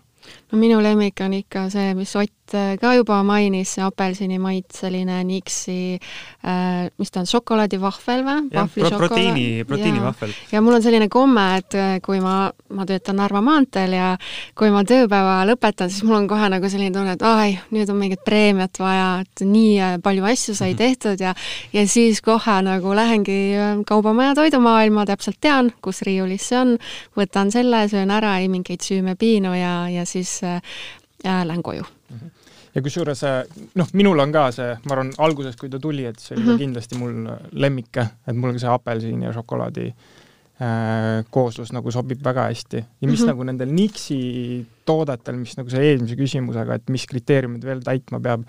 no 0.52 0.60
minu 0.60 0.82
lemmik 0.84 1.22
on 1.26 1.34
ikka 1.38 1.70
see, 1.74 1.94
mis 1.98 2.16
Ott 2.48 2.56
äh, 2.56 2.78
ka 2.80 2.94
juba 2.96 3.18
mainis, 3.28 3.74
see 3.76 3.84
apelsinimaitseline 3.84 5.18
Nixi 5.28 5.98
äh,, 6.00 6.88
mis 6.96 7.12
ta 7.12 7.20
on, 7.20 7.28
šokolaadivahvel 7.28 8.24
või? 8.24 8.46
proteiini, 8.54 9.66
proteiinivahvel. 9.68 10.32
ja 10.54 10.62
mul 10.64 10.78
on 10.78 10.86
selline 10.86 11.10
komme, 11.12 11.44
et 11.60 11.76
äh, 11.76 11.98
kui 12.06 12.22
ma, 12.24 12.48
ma 12.72 12.86
töötan 12.88 13.20
Narva 13.20 13.42
maanteel 13.44 13.98
ja 13.98 14.14
kui 14.56 14.72
ma 14.72 14.86
tööpäeva 14.88 15.42
lõpetan, 15.50 15.92
siis 15.92 16.06
mul 16.08 16.22
on 16.22 16.30
kohe 16.32 16.48
nagu 16.54 16.72
selline 16.72 16.96
tunne, 16.96 17.18
et 17.18 17.26
ai, 17.28 17.58
nüüd 17.76 17.92
on 17.92 18.00
mingit 18.00 18.24
preemiat 18.24 18.80
vaja, 18.80 19.10
et 19.26 19.44
nii 19.44 19.76
äh, 19.84 19.98
palju 20.04 20.30
asju 20.32 20.56
sai 20.56 20.72
mhm. 20.72 20.80
tehtud 20.80 21.26
ja 21.28 21.36
ja 21.76 21.84
siis 21.88 22.24
kohe 22.24 22.62
nagu 22.64 22.96
lähengi 22.96 23.38
Kaubamaja 23.88 24.34
toidumaailma, 24.40 25.04
täpselt 25.10 25.42
tean, 25.44 25.74
kus 25.84 26.02
riiulis 26.08 26.48
see 26.48 26.60
on, 26.62 26.74
võtan 27.18 27.52
selle, 27.52 27.84
söön 27.92 28.12
ära, 28.16 28.38
ei 28.40 28.48
mingeid 28.52 28.88
süümepiinu 28.88 29.52
ja, 29.58 29.76
ja 29.92 30.08
siis 30.08 30.17
äh, 30.44 30.62
lähen 31.24 31.64
koju 31.64 31.84
mm. 31.84 32.18
-hmm 32.18 32.36
ja 32.78 32.84
kusjuures 32.86 33.24
äh, 33.26 33.40
noh, 33.76 33.90
minul 33.98 34.20
on 34.22 34.34
ka 34.34 34.52
see, 34.54 34.76
ma 34.86 34.96
arvan, 34.96 35.10
alguses, 35.26 35.58
kui 35.58 35.72
ta 35.74 35.80
tuli, 35.82 36.06
et 36.06 36.20
see 36.22 36.36
oli 36.36 36.44
mm 36.44 36.50
-hmm. 36.50 36.62
kindlasti 36.62 37.00
mul 37.00 37.16
lemmik, 37.52 37.98
et 37.98 38.36
mul 38.36 38.60
see 38.60 38.70
apelsini 38.70 39.26
ja 39.26 39.34
šokolaadi 39.34 39.88
äh, 39.88 41.26
kooslus 41.30 41.74
nagu 41.74 41.92
sobib 41.92 42.22
väga 42.24 42.48
hästi. 42.52 42.78
ja 42.78 43.08
mis 43.08 43.20
mm 43.20 43.24
-hmm. 43.24 43.28
nagu 43.28 43.44
nendel 43.44 43.74
Nixi 43.74 44.66
toodetel, 44.86 45.36
mis 45.36 45.58
nagu 45.58 45.70
see 45.70 45.90
eelmise 45.90 46.16
küsimusega, 46.16 46.76
et 46.76 46.90
mis 46.90 47.06
kriteeriumid 47.06 47.66
veel 47.66 47.82
täitma 47.82 48.20
peab, 48.20 48.44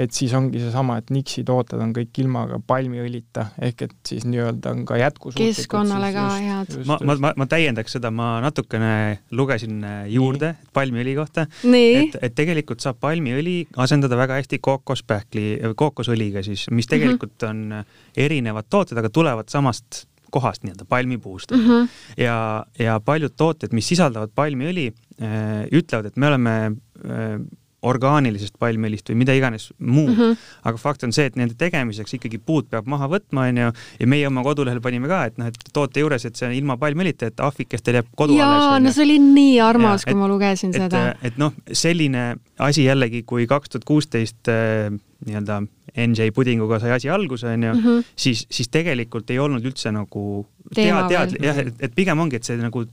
et 0.00 0.14
siis 0.16 0.32
ongi 0.36 0.60
seesama, 0.62 0.96
et 1.00 1.10
Nixi 1.12 1.44
tooted 1.46 1.80
on 1.82 1.92
kõik 1.96 2.20
ilma 2.22 2.44
palmiõlita, 2.68 3.50
ehk 3.68 3.84
et 3.86 3.96
siis 4.08 4.24
nii-öelda 4.28 4.72
on 4.74 4.84
ka 4.88 4.98
jätkusuutlikud. 5.00 5.58
keskkonnale 5.60 6.10
ka 6.14 6.26
head. 6.36 6.76
ma, 6.88 6.98
ma, 7.04 7.16
ma, 7.26 7.32
ma 7.42 7.48
täiendaks 7.50 7.96
seda, 7.98 8.12
ma 8.14 8.32
natukene 8.44 8.92
lugesin 9.36 9.80
äh, 9.84 10.02
juurde 10.12 10.54
Nii. 10.54 10.70
palmiõli 10.76 11.16
kohta. 11.18 11.46
et, 11.70 12.16
et 12.20 12.36
tegelikult 12.36 12.84
saab 12.84 13.00
palmiõli 13.02 13.58
asendada 13.80 14.18
väga 14.20 14.40
hästi 14.40 14.60
kookospähkli, 14.64 15.46
kookosõliga 15.76 16.44
siis, 16.46 16.68
mis 16.70 16.88
mhm. 16.88 16.94
tegelikult 16.94 17.36
mm 17.42 17.48
-hmm. 17.48 17.84
on 17.84 18.24
erinevad 18.28 18.70
tooted, 18.70 18.98
aga 18.98 19.10
tulevad 19.10 19.52
samast 19.52 20.06
kohast 20.30 20.64
nii-öelda 20.64 20.84
palmipuust 20.88 21.50
mm. 21.50 21.58
-hmm. 21.66 21.88
ja, 22.16 22.64
ja 22.78 23.00
paljud 23.00 23.34
tooted, 23.36 23.72
mis 23.72 23.88
sisaldavad 23.88 24.30
palmiõli 24.34 24.90
äh,, 25.22 25.66
ütlevad, 25.72 26.06
et 26.06 26.16
me 26.16 26.30
oleme 26.30 26.54
äh, 26.70 27.40
orgaanilisest 27.86 28.58
palmiõlist 28.60 29.08
või 29.08 29.22
mida 29.22 29.34
iganes 29.36 29.70
muud 29.78 30.12
mm. 30.12 30.18
-hmm. 30.18 30.48
aga 30.68 30.80
fakt 30.80 31.04
on 31.06 31.14
see, 31.16 31.30
et 31.30 31.36
nende 31.40 31.56
tegemiseks 31.58 32.18
ikkagi 32.18 32.38
puud 32.38 32.68
peab 32.70 32.88
maha 32.90 33.08
võtma, 33.08 33.46
onju, 33.48 33.70
ja 34.00 34.08
meie 34.10 34.28
oma 34.28 34.44
kodulehel 34.44 34.82
panime 34.84 35.08
ka, 35.08 35.22
et 35.30 35.40
noh, 35.40 35.48
et 35.48 35.72
toote 35.72 36.04
juures, 36.04 36.24
et 36.28 36.36
see 36.36 36.48
on 36.48 36.56
ilma 36.56 36.76
palmiõlita, 36.80 37.30
et 37.32 37.40
ahvikestel 37.40 38.00
jääb 38.00 38.10
kodu 38.16 38.36
Jaa, 38.36 38.74
alles. 38.74 38.84
no 38.84 38.94
see 38.96 39.06
oli 39.08 39.18
nii 39.24 39.60
armas, 39.64 40.04
kui 40.04 40.18
ma 40.18 40.28
lugesin 40.28 40.74
et, 40.74 40.82
seda. 40.84 41.04
et 41.22 41.40
noh, 41.40 41.56
selline 41.72 42.34
asi 42.60 42.84
jällegi, 42.84 43.24
kui 43.24 43.48
kaks 43.48 43.72
tuhat 43.72 43.88
kuusteist 43.88 44.52
äh, 44.52 44.92
nii-öelda 45.26 45.62
NJ 45.96 46.30
pudinguga 46.36 46.78
sai 46.80 46.92
asi 46.94 47.10
alguse, 47.10 47.48
onju, 47.48 47.74
mhm. 47.74 48.06
siis, 48.16 48.44
siis 48.50 48.68
tegelikult 48.68 49.30
ei 49.32 49.40
olnud 49.40 49.64
üldse 49.64 49.92
nagu 49.94 50.44
tead, 50.74 51.08
tead, 51.08 51.36
jah, 51.42 51.64
et 51.80 51.94
pigem 51.96 52.20
ongi, 52.20 52.36
et 52.36 52.46
see 52.46 52.60
nagu 52.60 52.84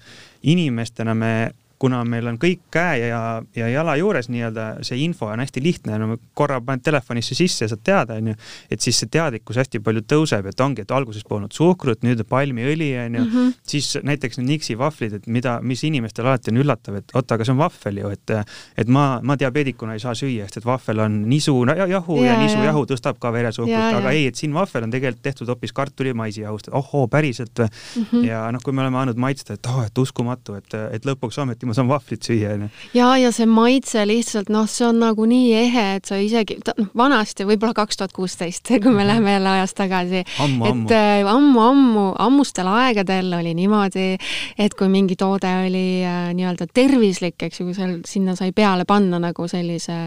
inimestena 0.48 1.16
me 1.18 1.34
kuna 1.80 2.02
meil 2.10 2.28
on 2.32 2.38
kõik 2.42 2.64
käe 2.74 3.10
ja, 3.10 3.22
ja 3.56 3.68
jala 3.70 3.96
juures 4.00 4.30
nii-öelda, 4.34 4.68
see 4.86 4.98
info 5.04 5.30
on 5.30 5.42
hästi 5.44 5.62
lihtne, 5.64 5.98
no 6.02 6.18
korra 6.38 6.60
paned 6.66 6.82
telefonisse 6.86 7.38
sisse 7.38 7.66
ja 7.66 7.72
saad 7.72 7.84
teada, 7.86 8.18
onju, 8.18 8.34
et 8.74 8.84
siis 8.84 8.98
see 9.02 9.12
teadlikkus 9.14 9.60
hästi 9.62 9.82
palju 9.86 10.04
tõuseb, 10.10 10.50
et 10.50 10.64
ongi, 10.64 10.86
et 10.86 10.94
alguses 10.96 11.26
polnud 11.28 11.54
suhkrut, 11.54 12.02
nüüd 12.08 12.24
palmiõli, 12.30 12.90
onju 13.06 13.24
-hmm. 13.26 13.54
siis 13.68 13.98
näiteks 14.04 14.40
need 14.42 14.48
Nixi 14.58 14.78
vahvlid, 14.78 15.14
et 15.14 15.28
mida, 15.28 15.60
mis 15.62 15.84
inimestel 15.84 16.26
alati 16.26 16.52
on 16.52 16.62
üllatav, 16.64 16.98
et 16.98 17.14
oota, 17.14 17.36
aga 17.36 17.46
see 17.46 17.54
on 17.54 17.62
vahvel 17.62 18.02
ju, 18.02 18.10
et 18.10 18.36
et 18.78 18.88
ma, 18.88 19.20
ma 19.24 19.36
diabeedikuna 19.38 19.94
ei 19.94 20.00
saa 20.00 20.16
süüa, 20.16 20.48
sest 20.48 20.58
et 20.58 20.66
vahvel 20.66 21.00
on 21.00 21.22
nisu 21.30 21.54
jahu 21.90 22.18
ja, 22.24 22.34
ja 22.34 22.40
nisujahu 22.42 22.86
tõstab 22.90 23.20
ka 23.20 23.32
veresuhkrut, 23.34 23.94
aga 24.00 24.12
ja. 24.12 24.16
ei, 24.16 24.28
et 24.28 24.36
siin 24.36 24.54
vahvel 24.54 24.88
on 24.88 24.92
tegelikult 24.92 25.24
tehtud 25.24 25.48
hoopis 25.48 25.74
kartulimaisijahust, 25.74 26.68
et 26.68 26.74
ohoo, 26.74 27.08
päriselt 27.08 27.60
või 27.60 27.68
mm. 27.68 28.06
-hmm. 28.12 28.26
ja 28.26 28.52
noh, 28.52 28.64
kui 28.64 28.74
me 28.74 28.82
oleme 28.82 28.98
andnud 28.98 29.18
maitsta, 29.18 29.54
et 29.54 29.66
oh, 29.70 29.84
et 29.86 29.98
uskumatu, 29.98 30.56
et, 30.56 30.74
et 30.92 31.06
lõpuks 31.06 31.38
ometi 31.42 31.67
ma 31.68 31.76
saan 31.78 31.90
vahvlit 31.90 32.28
süüa, 32.28 32.54
onju. 32.56 32.70
ja, 32.98 33.12
ja 33.22 33.32
see 33.36 33.48
maitse 33.50 34.04
lihtsalt 34.08 34.52
noh, 34.54 34.68
see 34.72 34.88
on 34.88 35.02
nagu 35.04 35.28
nii 35.30 35.54
ehe, 35.60 35.86
et 36.00 36.10
sa 36.10 36.20
isegi, 36.22 36.60
noh, 36.68 36.90
vanasti, 36.98 37.48
võib-olla 37.48 37.76
kaks 37.78 38.02
tuhat 38.02 38.16
kuusteist, 38.16 38.72
kui 38.72 38.92
me 38.92 39.02
mhm. 39.02 39.08
läheme 39.12 39.38
jälle 39.38 39.54
ajas 39.58 39.78
tagasi, 39.78 40.24
et 40.24 40.96
äh, 40.96 41.28
ammu-ammu, 41.28 42.10
ammustel 42.28 42.70
aegadel 42.72 43.32
oli 43.40 43.54
niimoodi, 43.58 44.10
et 44.58 44.78
kui 44.78 44.92
mingi 44.92 45.18
toode 45.20 45.54
oli 45.68 45.88
äh, 46.08 46.30
nii-öelda 46.38 46.70
tervislik, 46.74 47.40
eks 47.50 47.64
ju, 47.64 47.72
seal, 47.78 47.98
sinna 48.08 48.38
sai 48.40 48.54
peale 48.56 48.88
panna 48.88 49.22
nagu 49.22 49.48
sellise 49.52 49.98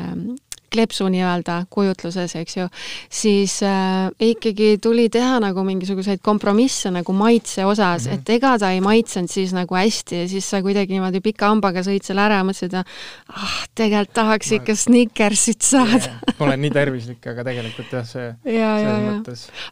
kleepsu 0.72 1.08
nii-öelda 1.10 1.64
kujutluses, 1.70 2.34
eks 2.40 2.56
ju, 2.56 2.66
siis 3.10 3.58
äh, 3.66 4.08
ikkagi 4.30 4.76
tuli 4.82 5.08
teha 5.12 5.40
nagu 5.42 5.64
mingisuguseid 5.66 6.22
kompromisse 6.24 6.92
nagu 6.94 7.14
maitse 7.16 7.64
osas 7.66 8.06
mm, 8.06 8.10
-hmm. 8.10 8.18
et 8.20 8.30
ega 8.36 8.56
ta 8.58 8.70
ei 8.70 8.80
maitsenud 8.80 9.30
siis 9.30 9.52
nagu 9.56 9.74
hästi 9.74 10.22
ja 10.22 10.28
siis 10.28 10.50
sa 10.50 10.62
kuidagi 10.62 10.92
niimoodi 10.92 11.20
pika 11.20 11.48
hambaga 11.50 11.82
sõid 11.86 12.06
selle 12.06 12.22
ära 12.22 12.40
ja 12.40 12.46
mõtlesid, 12.46 12.76
ah, 12.76 13.56
tegelikult 13.74 14.14
tahaks 14.14 14.50
ma... 14.50 14.56
ikka 14.60 14.74
Snickersit 14.74 15.62
saada 15.62 15.98
yeah,. 15.98 16.36
Pole 16.38 16.56
nii 16.56 16.70
tervislik, 16.70 17.26
aga 17.26 17.44
tegelikult 17.44 17.92
jah, 17.92 18.06
see 18.06 18.28
ja, 18.44 18.70
ja, 18.78 18.96
ja. 19.06 19.16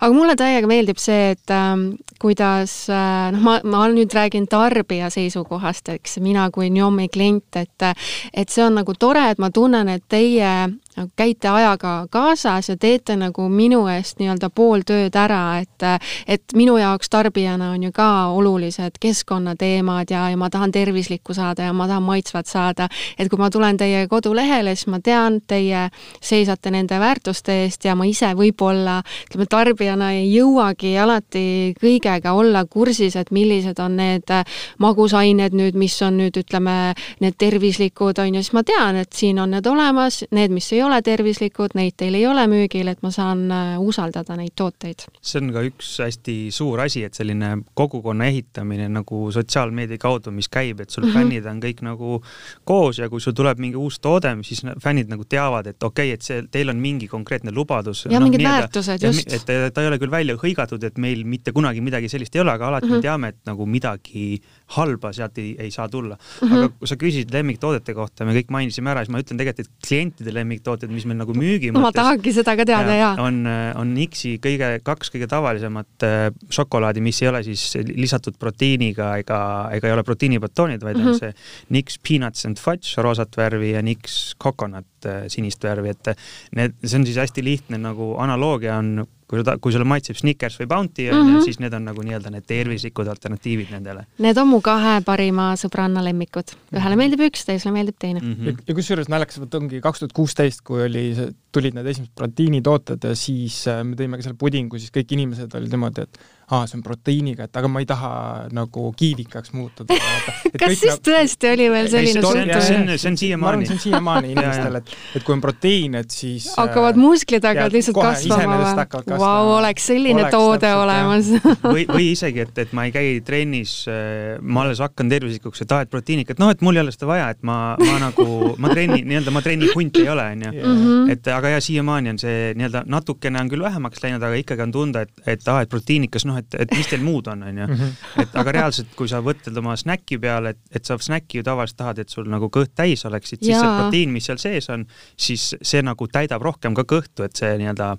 aga 0.00 0.12
mulle 0.14 0.36
täiega 0.36 0.68
meeldib 0.70 1.00
see, 1.00 1.30
et 1.36 1.54
ähm, 1.54 1.90
kuidas 2.20 2.88
äh, 2.90 3.30
noh, 3.34 3.42
ma, 3.44 3.58
ma 3.64 3.86
nüüd 3.92 4.12
räägin 4.14 4.48
tarbija 4.50 5.10
seisukohast, 5.14 5.88
eks, 5.94 6.18
mina 6.24 6.48
kui 6.54 6.70
Njomi 6.70 7.08
klient, 7.08 7.56
et 7.56 7.88
et 8.34 8.50
see 8.50 8.64
on 8.64 8.78
nagu 8.80 8.94
tore, 8.98 9.22
et 9.30 9.38
ma 9.38 9.50
tunnen, 9.54 9.88
et 9.92 10.04
teie 10.10 10.50
nagu 10.98 11.10
käite 11.16 11.48
ajaga 11.48 12.06
kaasas 12.10 12.68
ja 12.68 12.76
teete 12.76 13.16
nagu 13.16 13.48
minu 13.48 13.84
eest 13.92 14.18
nii-öelda 14.18 14.50
pool 14.54 14.82
tööd 14.86 15.14
ära, 15.16 15.60
et 15.62 15.86
et 16.26 16.54
minu 16.58 16.76
jaoks 16.78 17.10
tarbijana 17.10 17.70
on 17.74 17.82
ju 17.82 17.92
ka 17.94 18.08
olulised 18.34 18.98
keskkonnateemad 19.00 20.10
ja, 20.10 20.28
ja 20.30 20.36
ma 20.36 20.50
tahan 20.50 20.72
tervislikku 20.72 21.34
saada 21.34 21.68
ja 21.68 21.72
ma 21.72 21.86
tahan 21.86 22.02
maitsvat 22.02 22.46
saada. 22.46 22.88
et 23.18 23.28
kui 23.28 23.38
ma 23.38 23.50
tulen 23.50 23.76
teie 23.76 24.06
kodulehele, 24.08 24.74
siis 24.74 24.86
ma 24.86 25.00
tean, 25.00 25.40
teie 25.46 25.88
seisate 26.20 26.70
nende 26.70 26.98
väärtuste 27.00 27.62
eest 27.64 27.84
ja 27.84 27.94
ma 27.94 28.06
ise 28.08 28.32
võib-olla 28.34 29.02
ütleme, 29.28 29.46
tarbijana 29.46 30.12
ei 30.16 30.32
jõuagi 30.34 30.96
alati 30.98 31.74
kõigega 31.80 32.32
olla 32.34 32.64
kursis, 32.64 33.16
et 33.16 33.30
millised 33.30 33.78
on 33.78 33.96
need 33.96 34.30
magusained 34.78 35.54
nüüd, 35.54 35.78
mis 35.78 35.96
on 36.02 36.18
nüüd 36.18 36.36
ütleme, 36.40 36.94
need 37.20 37.38
tervislikud, 37.38 38.18
on 38.18 38.34
ju, 38.34 38.42
siis 38.42 38.56
ma 38.56 38.64
tean, 38.66 38.96
et 38.96 39.12
siin 39.14 39.38
on 39.38 39.54
need 39.54 39.66
olemas, 39.66 40.24
need, 40.34 40.52
mis 40.54 40.72
ei 40.72 40.82
ole 40.82 40.87
ole 40.88 40.98
tervislikud, 41.04 41.74
neid 41.78 41.96
teil 42.00 42.16
ei 42.18 42.26
ole 42.28 42.44
müügil, 42.50 42.88
et 42.90 43.02
ma 43.04 43.10
saan 43.14 43.46
äh, 43.54 43.74
usaldada 43.80 44.36
neid 44.38 44.54
tooteid. 44.58 45.06
see 45.22 45.40
on 45.42 45.52
ka 45.54 45.62
üks 45.68 45.92
hästi 46.02 46.36
suur 46.54 46.80
asi, 46.84 47.04
et 47.06 47.18
selline 47.18 47.50
kogukonna 47.78 48.28
ehitamine 48.32 48.88
nagu 48.92 49.28
sotsiaalmeedia 49.34 50.00
kaudu, 50.02 50.32
mis 50.34 50.50
käib, 50.52 50.80
et 50.80 50.90
sul 50.90 51.04
mm 51.04 51.10
-hmm. 51.10 51.18
fännid 51.18 51.46
on 51.46 51.60
kõik 51.62 51.82
nagu 51.86 52.22
koos 52.64 52.98
ja 52.98 53.08
kui 53.08 53.20
sul 53.20 53.36
tuleb 53.36 53.58
mingi 53.58 53.76
uus 53.76 54.00
toode, 54.00 54.36
siis 54.42 54.62
fännid 54.82 55.08
nagu 55.08 55.24
teavad, 55.24 55.66
et 55.66 55.82
okei 55.82 56.08
okay,, 56.08 56.14
et 56.14 56.22
see, 56.22 56.42
teil 56.50 56.68
on 56.68 56.76
mingi 56.76 57.08
konkreetne 57.08 57.52
lubadus. 57.52 58.06
ja 58.10 58.20
no, 58.20 58.26
mingid 58.26 58.44
väärtused, 58.44 59.02
just. 59.02 59.32
et 59.32 59.44
ta, 59.46 59.82
ei 59.82 59.88
ole 59.88 59.98
küll 59.98 60.10
välja 60.10 60.36
hõigatud, 60.36 60.84
et 60.84 60.98
meil 60.98 61.24
mitte 61.24 61.52
kunagi 61.52 61.80
midagi 61.80 62.08
sellist 62.08 62.34
ei 62.36 62.40
ole, 62.40 62.52
aga 62.52 62.68
alati 62.68 62.86
mm 62.86 62.90
-hmm. 62.90 62.92
me 62.92 62.98
mhm. 62.98 63.02
teame, 63.02 63.28
et 63.28 63.40
nagu 63.46 63.66
midagi 63.66 64.40
halba 64.76 65.12
sealt 65.16 65.38
ei, 65.40 65.54
ei 65.58 65.70
saa 65.72 65.88
tulla. 65.88 66.16
-hmm. 66.16 66.54
aga 66.54 66.68
kui 66.76 66.88
sa 66.90 66.96
küsisid 67.00 67.32
lemmiktoodete 67.32 67.94
kohta, 67.96 68.26
me 68.28 68.34
kõik 68.36 68.50
mainisime 68.52 68.92
ära, 68.92 69.04
siis 69.04 69.12
ma 69.14 69.22
ütlen 69.22 69.40
tegelikult, 69.40 69.66
et 69.66 69.88
klientide 69.88 70.34
lemmiktooted, 70.34 70.92
mis 70.92 71.06
meil 71.08 71.20
nagu 71.22 71.34
müügi 71.36 71.72
mõttes 71.72 71.86
ma 71.86 71.92
tahangi 71.94 72.34
seda 72.36 72.56
ka 72.58 72.66
teada, 72.68 72.96
jaa. 72.98 73.14
on, 73.24 73.40
on 73.80 73.94
X-i 74.08 74.36
kõige, 74.44 74.70
kaks 74.84 75.12
kõige 75.14 75.28
tavalisemat 75.30 76.06
äh, 76.06 76.28
šokolaadi, 76.52 77.04
mis 77.04 77.22
ei 77.22 77.30
ole 77.32 77.42
siis 77.46 77.64
lisatud 77.88 78.38
proteiiniga 78.40 79.14
ega, 79.22 79.40
ega 79.76 79.90
ei 79.90 79.96
ole 79.96 80.04
proteiinibatoonid, 80.06 80.84
vaid 80.84 80.96
mm 80.96 81.04
-hmm. 81.04 81.08
on 81.08 81.14
mhm. 81.14 81.18
see 81.18 81.74
Nix 81.76 81.98
Peanuts 82.08 82.46
and 82.46 82.58
Fudge 82.60 83.02
roosat 83.02 83.36
värvi 83.36 83.72
ja 83.72 83.82
Nix 83.82 84.34
Coconut 84.36 85.06
äh, 85.06 85.24
sinist 85.28 85.64
värvi, 85.64 85.94
et 85.96 86.16
need, 86.52 86.74
see 86.84 86.98
on 86.98 87.06
siis 87.06 87.16
hästi 87.16 87.44
lihtne 87.44 87.78
nagu 87.78 88.14
analoogia 88.18 88.76
on 88.76 89.06
kui 89.28 89.44
ta, 89.44 89.56
kui 89.60 89.74
sulle 89.74 89.84
maitseb 89.88 90.16
Snickers 90.16 90.56
või 90.60 90.68
Bounty 90.70 91.08
mm, 91.10 91.18
-hmm. 91.18 91.44
siis 91.44 91.58
need 91.60 91.74
on 91.76 91.84
nagu 91.90 92.04
nii-öelda 92.04 92.32
need 92.32 92.46
tervislikud 92.48 93.10
alternatiivid 93.12 93.74
nendele. 93.74 94.06
Need 94.24 94.40
on 94.40 94.48
mu 94.48 94.60
kahe 94.64 94.98
parima 95.04 95.50
sõbranna 95.60 96.02
lemmikud. 96.04 96.54
ühele 96.72 96.94
mhm. 96.94 97.02
meeldib 97.02 97.26
üks, 97.28 97.44
teisele 97.44 97.74
meeldib 97.74 97.98
teine 97.98 98.22
mm. 98.22 98.34
-hmm. 98.34 98.64
ja 98.66 98.74
kusjuures 98.74 99.12
naljakas, 99.12 99.40
vot 99.40 99.54
ongi 99.60 99.82
kaks 99.84 100.04
tuhat 100.04 100.16
kuusteist, 100.16 100.64
kui 100.64 100.82
oli 100.86 101.04
tulid 101.52 101.76
need 101.76 101.86
esimesed 101.86 102.14
proteiinitooted 102.16 103.04
ja 103.04 103.14
siis 103.14 103.60
äh, 103.68 103.84
me 103.84 103.96
tõime 103.96 104.16
ka 104.16 104.26
selle 104.26 104.38
pudingu, 104.40 104.78
siis 104.80 104.92
kõik 104.94 105.12
inimesed 105.16 105.54
olid 105.54 105.76
niimoodi, 105.76 106.08
et 106.08 106.20
aa, 106.48 106.64
see 106.68 106.78
on 106.78 106.82
proteiiniga, 106.84 107.44
et 107.48 107.56
aga 107.60 107.68
ma 107.68 107.82
ei 107.82 107.86
taha 107.88 108.10
nagu 108.56 108.88
kiivikaks 108.96 109.52
muutuda. 109.52 109.96
kas 110.60 110.78
siis 110.80 110.94
nagu, 110.94 111.02
tõesti 111.04 111.50
oli 111.52 111.66
veel 111.72 111.90
selline 111.92 112.22
suhtumine? 112.24 112.60
see 112.64 112.78
on, 112.78 112.92
see 112.94 113.10
on 113.10 113.18
siiamaani. 113.20 113.68
see 113.68 113.76
on 113.76 113.82
siiamaani 113.82 114.30
inimestel, 114.34 114.78
et, 114.80 114.94
et 115.18 115.26
kui 115.26 115.36
on 115.36 115.42
proteiin, 115.44 115.98
et 116.00 116.14
siis 116.14 116.48
hakkavad 116.56 116.96
äh, 116.96 117.02
musklid 117.02 117.44
hakkavad 117.44 117.76
lihtsalt 117.76 118.00
kasvama 118.00 118.60
või? 118.62 119.18
Vau, 119.20 119.50
oleks 119.58 119.90
selline 119.90 120.24
oleks 120.24 120.36
toode 120.36 120.70
olemas 120.78 121.28
või, 121.74 121.84
või 121.90 122.08
isegi, 122.14 122.46
et, 122.46 122.62
et 122.64 122.72
ma 122.76 122.86
ei 122.88 122.94
käi 122.96 123.12
trennis, 123.26 123.74
äh, 123.92 124.38
ma 124.40 124.64
alles 124.64 124.80
hakkan 124.84 125.12
tervislikuks, 125.12 125.66
et 125.66 125.76
aa, 125.76 125.84
et 125.84 125.92
proteiiniga, 125.92 126.32
et 126.32 126.40
noh, 126.40 126.52
et 126.54 126.64
mul 126.64 126.80
ei 126.80 126.84
ole 126.86 126.96
seda 126.96 127.10
vaja, 127.12 127.28
et 127.36 127.44
ma, 127.44 127.58
ma 127.82 128.00
nagu, 128.06 128.54
ma 128.56 128.72
trenni, 128.72 129.02
nii-öelda 129.04 129.36
ma 129.36 129.44
trennihunt 129.44 130.00
ei 130.00 130.08
ole, 130.14 130.30
onju. 130.38 130.54
Mhm. 130.58 131.12
et 131.12 131.28
aga 131.32 131.52
ja 131.56 131.60
siiamaani 131.62 132.14
on 132.14 132.18
see 132.20 132.54
nii-öelda 132.56 132.86
natukene 132.88 133.40
on 133.42 133.52
küll 133.52 133.64
vähemaks 133.64 134.00
läinud, 134.02 134.24
aga 134.24 134.40
ikkagi 134.40 134.64
on 134.64 134.72
tunda, 134.74 135.04
et, 135.04 135.12
et 135.28 135.52
aa, 135.52 135.62
et 135.64 135.72
proteiinikas, 135.72 136.24
noh, 136.28 136.37
et, 136.40 136.58
et 136.64 136.74
mis 136.76 136.90
teil 136.90 137.04
muud 137.04 137.30
on, 137.32 137.44
onju. 137.50 137.68
Mhm. 137.68 137.94
et 138.24 138.36
aga 138.42 138.54
reaalselt, 138.60 138.92
kui 138.98 139.10
sa 139.10 139.22
mõtled 139.24 139.56
oma 139.60 139.76
snäki 139.78 140.20
peale, 140.22 140.54
et, 140.56 140.60
et 140.74 140.88
sa 140.88 140.98
snäki 140.98 141.40
ju 141.40 141.46
tavaliselt 141.46 141.80
tahad, 141.82 142.02
et 142.02 142.12
sul 142.12 142.28
nagu 142.30 142.50
kõht 142.52 142.74
täis 142.78 143.04
oleks, 143.08 143.34
et 143.34 143.42
siis 143.44 143.56
see 143.56 143.72
proteiin, 143.80 144.12
mis 144.14 144.28
seal 144.28 144.40
sees 144.42 144.70
on, 144.74 144.86
siis 145.16 145.50
see 145.62 145.82
nagu 145.84 146.08
täidab 146.12 146.44
rohkem 146.44 146.76
ka 146.78 146.86
kõhtu, 146.88 147.26
et 147.26 147.36
see 147.38 147.54
nii-öelda 147.60 147.96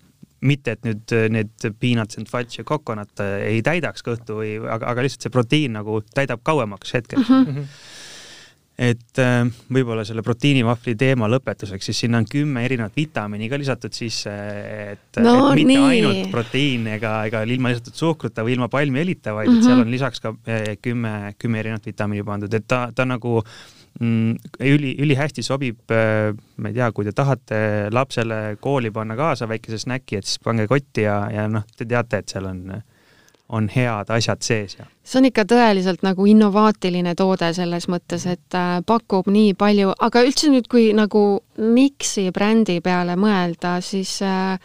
mitte, 0.47 0.78
et 0.78 0.86
nüüd 0.88 1.13
need 1.36 1.65
peanuts 1.84 2.19
and 2.19 2.30
fudge 2.32 2.62
ja 2.62 2.67
coconut 2.67 3.19
ei 3.43 3.60
täidaks 3.65 4.06
kõhtu 4.06 4.39
või, 4.39 4.54
aga, 4.63 4.93
aga 4.93 5.04
lihtsalt 5.04 5.28
see 5.28 5.34
proteiin 5.36 5.75
nagu 5.75 5.99
täidab 6.15 6.45
kauemaks 6.47 6.95
hetkeks 6.95 7.28
mm. 7.28 7.49
-hmm 7.49 7.97
et 8.80 9.20
äh, 9.20 9.42
võib-olla 9.68 10.06
selle 10.08 10.24
proteiinivahvli 10.24 10.94
teema 11.00 11.28
lõpetuseks, 11.28 11.89
siis 11.89 12.06
sinna 12.06 12.22
on 12.22 12.28
kümme 12.30 12.63
erinevat 12.63 12.96
vitamiini 12.96 13.50
ka 13.52 13.60
lisatud 13.60 13.96
sisse, 13.96 14.32
et 14.94 15.20
no,, 15.20 15.34
et 15.50 15.60
mitte 15.60 15.74
nii. 15.74 15.89
ainult 15.89 16.30
proteiin 16.32 16.88
ega, 16.96 17.18
ega 17.28 17.44
ilma 17.44 17.74
lisatud 17.74 17.98
suhkruta 18.00 18.46
või 18.48 18.56
ilma 18.56 18.70
palmiõlita, 18.72 19.34
vaid 19.36 19.50
mm 19.50 19.58
-hmm. 19.58 19.65
et 19.65 19.68
seal 19.68 19.84
on 19.84 19.92
lisaks 19.92 20.24
ka 20.24 20.32
äh, 20.48 20.72
kümme, 20.82 21.34
kümme 21.38 21.60
erinevat 21.60 21.92
vitamiini 21.92 22.24
pandud, 22.24 22.56
et 22.56 22.68
ta, 22.68 22.86
ta 22.96 23.06
nagu 23.10 23.42
mm, 23.44 24.56
üli, 24.72 24.96
ülihästi 25.04 25.44
sobib, 25.44 25.84
äh, 25.92 26.32
ma 26.58 26.72
ei 26.72 26.80
tea, 26.80 26.92
kui 26.96 27.10
te 27.10 27.12
tahate 27.12 27.89
lapsele 27.92 28.56
kooli 28.63 28.94
panna 28.96 29.20
kaasa 29.20 29.50
väikese 29.50 29.82
snäki, 29.84 30.22
et 30.22 30.30
siis 30.30 30.39
pange 30.39 30.68
kotti 30.72 31.04
ja, 31.04 31.26
ja 31.36 31.50
noh, 31.52 31.68
te 31.76 31.84
teate, 31.86 32.24
et 32.24 32.32
seal 32.32 32.48
on 32.48 32.63
on 33.50 33.70
head 33.74 34.10
asjad 34.14 34.42
sees 34.46 34.78
ja. 34.78 34.86
see 35.04 35.20
on 35.22 35.30
ikka 35.30 35.46
tõeliselt 35.50 36.04
nagu 36.06 36.26
innovaatiline 36.30 37.16
toode 37.18 37.52
selles 37.58 37.90
mõttes, 37.92 38.26
et 38.30 38.58
äh, 38.58 38.80
pakub 38.86 39.30
nii 39.32 39.56
palju, 39.60 39.94
aga 40.06 40.26
üldse 40.26 40.52
nüüd, 40.54 40.70
kui 40.72 40.92
nagu 40.98 41.42
Nixi 41.60 42.30
brändi 42.36 42.80
peale 42.84 43.18
mõelda, 43.20 43.80
siis 43.84 44.20
äh, 44.26 44.60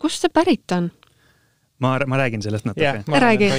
kust 0.00 0.24
see 0.24 0.32
pärit 0.32 0.76
on? 0.76 0.88
ma, 1.84 1.92
ma 2.10 2.18
räägin 2.18 2.42
sellest 2.42 2.66
natuke 2.66 2.86
yeah,. 2.86 3.20
räägi. 3.26 3.52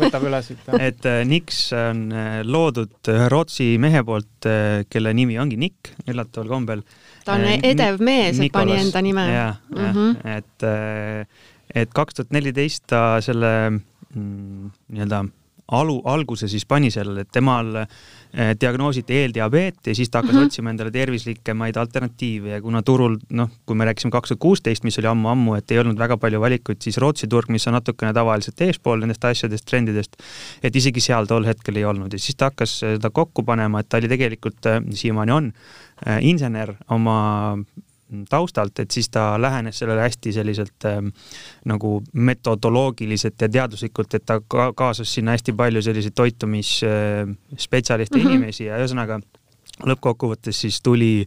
võtab 0.00 0.26
üles 0.30 0.48
siit. 0.48 0.72
et 0.80 1.06
äh, 1.06 1.20
Nix 1.28 1.60
on 1.76 2.08
äh, 2.08 2.40
loodud 2.48 3.12
ühe 3.12 3.28
Rootsi 3.30 3.70
mehe 3.82 4.02
poolt 4.06 4.50
kelle 4.90 5.14
nimi 5.14 5.38
ongi 5.38 5.60
Nick, 5.60 5.92
üllataval 6.08 6.56
kombel. 6.56 6.82
ta 7.28 7.36
on 7.36 7.46
edev 7.52 8.00
mees, 8.00 8.40
et 8.40 8.52
pani 8.52 8.80
enda 8.80 9.04
nime. 9.04 9.28
jah 9.28 9.62
mm, 9.68 9.92
-hmm. 9.92 10.36
et 10.38 10.68
äh, 10.72 11.48
et 11.74 11.92
kaks 11.94 12.14
tuhat 12.14 12.32
neliteist 12.34 12.86
ta 12.90 13.20
selle 13.24 13.52
mm, 13.70 14.72
nii-öelda 14.90 15.24
alu, 15.70 16.00
alguse 16.10 16.48
siis 16.50 16.64
pani 16.68 16.90
sellele, 16.90 17.24
et 17.24 17.30
temal 17.32 17.70
eh, 17.80 18.52
diagnoositi 18.60 19.16
eeldiabeet 19.22 19.90
ja 19.90 19.94
siis 19.94 20.10
ta 20.10 20.20
hakkas 20.20 20.34
mm 20.34 20.40
-hmm. 20.40 20.50
otsima 20.50 20.70
endale 20.70 20.90
tervislikemaid 20.90 21.76
alternatiive 21.76 22.50
ja 22.50 22.60
kuna 22.62 22.82
turul 22.82 23.18
noh, 23.30 23.50
kui 23.66 23.76
me 23.76 23.84
rääkisime 23.84 24.10
kaks 24.10 24.28
tuhat 24.28 24.40
kuusteist, 24.40 24.84
mis 24.84 24.98
oli 24.98 25.06
ammu-ammu, 25.06 25.54
et 25.54 25.70
ei 25.70 25.78
olnud 25.78 25.98
väga 25.98 26.16
palju 26.16 26.40
valikuid, 26.40 26.82
siis 26.82 26.98
Rootsi 26.98 27.26
turg, 27.26 27.48
mis 27.48 27.66
on 27.66 27.74
natukene 27.78 28.12
tavaliselt 28.12 28.60
eespool 28.60 29.00
nendest 29.00 29.24
asjadest, 29.24 29.66
trendidest, 29.66 30.16
et 30.62 30.76
isegi 30.76 31.00
seal 31.00 31.26
tol 31.26 31.44
hetkel 31.44 31.76
ei 31.76 31.84
olnud 31.84 32.12
ja 32.12 32.18
siis 32.18 32.36
ta 32.36 32.50
hakkas 32.50 32.78
seda 32.80 33.10
kokku 33.10 33.42
panema, 33.42 33.80
et 33.80 33.88
ta 33.88 33.96
oli 33.96 34.08
tegelikult, 34.08 34.66
eh, 34.66 34.80
siiamaani 34.90 35.32
on, 35.32 35.52
eh, 36.06 36.18
insener 36.20 36.74
oma 36.88 37.56
taustalt, 38.28 38.78
et 38.78 38.90
siis 38.90 39.10
ta 39.10 39.42
lähenes 39.42 39.78
sellele 39.78 40.00
hästi 40.00 40.32
selliselt 40.32 40.86
äh, 40.88 41.02
nagu 41.64 42.02
metodoloogiliselt 42.12 43.40
ja 43.40 43.48
teaduslikult, 43.48 44.14
et 44.14 44.26
ta 44.26 44.40
ka 44.40 44.72
kaasas 44.76 45.14
sinna 45.14 45.36
hästi 45.36 45.52
palju 45.52 45.82
selliseid 45.82 46.14
toitumisspetsialiste 46.14 48.18
mm 48.18 48.22
-hmm. 48.22 48.30
inimesi 48.30 48.64
ja 48.64 48.78
ühesõnaga 48.78 49.20
lõppkokkuvõttes 49.86 50.60
siis 50.66 50.80
tuli 50.82 51.26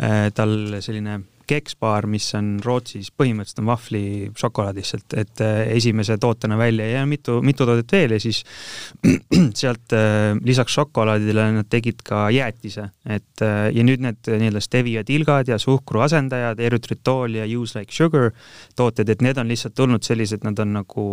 äh, 0.00 0.32
tal 0.34 0.80
selline 0.80 1.20
keksbaar, 1.52 2.06
mis 2.10 2.26
on 2.38 2.54
Rootsis, 2.64 3.10
põhimõtteliselt 3.18 3.62
on 3.62 3.70
vahvlišokolaad 3.70 4.78
lihtsalt, 4.80 5.16
et 5.20 5.42
äh, 5.44 5.60
esimese 5.76 6.16
tootena 6.20 6.58
välja 6.60 6.88
ja 6.88 7.04
mitu, 7.08 7.38
mitu 7.44 7.66
toodet 7.68 7.92
veel 7.92 8.16
ja 8.16 8.20
siis 8.22 8.42
sealt 9.60 9.96
äh, 9.96 10.32
lisaks 10.44 10.78
šokolaadile 10.78 11.48
nad 11.58 11.70
tegid 11.72 12.02
ka 12.06 12.24
jäätise, 12.34 12.88
et 13.06 13.44
äh, 13.44 13.66
ja 13.74 13.84
nüüd 13.86 14.04
need 14.04 14.32
nii-öelda 14.32 14.64
stevia 14.64 15.04
tilgad 15.08 15.52
ja 15.52 15.60
suhkru 15.62 16.04
asendajad, 16.06 16.60
erytritool 16.60 17.40
ja 17.42 17.46
use 17.48 17.78
like 17.78 17.94
sugar 17.94 18.32
tooted, 18.76 19.12
et 19.12 19.22
need 19.24 19.38
on 19.40 19.52
lihtsalt 19.52 19.76
tulnud 19.78 20.04
sellised, 20.06 20.44
nad 20.46 20.58
on 20.62 20.76
nagu 20.80 21.06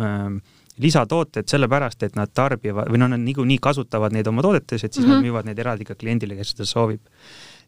ähm, 0.00 0.38
lisatooted 0.82 1.48
sellepärast, 1.48 2.02
et 2.04 2.16
nad 2.18 2.30
tarbivad 2.34 2.90
või 2.92 3.00
noh, 3.00 3.10
nad 3.12 3.22
niikuinii 3.22 3.58
kasutavad 3.62 4.12
neid 4.12 4.28
oma 4.28 4.44
toodetes, 4.44 4.84
et 4.84 4.92
siis 4.92 5.06
mm 5.06 5.10
-hmm. 5.10 5.14
nad 5.14 5.22
mhm. 5.22 5.28
müüvad 5.28 5.48
neid 5.48 5.58
eraldi 5.58 5.84
ka 5.88 5.94
kliendile, 5.94 6.36
kes 6.36 6.52
seda 6.54 6.68
soovib 6.68 7.00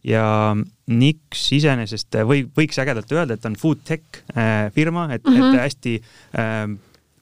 ja 0.06 0.56
Nix 0.88 1.48
iseenesest 1.52 2.16
või 2.24 2.46
võiks 2.56 2.78
ägedalt 2.80 3.10
öelda, 3.12 3.36
et 3.36 3.46
on 3.48 3.56
food 3.60 3.82
tech 3.84 4.22
äh, 4.34 4.68
firma, 4.74 5.08
et 5.12 5.24
mm, 5.24 5.32
-hmm. 5.32 5.36
et 5.36 5.52
mhm. 5.52 5.62
hästi 5.64 5.94
äh, 6.38 6.66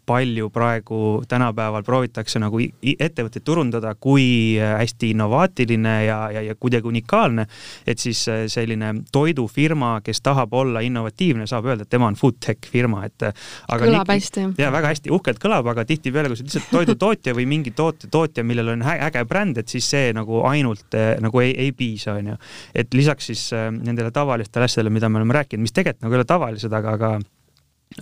palju 0.06 0.50
praegu 0.54 1.00
tänapäeval 1.28 1.82
proovitakse 1.86 2.40
nagu 2.42 2.60
ettevõtteid 2.60 3.44
turundada 3.44 3.94
kui 4.00 4.56
äh, 4.60 4.76
hästi 4.80 5.10
innovaatiline 5.14 5.94
ja, 6.06 6.18
ja, 6.34 6.42
ja 6.46 6.54
kuidagi 6.54 6.88
unikaalne, 6.88 7.46
et 7.86 8.02
siis 8.02 8.22
äh, 8.30 8.44
selline 8.52 8.92
toidufirma, 9.12 9.96
kes 10.06 10.22
tahab 10.22 10.54
olla 10.54 10.82
innovatiivne, 10.86 11.46
saab 11.50 11.66
öelda, 11.70 11.86
et 11.86 11.92
tema 11.92 12.10
on 12.10 12.18
food 12.18 12.38
tech 12.42 12.70
firma, 12.70 13.04
et 13.08 13.26
äh, 13.26 13.46
aga 13.68 13.88
kõlab 13.88 14.12
nii, 14.12 14.22
hästi. 14.22 14.46
jaa, 14.62 14.72
väga 14.74 14.94
hästi, 14.94 15.14
uhkelt 15.18 15.42
kõlab, 15.42 15.70
aga 15.74 15.86
tihtipeale, 15.88 16.30
kui 16.30 16.40
sa 16.40 16.46
lihtsalt 16.46 16.70
toidutootja 16.72 17.34
või 17.36 17.48
mingi 17.50 17.74
toote 17.76 18.10
tootja, 18.12 18.46
millel 18.46 18.76
on 18.76 18.86
äge 18.96 19.24
bränd, 19.28 19.58
et 19.62 19.72
siis 19.72 19.90
see 19.90 20.12
nagu 20.16 20.44
ainult 20.46 20.94
nagu 21.22 21.42
ei, 21.42 21.54
ei 21.66 21.72
piisa, 21.76 22.16
on 22.20 22.32
ju. 22.32 22.40
et 22.74 22.94
lisaks 22.94 23.32
siis 23.32 23.48
nendele 23.54 24.12
tavalistele 24.14 24.68
asjadele, 24.70 24.94
mida 24.94 25.10
me 25.10 25.20
oleme 25.20 25.34
rääkinud, 25.40 25.66
mis 25.66 25.74
tegelikult 25.74 26.06
nagu 26.06 26.14
ei 26.14 26.22
ole 26.22 26.28
tavalised, 26.28 26.72
aga, 26.76 26.94
aga 26.94 27.16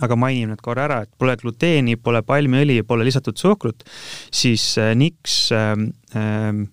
aga 0.01 0.15
mainime 0.19 0.53
need 0.53 0.63
korra 0.65 0.87
ära, 0.89 1.01
et 1.05 1.11
pole 1.19 1.35
gluteeni, 1.39 1.95
pole 2.01 2.21
palmiõli, 2.25 2.81
pole 2.87 3.05
lisatud 3.07 3.37
suhkrut, 3.39 3.85
siis 4.33 4.73
äh, 4.81 4.93
Nix 4.97 5.51
ähm, 5.55 5.91
ähm, 6.15 6.65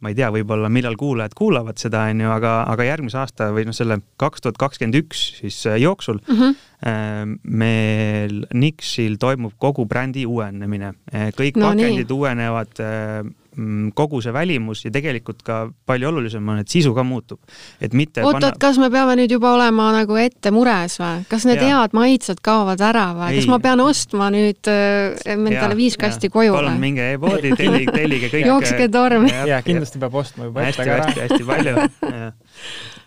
ma 0.00 0.12
ei 0.12 0.16
tea, 0.16 0.30
võib-olla 0.32 0.70
millal 0.72 0.96
kuulajad 1.00 1.34
kuulavad 1.36 1.80
seda, 1.80 2.06
on 2.10 2.22
ju, 2.24 2.30
aga, 2.32 2.54
aga 2.72 2.86
järgmise 2.88 3.20
aasta 3.20 3.50
või 3.54 3.66
noh, 3.68 3.76
selle 3.76 4.00
kaks 4.20 4.44
tuhat 4.44 4.60
kakskümmend 4.60 4.96
üks 5.02 5.26
siis 5.42 5.60
äh, 5.68 5.76
jooksul 5.82 6.22
mm 6.22 6.36
-hmm. 6.36 6.60
Äh, 6.86 7.24
meil 7.44 8.40
Nixil 8.54 9.18
toimub 9.20 9.56
kogu 9.58 9.86
brändi 9.90 10.26
uuenemine. 10.28 10.94
Äh, 11.12 11.30
kõik 11.36 11.60
no, 11.60 11.72
pakendid 11.72 12.06
nii. 12.06 12.16
uuenevad 12.16 12.82
äh, 12.84 13.30
Mm, 13.60 13.90
kogu 13.98 14.20
see 14.22 14.30
välimus 14.30 14.84
ja 14.84 14.92
tegelikult 14.94 15.40
ka 15.42 15.56
palju 15.88 16.06
olulisem 16.12 16.46
on, 16.52 16.60
et 16.62 16.70
sisu 16.70 16.92
ka 16.94 17.02
muutub. 17.02 17.40
et 17.82 17.92
mitte 17.98 18.22
oot 18.22 18.36
panna..., 18.36 18.52
kas 18.62 18.78
me 18.78 18.86
peame 18.94 19.16
nüüd 19.18 19.32
juba 19.34 19.50
olema 19.56 19.88
nagu 19.96 20.14
ette 20.22 20.52
mures 20.54 20.94
või? 21.02 21.24
kas 21.28 21.48
need 21.48 21.58
ja. 21.58 21.80
head 21.80 21.96
maitsed 21.98 22.38
kaovad 22.46 22.78
ära 22.78 23.08
või? 23.16 23.40
kas 23.40 23.48
ma 23.50 23.58
pean 23.58 23.82
ostma 23.82 24.30
nüüd 24.30 24.70
endale 24.70 25.74
viis 25.74 25.98
kasti 25.98 26.30
koju 26.30 26.54
või? 26.54 26.60
palun 26.60 26.78
minge 26.78 27.08
e-poodi, 27.16 27.50
tellige, 27.58 27.90
tellige 27.98 28.30
kõik. 28.30 28.46
jookske 28.52 28.86
tormi. 28.94 29.34
ja 29.50 29.58
kindlasti 29.66 29.98
peab 30.04 30.14
ostma 30.22 30.46
juba 30.46 30.68
ette 30.70 30.86
ka 30.86 30.94
ära. 30.94 31.10
hästi, 31.10 31.26
hästi 31.26 31.50
palju 31.50 31.74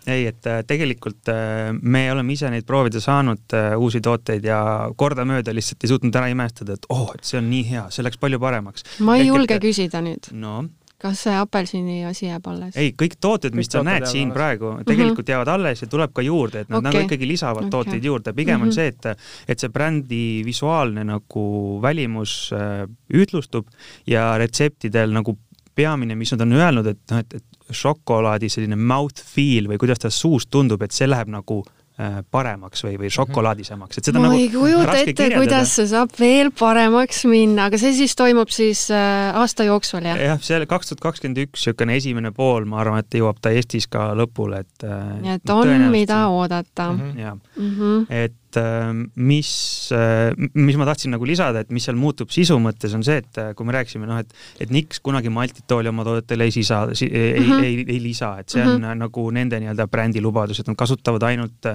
ei, 0.08 0.28
et 0.28 0.48
äh, 0.50 0.62
tegelikult 0.68 1.32
äh, 1.32 1.72
me 1.82 2.06
oleme 2.12 2.36
ise 2.36 2.52
neid 2.52 2.68
proovida 2.68 3.02
saanud, 3.04 3.46
äh, 3.56 3.74
uusi 3.80 4.02
tooteid 4.04 4.46
ja 4.48 4.60
kordamööda 5.00 5.56
lihtsalt 5.56 5.84
ei 5.84 5.94
suutnud 5.94 6.16
ära 6.20 6.30
imestada, 6.34 6.78
et 6.78 6.88
oh, 6.94 7.12
et 7.16 7.26
see 7.28 7.40
on 7.40 7.50
nii 7.52 7.66
hea, 7.72 7.88
see 7.94 8.06
läks 8.06 8.20
palju 8.22 8.40
paremaks. 8.44 8.88
ma 9.00 9.18
ei 9.18 9.28
Ehk 9.28 9.34
julge 9.34 9.60
et... 9.60 9.64
küsida 9.64 10.04
nüüd 10.04 10.32
no 10.36 10.64
kas 11.04 11.26
see 11.26 11.36
apelsini 11.36 11.98
asi 12.08 12.28
jääb 12.30 12.46
alles? 12.48 12.76
ei, 12.80 12.94
kõik 13.00 13.18
tooted, 13.22 13.56
mis 13.58 13.68
sa 13.72 13.84
näed 13.84 14.06
siin 14.08 14.30
alles. 14.30 14.38
praegu, 14.38 14.70
mhm. 14.72 14.88
tegelikult 14.88 15.18
mm 15.18 15.24
-hmm. 15.24 15.32
jäävad 15.36 15.54
alles 15.56 15.82
ja 15.84 15.88
tuleb 15.92 16.14
ka 16.16 16.24
juurde, 16.24 16.64
et 16.64 16.70
nad 16.70 16.80
okay. 16.80 16.92
nagu 16.92 17.06
ikkagi 17.08 17.28
lisavad 17.28 17.68
okay. 17.68 17.74
tooteid 17.76 18.06
juurde, 18.10 18.34
pigem 18.34 18.60
mm 18.60 18.64
-hmm. 18.64 18.68
on 18.68 18.74
see, 18.74 18.88
et 18.88 19.06
et 19.48 19.60
see 19.60 19.70
brändi 19.70 20.44
visuaalne 20.46 21.04
nagu 21.04 21.80
välimus 21.82 22.52
äh, 22.54 22.88
ühtlustub 23.14 23.68
ja 24.08 24.38
retseptidel 24.38 25.12
nagu 25.12 25.38
peamine, 25.76 26.16
mis 26.16 26.32
nad 26.32 26.42
on 26.42 26.54
öelnud, 26.54 26.88
et 26.88 27.00
noh, 27.12 27.20
et, 27.20 27.34
et 27.34 27.46
šokolaadi 27.78 28.50
selline 28.52 28.78
mouth 28.80 29.24
feel 29.24 29.70
või 29.72 29.80
kuidas 29.82 30.04
ta 30.04 30.12
suus 30.14 30.48
tundub, 30.52 30.84
et 30.86 30.96
see 30.96 31.08
läheb 31.10 31.32
nagu 31.34 31.62
äh, 31.64 32.20
paremaks 32.32 32.84
või, 32.86 32.96
või 32.98 33.10
mhm. 33.10 33.16
šokolaadisemaks, 33.18 34.00
et 34.00 34.10
seda 34.10 34.22
ma 34.22 34.30
nagu 34.30 34.42
ei 34.42 34.52
kujuta 34.54 34.98
ette, 35.02 35.30
kuidas 35.36 35.74
see 35.78 35.90
saab 35.92 36.14
veel 36.20 36.52
paremaks 36.60 37.24
minna, 37.30 37.70
aga 37.72 37.80
see 37.82 37.96
siis 37.98 38.16
toimub 38.20 38.54
siis 38.54 38.86
äh, 38.94 39.32
aasta 39.40 39.68
jooksul, 39.70 40.06
jah? 40.10 40.22
jah, 40.32 40.44
see 40.44 40.62
kaks 40.70 40.94
tuhat 40.94 41.04
kakskümmend 41.10 41.44
üks, 41.48 41.64
niisugune 41.64 41.98
esimene 42.00 42.34
pool, 42.36 42.70
ma 42.70 42.84
arvan, 42.84 43.04
et 43.04 43.20
jõuab 43.20 43.42
ta 43.44 43.54
Eestis 43.56 43.90
ka 43.92 44.12
lõpule, 44.18 44.64
et 44.66 44.88
äh, 44.88 45.02
nii 45.24 45.36
et 45.40 45.54
on, 45.56 45.74
mida 45.94 46.26
oodata 46.34 46.92
mm. 46.92 47.04
-hmm. 47.04 47.20
jah 47.26 47.36
mm 47.36 47.76
-hmm., 47.76 48.08
et 48.24 48.40
et 48.54 48.62
ähm, 48.62 49.04
mis, 49.16 49.50
äh, 49.96 50.32
mis 50.54 50.78
ma 50.78 50.86
tahtsin 50.86 51.14
nagu 51.14 51.26
lisada, 51.28 51.64
et 51.64 51.72
mis 51.74 51.86
seal 51.88 51.98
muutub 52.00 52.32
sisu 52.34 52.60
mõttes, 52.62 52.94
on 52.94 53.06
see, 53.06 53.20
et 53.24 53.42
äh, 53.42 53.52
kui 53.58 53.68
me 53.68 53.76
rääkisime 53.76 54.10
noh, 54.10 54.22
et 54.22 54.34
et 54.64 54.72
Nix 54.74 55.02
kunagi 55.04 55.32
maltitooli 55.34 55.90
oma 55.90 56.06
toodetele 56.06 56.48
ei 56.48 56.54
sisa, 56.54 56.84
ei 56.94 57.40
mm, 57.40 57.50
-hmm. 57.50 57.64
ei, 57.64 57.76
ei, 57.76 57.86
ei 57.96 58.02
lisa, 58.04 58.36
et 58.40 58.50
see 58.50 58.62
on 58.62 58.78
mm 58.78 58.84
-hmm. 58.84 59.04
nagu 59.06 59.30
nende 59.32 59.60
nii-öelda 59.60 59.88
brändi 59.88 60.22
lubadus, 60.22 60.60
et 60.60 60.68
nad 60.68 60.78
kasutavad 60.78 61.24
ainult 61.24 61.74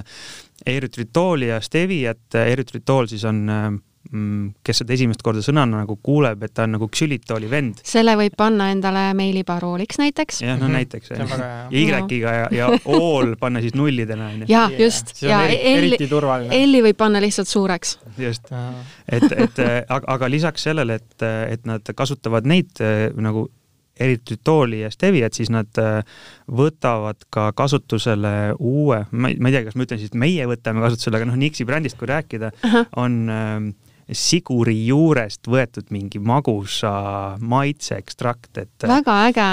eritrittooli 0.65 1.47
ja 1.47 1.61
steviat, 1.61 2.35
eritritool 2.35 3.07
siis 3.07 3.23
on 3.25 3.49
Mm, 3.49 3.79
kes 4.65 4.79
seda 4.81 4.95
esimest 4.95 5.21
korda 5.21 5.41
sõnana 5.45 5.83
nagu 5.83 5.97
kuuleb, 6.01 6.41
et 6.47 6.53
ta 6.55 6.63
on 6.65 6.71
nagu 6.77 6.87
ksülitooli 6.89 7.49
vend. 7.51 7.81
selle 7.85 8.15
võib 8.17 8.33
panna 8.39 8.69
endale 8.73 9.03
meiliparooliks 9.13 9.99
näiteks. 10.01 10.41
jah, 10.41 10.57
no 10.57 10.65
mm 10.65 10.71
-hmm. 10.71 10.73
näiteks. 10.73 11.09
ja 11.11 11.67
Y-iga 11.69 12.33
ja, 12.33 12.47
ja 12.51 12.69
O-l 12.85 13.35
panna 13.39 13.61
siis 13.61 13.75
nullidena, 13.75 14.27
on 14.27 14.39
ju. 14.39 14.45
jaa, 14.49 14.71
just. 14.79 15.21
ja 15.21 15.43
L-i 15.45 16.81
võib 16.81 16.97
panna 16.97 17.21
lihtsalt 17.21 17.47
suureks. 17.47 17.99
just. 18.17 18.49
et, 19.11 19.31
et 19.31 19.59
aga, 19.89 20.03
aga 20.07 20.29
lisaks 20.29 20.63
sellele, 20.63 20.95
et, 20.95 21.21
et 21.49 21.65
nad 21.65 21.93
kasutavad 21.95 22.45
neid 22.45 22.81
nagu 23.15 23.49
eriti 23.99 24.37
tooli 24.43 24.79
ja 24.81 24.89
steviat, 24.91 25.33
siis 25.33 25.49
nad 25.51 25.75
võtavad 26.47 27.27
ka 27.29 27.51
kasutusele 27.51 28.55
uue, 28.59 29.03
ma 29.11 29.29
ei, 29.29 29.35
ma 29.37 29.49
ei 29.49 29.57
tea, 29.57 29.63
kas 29.67 29.75
ma 29.75 29.83
ütlen 29.83 29.99
siis, 29.99 30.13
et 30.13 30.15
meie 30.15 30.47
võtame 30.47 30.81
kasutusele, 30.81 31.19
aga 31.19 31.27
noh, 31.29 31.35
Nixi 31.35 31.65
brändist, 31.67 31.97
kui 31.99 32.07
rääkida 32.07 32.51
on 32.95 33.29
äh, 33.29 33.59
siguri 34.15 34.75
juurest 34.87 35.47
võetud 35.49 35.89
mingi 35.93 36.21
magusa 36.21 37.35
maitseekstrakt, 37.39 38.57
et 38.57 38.87
väga 38.87 39.17
äge. 39.29 39.49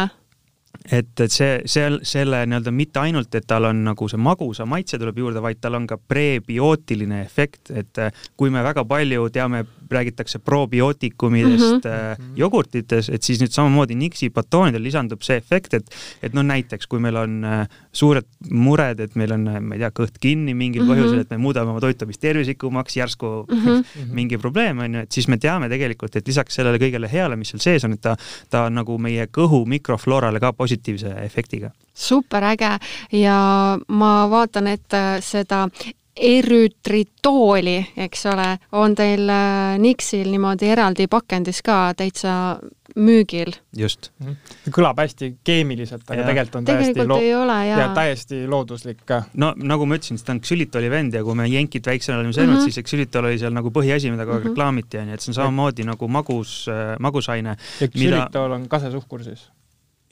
et, 0.91 1.13
et 1.21 1.33
see, 1.33 1.61
see, 1.69 1.89
selle 2.07 2.43
nii-öelda 2.47 2.73
mitte 2.73 3.03
ainult, 3.03 3.35
et 3.35 3.47
tal 3.49 3.69
on 3.71 3.85
nagu 3.91 4.09
see 4.09 4.21
magusa 4.21 4.67
maitse 4.69 5.01
tuleb 5.01 5.19
juurde, 5.19 5.43
vaid 5.45 5.61
tal 5.61 5.79
on 5.79 5.87
ka 5.89 5.99
prebiootiline 5.99 7.23
efekt, 7.25 7.71
et 7.71 8.03
kui 8.37 8.53
me 8.55 8.65
väga 8.65 8.87
palju 8.89 9.29
teame 9.35 9.65
räägitakse 9.91 10.39
probiootikumidest 10.39 11.85
mm 11.85 11.91
-hmm. 11.91 12.33
jogurtites, 12.37 13.09
et 13.09 13.23
siis 13.23 13.41
nüüd 13.41 13.53
samamoodi 13.53 13.95
Nixi 13.95 14.31
batoonidel 14.31 14.83
lisandub 14.83 15.23
see 15.23 15.37
efekt, 15.37 15.75
et 15.75 15.87
et 16.23 16.35
noh, 16.35 16.43
näiteks 16.43 16.87
kui 16.87 17.01
meil 17.01 17.17
on 17.17 17.45
äh, 17.45 17.69
suured 17.93 18.27
mured, 18.51 19.01
et 19.01 19.15
meil 19.15 19.33
on, 19.33 19.49
äh, 19.49 19.61
ma 19.61 19.75
ei 19.75 19.79
tea, 19.79 19.91
kõht 19.91 20.19
kinni 20.21 20.55
mingil 20.55 20.83
mm 20.83 20.89
-hmm. 20.89 20.95
põhjusel, 20.95 21.21
et 21.21 21.31
me 21.31 21.37
muudame 21.39 21.71
oma 21.71 21.81
toitumist 21.81 22.21
tervislikumaks, 22.21 22.97
järsku 22.97 23.47
mm 23.51 23.59
-hmm. 23.59 23.85
mingi 24.13 24.39
probleem 24.39 24.79
on 24.79 24.95
ju, 24.95 25.01
et 25.01 25.13
siis 25.13 25.29
me 25.29 25.37
teame 25.37 25.69
tegelikult, 25.69 26.17
et 26.17 26.27
lisaks 26.29 26.55
sellele 26.55 26.79
kõigele 26.79 27.13
heale, 27.13 27.37
mis 27.37 27.49
seal 27.49 27.61
sees 27.61 27.85
on, 27.85 27.93
et 27.93 28.01
ta, 28.01 28.17
ta 28.51 28.65
on 28.65 28.75
nagu 28.75 28.99
meie 28.99 29.27
kõhu 29.27 29.67
mikrofloorale 29.67 30.41
ka 30.41 30.53
positiivse 30.53 31.15
efektiga 31.25 31.71
super 31.95 32.45
äge 32.45 32.79
ja 33.13 33.79
ma 33.89 34.31
vaatan, 34.31 34.67
et 34.67 34.93
seda 35.21 35.69
erütritooli, 36.17 37.77
eks 38.07 38.27
ole, 38.33 38.49
on 38.73 38.95
teil 38.97 39.29
äh, 39.29 39.77
Nixil 39.79 40.31
niimoodi 40.33 40.71
eraldi 40.73 41.07
pakendis 41.13 41.61
ka 41.65 41.91
täitsa 41.97 42.33
müügil. 42.97 43.53
just 43.77 44.11
mm. 44.19 44.27
-hmm. 44.27 44.73
kõlab 44.73 45.01
hästi 45.01 45.37
keemiliselt, 45.45 46.05
aga 46.09 46.21
ja. 46.21 46.27
tegelikult 46.27 46.55
on 46.57 46.65
tegelikult 46.65 47.09
täiesti 47.09 47.27
ei 47.27 47.35
ole, 47.35 47.59
jaa. 47.69 47.81
ja 47.81 47.89
täiesti 47.95 48.47
looduslik 48.49 49.05
ka. 49.05 49.23
no 49.35 49.53
nagu 49.57 49.87
ma 49.87 49.99
ütlesin, 49.99 50.21
ta 50.25 50.33
on 50.33 50.41
ksülitoli 50.41 50.91
vend 50.91 51.15
ja 51.15 51.25
kui 51.25 51.35
me 51.35 51.49
jenkid 51.49 51.87
väiksena 51.87 52.19
olime 52.19 52.33
söönud 52.33 52.55
mm, 52.55 52.61
-hmm. 52.61 52.71
siis 52.71 52.85
ksülitol 52.85 53.25
oli 53.25 53.39
seal 53.39 53.53
nagu 53.53 53.71
põhiasi, 53.71 54.11
mida 54.11 54.25
kogu 54.25 54.37
aeg 54.37 54.45
mm 54.45 54.47
-hmm. 54.47 54.55
reklaamiti, 54.55 54.99
onju, 54.99 55.15
et 55.15 55.21
see 55.21 55.31
on 55.31 55.35
samamoodi 55.35 55.83
ja. 55.83 55.93
nagu 55.93 56.09
magus 56.09 56.67
äh,, 56.69 56.97
magusaine. 56.99 57.57
ja 57.81 57.89
ksülitol 57.89 58.49
mida... 58.49 58.55
on 58.55 58.69
kasesuhkur 58.69 59.25
siis? 59.25 59.51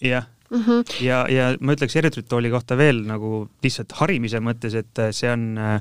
Jah 0.05 0.27
mm. 0.51 0.63
-hmm. 0.63 1.05
ja, 1.05 1.25
ja 1.31 1.53
ma 1.61 1.77
ütleks 1.77 1.97
eritritooli 1.97 2.51
kohta 2.51 2.77
veel 2.77 3.05
nagu 3.09 3.47
lihtsalt 3.65 3.93
harimise 4.01 4.41
mõttes, 4.41 4.75
et 4.75 5.05
see 5.13 5.31
on 5.31 5.59
äh, 5.59 5.81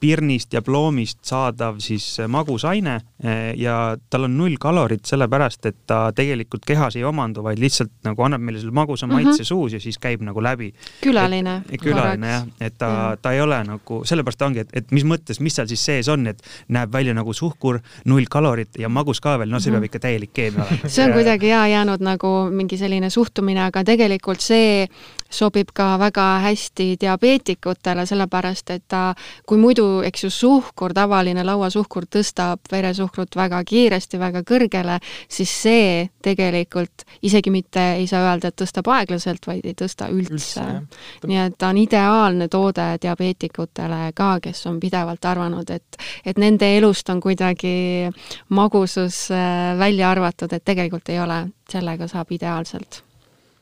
pirnist 0.00 0.54
ja 0.56 0.62
ploomist 0.64 1.18
saadav 1.28 1.78
siis 1.84 2.04
magusaine 2.28 2.94
eh, 3.22 3.52
ja 3.60 3.96
tal 4.10 4.24
on 4.28 4.36
null 4.38 4.56
kalorit, 4.60 5.04
sellepärast 5.08 5.68
et 5.68 5.78
ta 5.86 6.00
tegelikult 6.16 6.64
kehas 6.68 6.96
ei 6.96 7.04
omandu, 7.04 7.44
vaid 7.44 7.60
lihtsalt 7.60 7.92
nagu 8.06 8.24
annab 8.24 8.42
meile 8.44 8.62
selle 8.62 8.74
magusa 8.76 9.06
mm 9.06 9.12
-hmm. 9.12 9.28
maitse 9.28 9.44
suus 9.44 9.72
ja 9.72 9.80
siis 9.80 9.98
käib 9.98 10.22
nagu 10.24 10.42
läbi. 10.42 10.72
külaline. 11.00 11.62
külaline 11.82 12.30
jah, 12.30 12.46
et 12.60 12.78
ta 12.78 12.88
mm, 12.88 12.96
-hmm. 12.96 13.18
ta 13.22 13.32
ei 13.32 13.40
ole 13.40 13.64
nagu, 13.64 14.04
sellepärast 14.04 14.38
ta 14.38 14.46
ongi, 14.46 14.58
et, 14.58 14.68
et 14.72 14.90
mis 14.90 15.04
mõttes, 15.04 15.40
mis 15.40 15.54
seal 15.54 15.66
siis 15.66 15.84
sees 15.84 16.08
on, 16.08 16.26
et 16.26 16.42
näeb 16.68 16.92
välja 16.92 17.14
nagu 17.14 17.32
suhkur, 17.32 17.80
null 18.04 18.24
kalorit 18.30 18.78
ja 18.78 18.88
magus 18.88 19.20
ka 19.20 19.38
veel, 19.38 19.50
no 19.50 19.60
see 19.60 19.70
mm 19.70 19.76
-hmm. 19.76 19.80
peab 19.80 19.84
ikka 19.84 19.98
täielik 19.98 20.32
keemia 20.32 20.64
olema. 20.64 20.88
see 20.94 21.04
on 21.04 21.12
kuidagi 21.12 21.46
hea 21.46 21.66
jäänud 21.68 22.00
nagu 22.00 22.50
mingi 22.50 22.76
selline 22.76 23.10
suhtumine, 23.10 23.64
aga 23.64 23.84
tegelikult 23.84 24.40
see 24.40 24.88
sobib 25.30 25.70
ka 25.74 25.94
väga 25.98 26.26
hästi 26.44 26.96
diabeetikutele, 27.00 28.04
sellepärast 28.06 28.70
et 28.74 28.84
ta, 28.90 29.14
kui 29.46 29.58
muidu 29.58 30.02
eks 30.06 30.24
ju 30.24 30.30
suhkur, 30.34 30.94
tavaline 30.96 31.44
lauasuhkur 31.46 32.06
tõstab 32.10 32.70
veresuhkrut 32.72 33.36
väga 33.38 33.62
kiiresti, 33.64 34.18
väga 34.20 34.42
kõrgele, 34.46 34.98
siis 35.30 35.52
see 35.62 36.08
tegelikult 36.22 37.04
isegi 37.22 37.52
mitte 37.54 37.84
ei 38.00 38.06
saa 38.10 38.24
öelda, 38.26 38.50
et 38.50 38.58
tõstab 38.60 38.90
aeglaselt, 38.90 39.46
vaid 39.46 39.66
ei 39.66 39.76
tõsta 39.78 40.10
üldse, 40.10 40.64
üldse. 40.64 41.26
nii 41.30 41.42
et 41.44 41.58
ta 41.58 41.70
on 41.70 41.80
ideaalne 41.80 42.48
toode 42.48 42.88
diabeetikutele 43.02 44.10
ka, 44.14 44.32
kes 44.42 44.64
on 44.70 44.80
pidevalt 44.80 45.24
arvanud, 45.24 45.70
et 45.70 46.00
et 46.24 46.38
nende 46.38 46.66
elust 46.76 47.08
on 47.10 47.20
kuidagi 47.20 48.10
magusus 48.48 49.28
äh, 49.30 49.78
välja 49.78 50.10
arvatud, 50.10 50.52
et 50.52 50.64
tegelikult 50.64 51.08
ei 51.08 51.20
ole, 51.20 51.44
sellega 51.70 52.08
saab 52.10 52.32
ideaalselt 52.34 53.04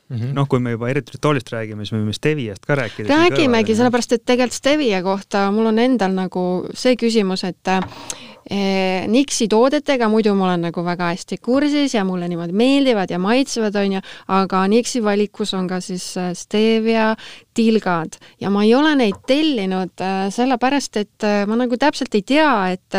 mm 0.09 0.17
-hmm. 0.17 0.33
noh, 0.33 0.47
kui 0.47 0.59
me 0.59 0.71
juba 0.71 0.89
eritritolist 0.89 1.51
räägime, 1.53 1.85
siis 1.85 1.93
me 1.93 2.01
võime 2.03 2.13
Steviast 2.13 2.65
ka 2.65 2.75
rääkida. 2.75 3.09
räägimegi, 3.09 3.75
sellepärast 3.75 4.17
et 4.17 4.25
tegelikult 4.25 4.57
Stevia 4.57 5.03
kohta 5.03 5.51
mul 5.51 5.65
on 5.65 5.79
endal 5.79 6.11
nagu 6.11 6.65
see 6.73 6.95
küsimus, 6.95 7.43
et 7.43 7.67
eh, 8.49 9.07
Nixi 9.07 9.47
toodetega 9.47 10.09
muidu 10.09 10.33
ma 10.35 10.45
olen 10.45 10.61
nagu 10.61 10.83
väga 10.85 11.11
hästi 11.13 11.37
kursis 11.37 11.93
ja 11.93 12.03
mulle 12.03 12.27
niimoodi 12.27 12.53
meeldivad 12.53 13.11
ja 13.11 13.19
maitsevad, 13.19 13.75
on 13.75 13.93
ju, 13.93 14.01
aga 14.27 14.67
Nixi 14.67 15.03
valikus 15.03 15.53
on 15.53 15.67
ka 15.67 15.79
siis 15.79 16.17
eh, 16.17 16.33
stevia 16.33 17.15
tilgad 17.53 18.17
ja 18.41 18.49
ma 18.49 18.63
ei 18.63 18.75
ole 18.75 18.95
neid 18.95 19.21
tellinud 19.27 20.01
äh, 20.01 20.29
sellepärast, 20.29 20.97
et 20.97 21.23
äh, 21.23 21.45
ma 21.47 21.55
nagu 21.55 21.77
täpselt 21.77 22.15
ei 22.15 22.21
tea, 22.21 22.71
et 22.71 22.95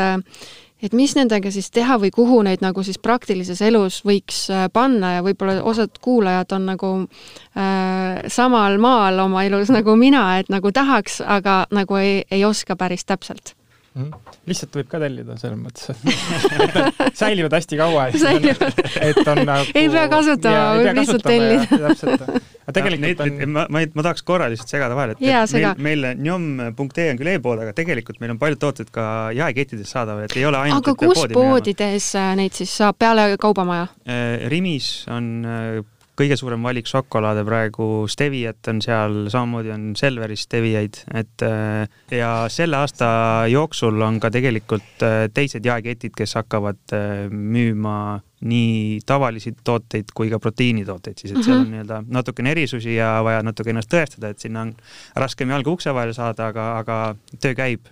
et 0.82 0.96
mis 0.96 1.14
nendega 1.16 1.52
siis 1.52 1.70
teha 1.70 1.98
või 2.00 2.10
kuhu 2.14 2.40
neid 2.46 2.64
nagu 2.64 2.82
siis 2.86 2.98
praktilises 2.98 3.60
elus 3.62 4.00
võiks 4.06 4.42
äh, 4.50 4.66
panna 4.72 5.16
ja 5.18 5.22
võib-olla 5.26 5.60
osad 5.62 6.00
kuulajad 6.00 6.56
on 6.56 6.66
nagu 6.72 6.92
äh, 7.00 8.26
samal 8.28 8.78
maal 8.82 9.26
oma 9.26 9.44
elus 9.44 9.72
nagu 9.72 9.96
mina, 9.96 10.24
et 10.40 10.52
nagu 10.52 10.72
tahaks, 10.72 11.20
aga 11.20 11.64
nagu 11.70 12.00
ei, 12.00 12.20
ei 12.30 12.44
oska 12.44 12.76
päris 12.76 13.04
täpselt 13.04 13.54
mm. 13.94 14.02
-hmm. 14.02 14.38
lihtsalt 14.46 14.76
võib 14.78 14.88
ka 14.90 15.00
tellida 15.02 15.36
selles 15.40 15.58
mõttes, 15.58 15.90
et 15.90 17.16
säilivad 17.20 17.56
hästi 17.56 17.78
kaua, 17.80 18.06
et, 18.08 18.64
et 19.10 19.20
on 19.24 19.42
nagu 19.48 19.74
ei 19.74 19.90
pea 19.90 20.06
kasutama, 20.12 20.64
võib 20.78 21.00
lihtsalt 21.00 21.26
tellida. 21.26 21.80
täpselt. 21.88 22.24
aga 22.24 22.76
tegelikult 22.78 23.24
ja, 23.24 23.28
on 23.28 23.54
ma, 23.56 23.66
ma, 23.68 23.84
ma 23.94 24.06
tahaks 24.08 24.26
korra 24.26 24.50
lihtsalt 24.52 24.74
segada 24.76 24.98
vahele, 24.98 25.16
et, 25.18 25.22
et 25.24 25.82
meil, 25.82 26.06
meil 26.06 26.22
njom.ee 26.22 27.10
on 27.12 27.20
küll 27.20 27.32
e-pood, 27.34 27.62
aga 27.66 27.76
tegelikult 27.76 28.20
meil 28.22 28.34
on 28.36 28.42
paljud 28.42 28.62
tooted 28.62 28.92
ka 28.94 29.06
jaekettides 29.36 29.94
saadaval, 29.96 30.26
et 30.28 30.36
ei 30.38 30.46
ole 30.48 30.64
ainult 30.66 30.86
aga 30.86 30.98
kus 31.04 31.24
poodides 31.34 32.12
minema. 32.14 32.34
neid 32.42 32.60
siis 32.62 32.76
saab 32.82 32.98
peale 33.00 33.30
Kaubamaja? 33.40 33.88
Äh, 34.06 34.48
Rimis 34.50 34.90
on 35.10 35.32
äh, 35.46 35.80
kõige 36.18 36.36
suurem 36.38 36.62
valik 36.64 36.88
šokolaade 36.90 37.42
praegu, 37.46 37.86
Steviat 38.10 38.68
on 38.72 38.80
seal, 38.84 39.16
samamoodi 39.32 39.72
on 39.74 39.84
Selveris 39.98 40.44
Steviaid, 40.46 41.02
et 41.16 41.44
äh, 41.46 41.84
ja 42.14 42.32
selle 42.52 42.80
aasta 42.80 43.10
jooksul 43.50 44.00
on 44.04 44.20
ka 44.22 44.32
tegelikult 44.34 45.04
äh, 45.06 45.22
teised 45.34 45.64
jaeketid, 45.66 46.14
kes 46.16 46.36
hakkavad 46.40 46.96
äh, 46.96 47.28
müüma 47.30 48.20
nii 48.40 49.00
tavalisi 49.06 49.52
tooteid 49.64 50.14
kui 50.16 50.30
ka 50.32 50.38
proteiinitooteid 50.40 51.18
siis, 51.20 51.34
et 51.34 51.44
seal 51.44 51.58
on 51.58 51.66
mhm. 51.66 51.74
nii-öelda 51.74 52.00
natukene 52.08 52.54
erisusi 52.54 52.94
ja 52.96 53.18
vaja 53.24 53.42
natuke 53.44 53.74
ennast 53.74 53.92
tõestada, 53.92 54.32
et 54.32 54.40
sinna 54.40 54.64
on 54.64 54.74
raskem 55.20 55.52
jalga 55.52 55.74
ukse 55.74 55.94
vahele 55.94 56.16
saada, 56.16 56.48
aga, 56.48 56.70
aga 56.80 57.00
töö 57.40 57.56
käib 57.58 57.90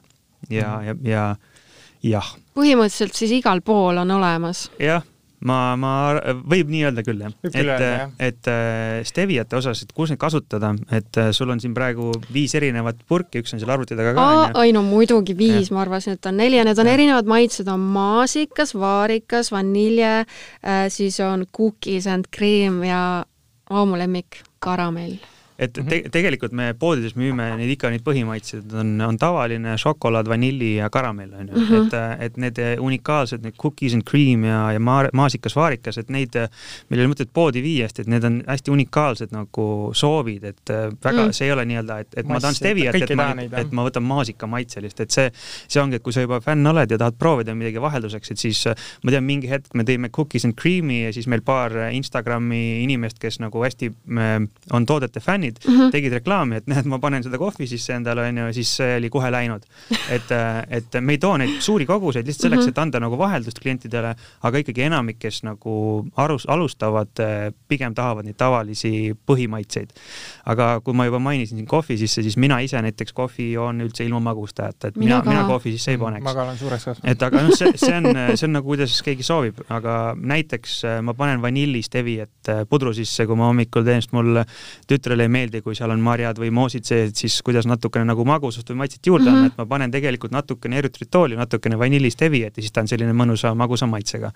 ja, 0.49 0.79
ja, 0.87 0.97
ja 1.05 1.29
jah. 2.05 2.33
põhimõtteliselt 2.57 3.17
siis 3.19 3.37
igal 3.41 3.61
pool 3.65 4.01
on 4.01 4.17
olemas? 4.17 4.69
jah 4.81 5.05
ma, 5.47 5.59
ma, 5.79 5.93
võib 6.51 6.71
nii 6.73 6.83
öelda 6.89 7.05
küll 7.07 7.23
jah. 7.23 7.35
et, 7.53 8.19
et 8.29 8.51
äh, 8.51 8.99
Steviate 9.07 9.59
osas, 9.59 9.85
et 9.85 9.95
kus 9.95 10.13
neid 10.13 10.21
kasutada, 10.21 10.73
et 10.95 11.21
äh, 11.21 11.31
sul 11.37 11.53
on 11.55 11.63
siin 11.63 11.77
praegu 11.77 12.11
viis 12.35 12.55
erinevat 12.59 13.05
purki, 13.09 13.43
üks 13.45 13.55
on 13.55 13.63
seal 13.63 13.73
arvuti 13.75 13.99
taga 13.99 14.15
ka. 14.17 14.27
ai 14.59 14.75
no 14.75 14.83
muidugi 14.87 15.37
viis, 15.39 15.73
ma 15.75 15.85
arvasin, 15.85 16.19
et 16.19 16.31
on 16.31 16.39
neli 16.43 16.59
ja 16.59 16.67
need 16.67 16.83
on 16.83 16.91
ja. 16.91 16.99
erinevad 16.99 17.31
maitsed, 17.31 17.71
on 17.71 17.87
maasikas, 17.95 18.75
vaarikas, 18.79 19.53
vanilje 19.55 20.13
äh,, 20.19 20.85
siis 20.93 21.21
on 21.25 21.47
cookies 21.55 22.11
and 22.11 22.31
cream 22.35 22.83
ja 22.87 23.03
oh, 23.71 23.85
mu 23.87 23.99
lemmik, 24.01 24.43
karamell 24.65 25.19
et 25.59 25.73
te 25.75 25.83
mhm. 25.83 26.11
tegelikult 26.15 26.53
me 26.55 26.71
poodides 26.79 27.17
müüme 27.19 27.49
neid 27.59 27.73
ikka 27.75 27.91
neid 27.91 28.05
põhimaitsed 28.07 28.75
on, 28.79 28.93
on 29.03 29.19
tavaline 29.19 29.75
šokolaad, 29.81 30.29
vanilli 30.31 30.77
ja 30.77 30.91
karamell 30.93 31.35
on 31.35 31.49
ju 31.49 31.55
-hmm. 31.59 31.87
et, 31.87 32.23
et 32.27 32.37
need 32.37 32.61
unikaalsed, 32.79 33.43
need 33.43 33.57
cookies 33.59 33.95
and 33.95 34.05
cream 34.07 34.45
ja, 34.45 34.73
ja 34.73 34.81
maar, 34.81 35.09
maasikas, 35.13 35.57
vaarikas, 35.57 35.99
et 35.99 36.09
neid, 36.09 36.37
meil 36.89 37.01
ei 37.01 37.07
ole 37.07 37.13
mõtet 37.15 37.33
poodi 37.35 37.63
viia, 37.63 37.89
sest 37.89 38.05
et 38.05 38.13
need 38.13 38.25
on 38.25 38.43
hästi 38.47 38.71
unikaalsed 38.71 39.35
nagu 39.35 39.67
soovid, 39.95 40.45
et 40.45 40.73
väga 41.05 41.27
mm., 41.27 41.33
see 41.33 41.49
ei 41.49 41.53
ole 41.53 41.65
nii-öelda, 41.65 41.99
et, 42.05 42.11
et 42.15 42.27
Mass, 42.27 42.35
ma 42.35 42.41
tahan 42.41 42.55
steviat, 42.55 42.95
et 42.95 43.15
ma, 43.19 43.29
et 43.63 43.73
ma 43.73 43.87
võtan 43.89 44.07
maasika 44.07 44.47
maitselist, 44.47 45.01
et 45.01 45.11
see, 45.11 45.31
see 45.67 45.83
ongi, 45.83 45.99
et 45.99 46.03
kui 46.03 46.15
sa 46.15 46.25
juba 46.25 46.41
fänn 46.45 46.67
oled 46.67 46.91
ja 46.91 46.99
tahad 47.01 47.19
proovida 47.19 47.55
midagi 47.55 47.83
vahelduseks, 47.83 48.31
et 48.35 48.39
siis 48.39 48.63
ma 49.03 49.15
tean, 49.15 49.27
mingi 49.27 49.51
hetk 49.51 49.75
me 49.75 49.87
tõime 49.89 50.13
cookies 50.15 50.47
and 50.49 50.55
cream'i 50.61 51.03
ja 51.07 51.13
siis 51.13 51.27
meil 51.27 51.43
paar 51.43 51.75
Instagrami 51.91 52.85
inimest, 52.85 53.19
kes 53.19 53.41
nagu 53.43 53.63
hästi 53.65 53.91
on 54.77 54.87
toodete 54.87 55.21
fännid, 55.25 55.48
fännid 55.49 55.69
mm 55.69 55.81
-hmm. 55.81 55.91
tegid 55.91 56.13
reklaami, 56.13 56.57
et 56.57 56.67
näed, 56.67 56.87
ma 56.87 56.99
panen 56.99 57.23
seda 57.23 57.39
kohvi 57.39 57.67
sisse 57.67 57.95
endale, 57.95 58.29
onju, 58.29 58.53
siis 58.53 58.77
see 58.77 58.97
oli 58.97 59.11
kohe 59.11 59.31
läinud. 59.31 59.63
et, 60.11 60.31
äh, 60.31 60.65
et 60.71 61.01
me 61.01 61.13
ei 61.13 61.19
too 61.19 61.37
neid 61.37 61.61
suuri 61.61 61.87
koguseid 61.87 62.27
lihtsalt 62.27 62.43
selleks, 62.43 62.63
mhm. 62.63 62.69
et 62.69 62.79
anda 62.79 63.01
nagu 63.01 63.19
vaheldust 63.19 63.59
klientidele, 63.61 64.15
aga 64.43 64.59
ikkagi 64.59 64.83
enamik, 64.83 65.19
kes 65.19 65.43
nagu 65.43 66.07
arus, 66.17 66.47
alustavad, 66.49 67.09
äh, 67.21 67.53
pigem 67.69 67.95
tahavad 67.95 68.25
neid 68.25 68.37
tavalisi 68.37 69.15
põhimaitseid. 69.27 69.89
aga 70.45 70.81
kui 70.81 70.95
ma 70.95 71.05
juba 71.05 71.19
mainisin 71.19 71.59
siin 71.59 71.67
kohvi 71.67 71.99
sisse, 71.99 72.23
siis 72.23 72.37
mina 72.37 72.61
ise 72.61 72.81
näiteks 72.83 73.13
kohvi 73.13 73.53
joon 73.53 73.81
üldse 73.81 74.05
ilma 74.05 74.21
magustajata, 74.21 74.89
et 74.89 74.97
mina, 74.97 75.21
mina, 75.21 75.31
mina 75.31 75.47
kohvi 75.47 75.73
sisse 75.73 75.91
ei 75.91 75.99
paneks. 75.99 76.25
ma 76.25 76.35
ka 76.35 76.43
olen 76.43 76.59
suureks 76.59 76.85
kasvanud. 76.85 77.11
et 77.11 77.23
aga 77.23 77.43
noh, 77.43 77.57
see, 77.57 77.73
see 77.77 77.97
on, 77.97 78.05
see 78.35 78.47
on 78.47 78.53
nagu 78.53 78.67
kuidas 78.69 79.03
keegi 79.03 79.23
soovib, 79.23 79.61
aga 79.69 80.15
näiteks 80.17 80.85
äh, 80.85 81.01
ma 81.03 81.15
panen 81.15 81.43
vanillist 81.43 81.95
Eviet 81.95 82.51
pudru 82.69 82.93
sisse, 82.95 83.27
kui 83.27 83.37
ma 83.37 83.49
hommikul 83.49 83.85
teen, 83.85 84.03
sest 84.03 84.13
mul 84.13 84.43
tütrele 84.89 85.27
ei 85.27 85.29
meeldi, 85.29 85.38
kui 85.65 85.77
seal 85.79 85.93
on 85.95 86.01
marjad 86.05 86.39
või 86.41 86.51
moosid 86.55 86.87
sees, 86.89 87.13
et 87.13 87.21
siis 87.25 87.41
kuidas 87.47 87.67
natukene 87.69 88.07
nagu 88.09 88.25
magusust 88.29 88.71
või 88.71 88.83
maitset 88.85 89.07
juurde 89.07 89.27
mm 89.27 89.35
-hmm. 89.35 89.45
anda, 89.45 89.53
et 89.55 89.59
ma 89.59 89.67
panen 89.67 89.91
tegelikult 89.91 90.33
natukene 90.33 90.79
eritrittooli, 90.79 91.37
natukene 91.37 91.79
vanillist 91.79 92.21
hevi, 92.21 92.45
et 92.45 92.55
siis 92.55 92.73
ta 92.73 92.81
on 92.81 92.89
selline 92.89 93.13
mõnusa 93.13 93.55
magusa 93.55 93.87
maitsega. 93.87 94.33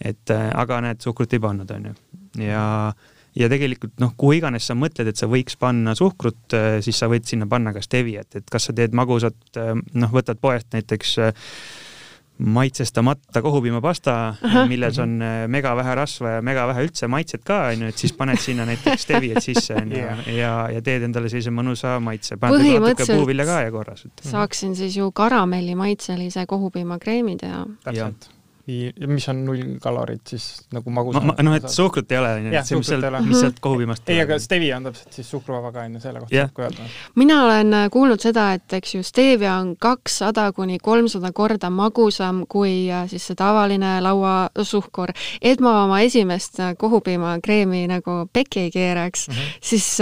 et 0.00 0.30
äh, 0.30 0.50
aga 0.54 0.80
näed, 0.80 1.00
suhkrut 1.00 1.32
ei 1.32 1.40
pannud, 1.40 1.70
onju. 1.70 1.94
ja 2.38 2.92
ja 3.36 3.48
tegelikult 3.52 3.96
noh, 4.00 4.14
kuhu 4.16 4.38
iganes 4.38 4.66
sa 4.68 4.76
mõtled, 4.78 5.10
et 5.10 5.20
sa 5.20 5.28
võiks 5.30 5.58
panna 5.60 5.94
suhkrut, 5.94 6.44
äh, 6.56 6.78
siis 6.84 6.98
sa 6.98 7.08
võid 7.12 7.28
sinna 7.28 7.48
panna 7.50 7.74
ka 7.76 7.82
steviat, 7.84 8.38
et 8.38 8.48
kas 8.50 8.70
sa 8.70 8.76
teed 8.76 8.96
magusat, 8.96 9.36
äh, 9.60 9.74
noh, 9.94 10.14
võtad 10.14 10.40
poest 10.40 10.72
näiteks 10.72 11.18
äh, 11.18 11.50
maitsestamata 12.38 13.42
kohupiimapasta, 13.42 14.34
milles 14.68 14.98
on 15.00 15.16
äh, 15.22 15.46
mega 15.48 15.72
vähe 15.76 15.94
rasva 15.96 16.36
ja 16.36 16.44
mega 16.44 16.66
vähe 16.68 16.84
üldse 16.84 17.08
maitset 17.08 17.44
ka, 17.46 17.62
onju, 17.72 17.90
et 17.92 18.04
siis 18.04 18.12
paned 18.16 18.40
sinna 18.42 18.66
näiteks 18.68 19.06
steviat 19.08 19.42
sisse, 19.44 19.76
onju, 19.80 20.04
ja, 20.36 20.52
ja 20.72 20.84
teed 20.84 21.08
endale 21.08 21.32
sellise 21.32 21.54
mõnusa 21.54 21.96
maitse. 22.04 22.36
natuke 22.36 23.08
puuvilja 23.08 23.48
ka 23.48 23.60
ja 23.64 23.72
korras. 23.72 24.06
saaksin 24.20 24.76
siis 24.76 24.96
ju 24.96 25.10
karamellimaitselise 25.12 26.46
kohupiimakreemi 26.46 27.36
teha. 27.40 27.66
täpselt 27.84 28.28
ja 28.30 28.35
mis 28.66 29.28
on 29.30 29.44
null 29.46 29.76
kalorit, 29.82 30.24
siis 30.26 30.46
nagu 30.74 30.90
magus. 30.90 31.16
noh, 31.22 31.54
et 31.54 31.68
suhkrut 31.70 32.10
ei 32.10 32.18
ole, 32.18 32.32
onju, 32.40 32.50
et 32.50 32.66
see, 32.66 32.78
mis 32.80 32.88
sealt, 32.90 33.18
mis 33.26 33.38
sealt 33.38 33.60
kohupiimast 33.62 34.10
ei, 34.10 34.18
aga 34.24 34.38
stevia 34.42 34.80
on 34.80 34.88
täpselt 34.88 35.18
siis 35.20 35.30
suhkruvaba 35.30 35.70
ka, 35.74 35.84
onju, 35.86 36.02
selle 36.02 36.22
kohta 36.24 36.40
saab 36.40 36.56
ka 36.56 36.66
öelda. 36.66 36.88
mina 37.22 37.38
olen 37.44 37.76
äh, 37.78 37.86
kuulnud 37.94 38.22
seda, 38.26 38.48
et 38.58 38.76
eks 38.80 38.96
ju, 38.96 39.04
stevia 39.06 39.54
on 39.60 39.76
kakssada 39.78 40.48
kuni 40.56 40.80
kolmsada 40.82 41.30
korda 41.36 41.70
magusam 41.70 42.42
kui 42.50 42.88
äh, 42.90 43.06
siis 43.10 43.28
see 43.30 43.38
tavaline 43.38 44.00
lauasuhkur. 44.02 45.14
et 45.40 45.62
ma 45.62 45.78
oma 45.84 46.02
esimest 46.02 46.58
äh, 46.58 46.74
kohupiimakreemi 46.78 47.86
nagu 47.92 48.24
pekki 48.32 48.66
ei 48.66 48.74
keeraks 48.74 49.28
mm, 49.28 49.34
-hmm. 49.34 49.58
siis 49.60 49.96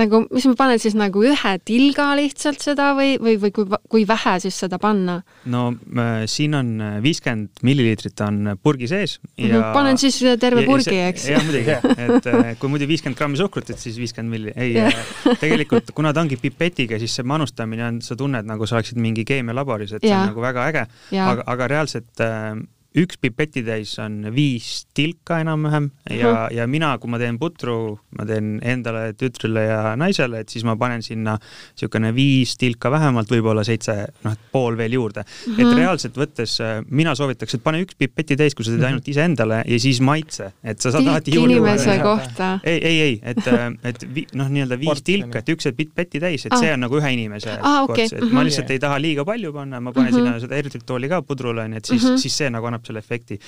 nagu, 0.00 0.22
mis 0.32 0.46
ma 0.48 0.54
panen 0.58 0.80
siis 0.82 0.94
nagu 0.98 1.22
ühe 1.26 1.52
tilga 1.66 2.12
lihtsalt 2.18 2.62
seda 2.64 2.92
või, 2.98 3.14
või, 3.22 3.36
või 3.42 3.52
kui, 3.54 3.78
kui 3.92 4.04
vähe 4.08 4.34
siis 4.44 4.58
seda 4.64 4.78
panna? 4.82 5.18
no 5.52 5.64
äh, 5.72 6.24
siin 6.30 6.56
on 6.58 6.72
äh, 6.80 6.96
viiskümmend 7.04 7.62
milliliitrit 7.66 8.24
on 8.24 8.54
purgi 8.62 8.88
sees 8.90 9.18
ja 9.36 9.46
mm 9.46 9.54
-hmm. 9.54 9.72
panen 9.76 9.98
siis 10.00 10.18
terve 10.40 10.64
purgi, 10.66 10.98
eks? 11.08 11.28
jah, 11.28 11.44
muidugi, 11.44 11.76
et 12.06 12.30
äh, 12.32 12.52
kui 12.58 12.72
muidu 12.72 12.88
viiskümmend 12.88 13.18
grammi 13.18 13.40
suhkrut, 13.40 13.70
et 13.70 13.78
siis 13.78 13.98
viiskümmend 14.00 14.32
milli, 14.32 14.52
ei 14.56 14.74
yeah. 14.74 14.92
tegelikult 15.40 15.92
kuna 15.94 16.12
ta 16.12 16.24
ongi 16.24 16.36
pipetiga, 16.36 16.98
siis 16.98 17.14
see 17.18 17.26
manustamine 17.26 17.86
on, 17.86 18.02
sa 18.02 18.16
tunned 18.16 18.48
nagu 18.48 18.66
sa 18.66 18.78
oleksid 18.78 18.98
mingi 18.98 19.24
keemialaboris, 19.24 19.92
et 19.92 20.04
yeah. 20.04 20.12
see 20.12 20.20
on 20.22 20.32
nagu 20.32 20.40
väga 20.40 20.68
äge, 20.68 20.86
aga, 21.18 21.42
aga 21.46 21.68
reaalselt 21.76 22.20
äh, 22.20 22.56
üks 22.98 23.16
pipetitäis 23.20 23.94
on 24.02 24.26
viis 24.34 24.86
tilka 24.94 25.38
enam-vähem 25.40 25.88
ja 26.10 26.28
uh, 26.28 26.36
-huh. 26.36 26.54
ja 26.56 26.66
mina, 26.66 26.98
kui 26.98 27.10
ma 27.10 27.18
teen 27.18 27.38
putru, 27.38 27.98
ma 28.18 28.26
teen 28.28 28.58
endale, 28.62 29.12
tütrele 29.16 29.64
ja 29.64 29.96
naisele, 29.96 30.42
et 30.44 30.48
siis 30.48 30.64
ma 30.64 30.76
panen 30.76 31.02
sinna 31.02 31.38
niisugune 31.38 32.12
viis 32.14 32.56
tilka 32.60 32.90
vähemalt, 32.90 33.30
võib-olla 33.32 33.64
seitse, 33.64 33.94
noh, 34.24 34.36
pool 34.52 34.76
veel 34.76 34.92
juurde 34.92 35.24
uh. 35.24 35.54
-huh. 35.56 35.60
et 35.62 35.76
reaalselt 35.78 36.16
võttes 36.16 36.58
äh, 36.60 36.84
mina 36.90 37.14
soovitaks, 37.14 37.54
et 37.54 37.62
pane 37.64 37.82
üks 37.82 37.96
pipetitäis, 37.98 38.54
kui 38.54 38.64
sa 38.64 38.74
teed 38.74 38.84
ainult 38.84 39.08
iseendale 39.08 39.62
ja 39.66 39.78
siis 39.80 40.00
maitse, 40.00 40.52
et 40.64 40.80
sa 40.80 40.92
saad 40.92 41.06
alati 41.06 41.34
juurde. 41.34 41.54
inimese 41.54 41.98
kohta. 42.02 42.58
ei, 42.64 42.78
ei, 42.84 43.00
ei, 43.00 43.20
et, 43.22 43.46
äh, 43.46 43.72
et 43.84 44.06
vi, 44.14 44.26
noh, 44.34 44.48
nii-öelda 44.48 44.78
viis 44.78 45.02
tilka, 45.02 45.38
et 45.38 45.48
üks 45.48 45.72
pipeti 45.76 46.20
täis, 46.20 46.46
et 46.46 46.52
ah. 46.52 46.60
see 46.60 46.72
on 46.74 46.84
nagu 46.84 47.00
ühe 47.00 47.12
inimese 47.16 47.56
ah, 47.56 47.82
okay. 47.84 48.04
korts, 48.04 48.12
et 48.12 48.22
uh 48.22 48.28
-huh. 48.28 48.34
ma 48.34 48.44
lihtsalt 48.44 48.70
ei 48.70 48.78
taha 48.78 49.00
liiga 49.00 49.24
palju 49.24 49.52
panna, 49.52 49.80
ma 49.80 49.92
panen 49.92 50.12
uh 50.12 50.18
-huh. 50.18 50.24
sinna 50.24 50.40
seda 50.40 50.56
eritrittooli 50.60 51.08
ka 51.08 51.22
pudrule, 51.22 51.64
onju, 51.64 51.76
et 51.76 51.84
siis 51.84 52.04
uh, 52.04 52.10
-huh. 52.10 52.18
siis 52.18 52.36
see 52.36 52.50
nagu 52.50 52.66
annab 52.66 52.81
annab 52.82 52.90
selle 52.90 53.02
efekti. 53.02 53.38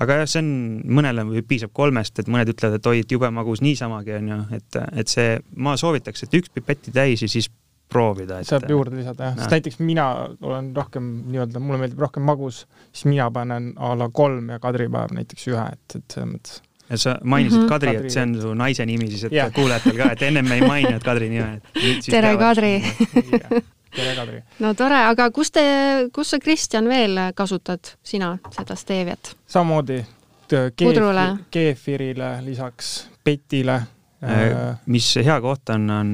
aga 0.00 0.20
jah, 0.20 0.28
see 0.30 0.42
on, 0.42 0.50
mõnele 0.98 1.44
piisab 1.48 1.72
kolmest, 1.72 2.18
et 2.18 2.28
mõned 2.28 2.50
ütlevad, 2.52 2.78
et 2.80 2.86
oi, 2.86 3.00
et 3.04 3.12
jube 3.12 3.30
magus 3.30 3.62
niisamagi 3.62 4.18
onju, 4.18 4.40
et, 4.56 4.80
et 5.00 5.08
see, 5.08 5.38
ma 5.56 5.76
soovitaks, 5.80 6.26
et 6.26 6.38
üks 6.40 6.52
pipetti 6.52 6.92
täis 6.94 7.22
ja 7.22 7.28
siis 7.30 7.50
proovida. 7.90 8.40
saab 8.46 8.68
juurde 8.70 9.00
lisada 9.00 9.30
jah, 9.30 9.36
sest 9.38 9.54
näiteks 9.56 9.80
mina 9.82 10.06
olen 10.46 10.72
rohkem 10.76 11.12
nii-öelda, 11.30 11.62
mulle 11.62 11.84
meeldib 11.84 12.02
rohkem 12.02 12.26
magus, 12.26 12.64
siis 12.92 13.08
mina 13.10 13.30
panen 13.34 13.72
a 13.76 13.94
la 13.98 14.10
kolm 14.14 14.50
ja 14.54 14.60
Kadripäev 14.62 15.14
näiteks 15.16 15.48
ühe, 15.50 15.68
et, 15.74 15.96
et 15.98 16.18
selles 16.18 16.34
mõttes 16.34 16.60
sa 16.98 17.12
mainisid 17.22 17.54
mm 17.54 17.64
-hmm. 17.64 17.68
Kadri, 17.70 17.90
et 17.96 18.10
see 18.10 18.22
on 18.26 18.32
su 18.42 18.54
naise 18.58 18.82
nimi 18.86 19.06
siis, 19.12 19.28
et 19.28 19.32
yeah. 19.32 19.52
kuulajatel 19.54 19.94
ka, 19.94 20.08
et 20.10 20.22
ennem 20.26 20.48
me 20.48 20.56
ei 20.58 20.64
maininud 20.66 21.04
Kadri 21.06 21.28
nime. 21.30 21.60
tere, 22.10 22.32
Kadri 22.36 22.72
tere, 23.96 24.14
Kadri! 24.16 24.40
no 24.62 24.72
tore, 24.78 25.02
aga 25.10 25.30
kus 25.34 25.52
te, 25.54 25.64
kus 26.14 26.34
sa, 26.34 26.40
Kristjan, 26.42 26.88
veel 26.90 27.18
kasutad 27.36 27.94
sina 28.02 28.36
seda 28.54 28.76
steeviat? 28.78 29.34
samamoodi 29.50 30.02
keef, 30.50 31.00
keefirile, 31.50 32.34
lisaks 32.44 33.08
petile 33.24 33.80
äh,. 34.22 34.76
mis 34.86 35.14
hea 35.16 35.40
koht 35.40 35.70
on, 35.74 35.90
on, 35.90 36.12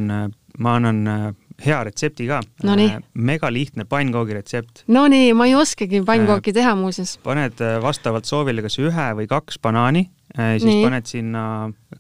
ma 0.59 0.75
annan 0.79 1.07
äh, 1.07 1.27
hea 1.67 1.79
retsepti 1.89 2.27
ka 2.29 2.41
äh,. 2.65 2.99
megalihtne 3.15 3.87
pannkoogi 3.89 4.37
retsept. 4.37 4.85
Nonii, 4.93 5.33
ma 5.35 5.47
ei 5.49 5.55
oskagi 5.57 6.03
pannkooki 6.07 6.53
äh, 6.53 6.61
teha 6.61 6.75
muuseas. 6.79 7.17
paned 7.25 7.61
äh, 7.65 7.79
vastavalt 7.83 8.29
soovile 8.29 8.65
kas 8.67 8.79
ühe 8.83 9.09
või 9.21 9.29
kaks 9.31 9.61
banaani 9.63 10.07
äh,, 10.37 10.57
siis 10.59 10.69
Nii. 10.71 10.85
paned 10.85 11.09
sinna 11.11 11.47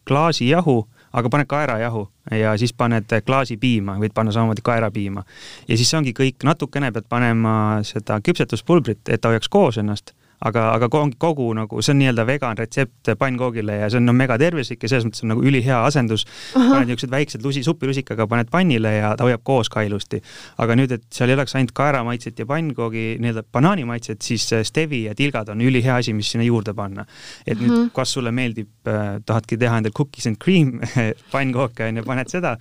klaasi 0.09 0.51
jahu 0.51 0.83
aga 1.17 1.33
paned 1.33 1.49
kaerajahu 1.49 2.03
ja 2.37 2.53
siis 2.61 2.75
paned 2.77 3.13
klaasipiima, 3.27 3.97
võid 4.03 4.15
panna 4.15 4.35
samamoodi 4.35 4.65
kaerapiima. 4.65 5.25
ja 5.69 5.77
siis 5.77 5.95
ongi 5.95 6.13
kõik, 6.17 6.45
natukene 6.45 6.93
pead 6.93 7.09
panema 7.09 7.57
seda 7.87 8.21
küpsetuspulbrit, 8.21 9.09
et 9.09 9.21
ta 9.21 9.33
hoiaks 9.33 9.49
koos 9.49 9.81
ennast 9.81 10.13
aga, 10.45 10.67
aga 10.75 10.89
kogu 11.19 11.49
nagu, 11.57 11.81
see 11.83 11.95
on 11.95 12.01
nii-öelda 12.03 12.27
vegan 12.29 12.59
retsept 12.59 13.13
pannkoogile 13.19 13.79
ja 13.81 13.89
see 13.91 14.01
on 14.01 14.09
no, 14.11 14.15
mega 14.17 14.37
tervislik 14.41 14.83
ja 14.85 14.91
selles 14.91 15.07
mõttes 15.09 15.25
on 15.25 15.33
nagu 15.33 15.45
ülihea 15.47 15.79
asendus. 15.87 16.27
paned 16.55 16.91
niisugused 16.91 17.13
väiksed 17.13 17.45
lusi, 17.45 17.63
supilusikaga 17.65 18.27
paned 18.29 18.51
pannile 18.53 18.93
ja 18.99 19.15
ta 19.17 19.25
hoiab 19.27 19.45
koos 19.47 19.71
ka 19.73 19.85
ilusti. 19.87 20.21
aga 20.63 20.77
nüüd, 20.77 20.93
et 20.93 21.07
seal 21.11 21.33
ei 21.33 21.39
oleks 21.39 21.57
ainult 21.57 21.73
kaeramaitset 21.77 22.39
ja 22.39 22.47
pannkoogi 22.47 23.07
nii-öelda 23.23 23.47
banaanimaitset, 23.53 24.23
siis 24.23 24.49
stevi 24.69 25.05
ja 25.07 25.15
tilgad 25.15 25.49
on 25.53 25.61
ülihea 25.65 25.97
asi, 26.03 26.13
mis 26.13 26.31
sinna 26.33 26.45
juurde 26.45 26.75
panna. 26.75 27.07
et 27.47 27.61
nüüd, 27.61 27.91
kas 27.97 28.13
sulle 28.13 28.33
meeldib 28.33 28.89
äh,, 28.89 29.17
tahadki 29.27 29.57
teha 29.61 29.81
endale 29.81 29.97
cookies 29.97 30.29
and 30.29 30.41
cream 30.43 30.81
pannkooke 31.35 31.89
on 31.89 32.03
ju, 32.03 32.07
paned 32.07 32.33
seda 32.33 32.57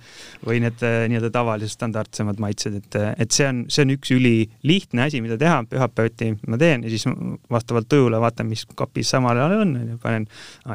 või 0.46 0.62
need 0.64 0.80
äh, 0.86 1.04
nii-öelda 1.12 1.32
tavalised 1.34 1.76
standardsemad 1.76 2.40
maitsed, 2.40 2.80
et, 2.80 3.00
et 3.20 3.36
see 3.36 3.48
on, 3.48 3.64
see 3.68 3.84
on 3.84 3.92
üks 3.96 4.12
ülilihtne 4.16 5.06
asi, 5.06 5.20
mida 5.20 5.36
teha, 5.40 5.60
pühapäeviti 5.68 6.32
ma 6.48 6.58
teen 6.60 6.86
ja 6.86 6.92
siis 6.92 7.04
vastavalt 7.50 7.65
vastavalt 7.66 7.88
tujule 7.88 8.20
vaatan, 8.20 8.46
mis 8.46 8.64
kapis 8.78 9.10
samal 9.10 9.36
ajal 9.36 9.60
on, 9.60 9.74
on 9.76 9.88
ju, 9.90 9.98
panen, 10.02 10.26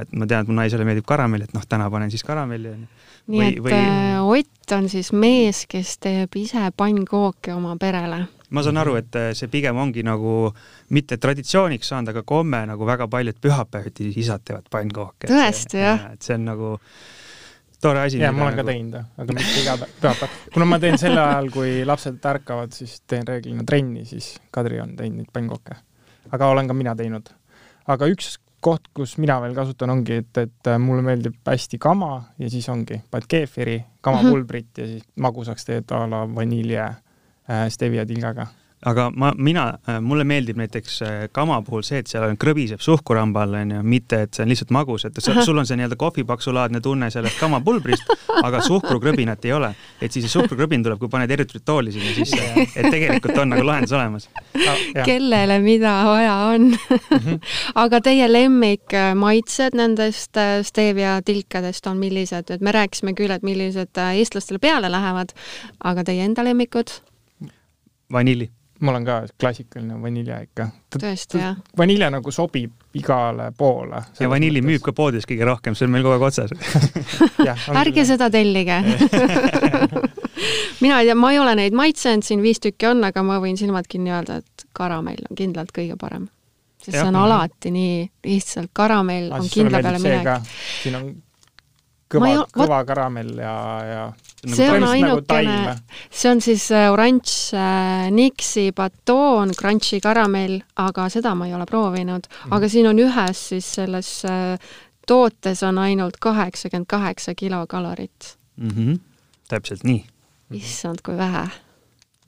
et 0.02 0.12
ma 0.14 0.28
tean, 0.28 0.44
et 0.44 0.52
mu 0.52 0.58
naisele 0.58 0.86
meeldib 0.88 1.08
karamell, 1.08 1.46
et 1.46 1.54
noh, 1.56 1.64
täna 1.68 1.90
panen 1.92 2.12
siis 2.12 2.24
karamelli, 2.28 2.74
on 2.76 2.82
ju. 2.84 3.08
nii 3.32 3.40
või, 3.40 3.48
et 3.48 3.64
või... 3.64 3.78
Äh, 3.78 4.20
Ott 4.32 4.76
on 4.76 4.90
siis 4.90 5.12
mees, 5.14 5.66
kes 5.68 5.98
teeb 6.04 6.36
ise 6.40 6.70
pannkooke 6.78 7.54
oma 7.56 7.78
perele? 7.80 8.26
ma 8.52 8.64
saan 8.64 8.82
aru, 8.82 8.98
et 9.00 9.16
äh, 9.16 9.32
see 9.38 9.48
pigem 9.48 9.78
ongi 9.80 10.04
nagu 10.04 10.52
mitte 10.92 11.18
traditsiooniks 11.18 11.94
saanud, 11.94 12.12
aga 12.12 12.26
komme 12.28 12.66
nagu 12.68 12.88
väga 12.88 13.08
paljud 13.08 13.40
pühapäeviti 13.40 14.12
isad 14.20 14.44
teevad 14.44 14.68
pannkooke. 14.72 15.32
tõesti, 15.32 15.80
jah? 15.80 16.10
et 16.12 16.28
see 16.28 16.36
on 16.36 16.50
nagu 16.52 16.74
tore 17.82 18.04
asi. 18.04 18.20
jaa, 18.20 18.34
ma 18.36 18.50
olen 18.50 18.60
nagu... 18.60 18.68
ka 18.68 18.74
teinud, 18.74 18.98
aga 19.24 19.38
mitte 19.38 19.62
iga 19.64 19.78
pühapäev. 19.80 20.42
kuna 20.54 20.68
ma 20.74 20.82
teen 20.84 21.00
sel 21.02 21.16
ajal, 21.16 21.48
kui 21.54 21.80
lapsed 21.88 22.28
ärkavad, 22.34 22.76
siis 22.76 23.00
teen 23.08 23.24
reeglina 23.28 23.64
trenni, 23.68 24.04
siis 24.10 24.36
Kadri 24.52 24.84
on 24.84 24.98
teinud 25.00 25.24
neid 25.24 25.32
pannkooke 25.34 25.80
aga 26.32 26.48
olen 26.54 26.68
ka 26.68 26.74
mina 26.78 26.96
teinud. 26.96 27.30
aga 27.88 28.08
üks 28.08 28.38
koht, 28.62 28.88
kus 28.94 29.18
mina 29.18 29.40
veel 29.42 29.56
kasutan, 29.58 29.90
ongi, 29.90 30.22
et, 30.22 30.38
et 30.38 30.72
mulle 30.80 31.02
meeldib 31.02 31.40
hästi 31.48 31.80
kama 31.82 32.12
ja 32.40 32.50
siis 32.50 32.70
ongi, 32.70 33.00
paned 33.12 33.28
keefiri, 33.28 33.80
kamapulbrit 34.02 34.68
mhm. 34.68 34.82
mm 34.82 34.88
-hmm. 34.88 34.94
ja 34.94 35.00
siis 35.00 35.14
magusaks 35.16 35.66
teed 35.66 35.92
a 35.92 36.08
la 36.10 36.26
vanilje 36.36 36.82
äh, 36.82 37.68
stevia 37.70 38.06
tilgaga 38.06 38.48
aga 38.86 39.12
ma, 39.14 39.30
mina, 39.38 39.68
äh, 39.90 40.00
mulle 40.02 40.24
meeldib 40.26 40.58
näiteks 40.58 41.02
äh, 41.06 41.12
kama 41.32 41.60
puhul 41.66 41.84
see, 41.86 42.00
et 42.02 42.10
seal 42.10 42.26
on, 42.26 42.38
krõbiseb 42.42 42.82
suhkurhambal, 42.82 43.54
onju, 43.60 43.82
mitte 43.86 44.24
et 44.26 44.34
see 44.34 44.46
on 44.46 44.50
lihtsalt 44.50 44.72
magus, 44.74 45.06
et 45.06 45.20
sa, 45.22 45.36
sul 45.46 45.62
on 45.62 45.68
see 45.70 45.78
nii-öelda 45.78 45.98
kohvipaksulaadne 46.02 46.82
tunne 46.82 47.12
sellest 47.14 47.38
kamapulbrist, 47.42 48.10
aga 48.42 48.64
suhkrukrõbinat 48.66 49.46
ei 49.46 49.54
ole. 49.54 49.74
et 50.02 50.10
siis 50.10 50.26
see 50.26 50.34
suhkrukrõbin 50.34 50.82
tuleb, 50.86 50.98
kui 51.02 51.12
paned 51.14 51.32
eritritooli 51.32 51.94
sinna 51.94 52.14
sisse, 52.16 52.48
et 52.66 52.88
tegelikult 52.90 53.38
on 53.44 53.54
nagu 53.54 53.66
lahendus 53.68 53.94
olemas 53.98 54.28
ah,. 54.34 55.04
kellele 55.06 55.60
mida 55.62 55.94
vaja 56.08 56.34
on 56.50 56.72
mhm. 56.72 57.38
aga 57.84 58.02
teie 58.02 58.30
lemmikmaitsed 58.32 59.78
nendest 59.78 60.42
äh, 60.42 60.56
stevia 60.66 61.20
tilkadest 61.26 61.86
on 61.92 62.02
millised, 62.02 62.50
et 62.50 62.66
me 62.66 62.74
rääkisime 62.74 63.14
küll, 63.18 63.34
et 63.36 63.46
millised 63.46 64.02
eestlastele 64.08 64.58
peale 64.64 64.90
lähevad, 64.90 65.36
aga 65.86 66.08
teie 66.08 66.26
enda 66.26 66.46
lemmikud? 66.48 66.98
vanilli 68.12 68.50
mul 68.82 68.98
on 68.98 69.06
ka 69.06 69.18
klassikaline 69.40 69.98
vanilje 70.02 70.38
ikka. 70.48 70.68
tõesti, 70.98 71.40
jah? 71.42 71.58
vanilje 71.78 72.10
nagu 72.14 72.34
sobib 72.34 72.98
igale 72.98 73.52
poole. 73.58 74.02
ja 74.20 74.30
vanilli 74.30 74.64
müüb 74.66 74.84
ka 74.86 74.94
poodides 74.98 75.28
kõige 75.30 75.48
rohkem, 75.48 75.78
see 75.78 75.88
on 75.88 75.94
meil 75.96 76.06
kogu 76.06 76.18
aeg 76.18 76.28
otsas 76.30 76.52
ärge 77.84 78.06
seda 78.10 78.30
tellige 78.34 78.82
mina 80.82 81.00
ei 81.00 81.10
tea, 81.10 81.16
ma 81.16 81.32
ei 81.32 81.40
ole 81.40 81.56
neid 81.60 81.78
maitsenud, 81.78 82.26
siin 82.26 82.44
viis 82.44 82.62
tükki 82.64 82.90
on, 82.92 83.04
aga 83.08 83.24
ma 83.26 83.40
võin 83.44 83.58
silmad 83.60 83.90
kinni 83.90 84.14
öelda, 84.14 84.42
et 84.42 84.66
karamell 84.78 85.30
on 85.30 85.38
kindlalt 85.38 85.74
kõige 85.76 85.98
parem. 86.00 86.30
sest 86.82 86.96
ja, 86.96 87.04
see 87.04 87.10
on 87.10 87.16
-hmm. 87.16 87.26
alati 87.26 87.72
nii, 87.72 87.98
lihtsalt 88.26 88.72
karamell 88.74 89.32
on 89.38 89.50
kindla 89.50 89.82
peale 89.82 90.00
minek. 90.00 90.50
siin 90.84 90.96
on 90.96 91.12
kõva, 92.12 92.44
kõva 92.56 92.82
karamell 92.88 93.34
ja, 93.40 93.56
ja 93.88 94.04
nagu 94.12 94.58
see 94.58 94.70
on 94.74 94.86
ainukene 94.90 95.56
nagu, 95.56 95.98
see 96.10 96.32
on 96.32 96.44
siis 96.44 96.68
äh, 96.76 96.90
oranž 96.94 97.34
äh, 97.58 98.12
Nixi 98.14 98.70
batoon, 98.76 99.56
crunchy 99.58 100.02
karamell, 100.04 100.60
aga 100.82 101.08
seda 101.14 101.34
ma 101.38 101.50
ei 101.50 101.56
ole 101.58 101.68
proovinud 101.70 102.30
mm. 102.30 102.56
aga 102.58 102.72
siin 102.72 102.92
on 102.92 103.02
ühes 103.02 103.48
siis 103.54 103.74
selles 103.80 104.14
äh, 104.30 104.72
tootes 105.08 105.64
on 105.68 105.82
ainult 105.82 106.20
kaheksakümmend 106.22 106.90
kaheksa 106.92 107.36
kilokalorit 107.36 108.38
mm. 108.58 108.70
-hmm. 108.70 109.04
täpselt 109.50 109.84
nii. 109.84 110.06
issand, 110.62 111.04
kui 111.06 111.18
vähe 111.18 111.48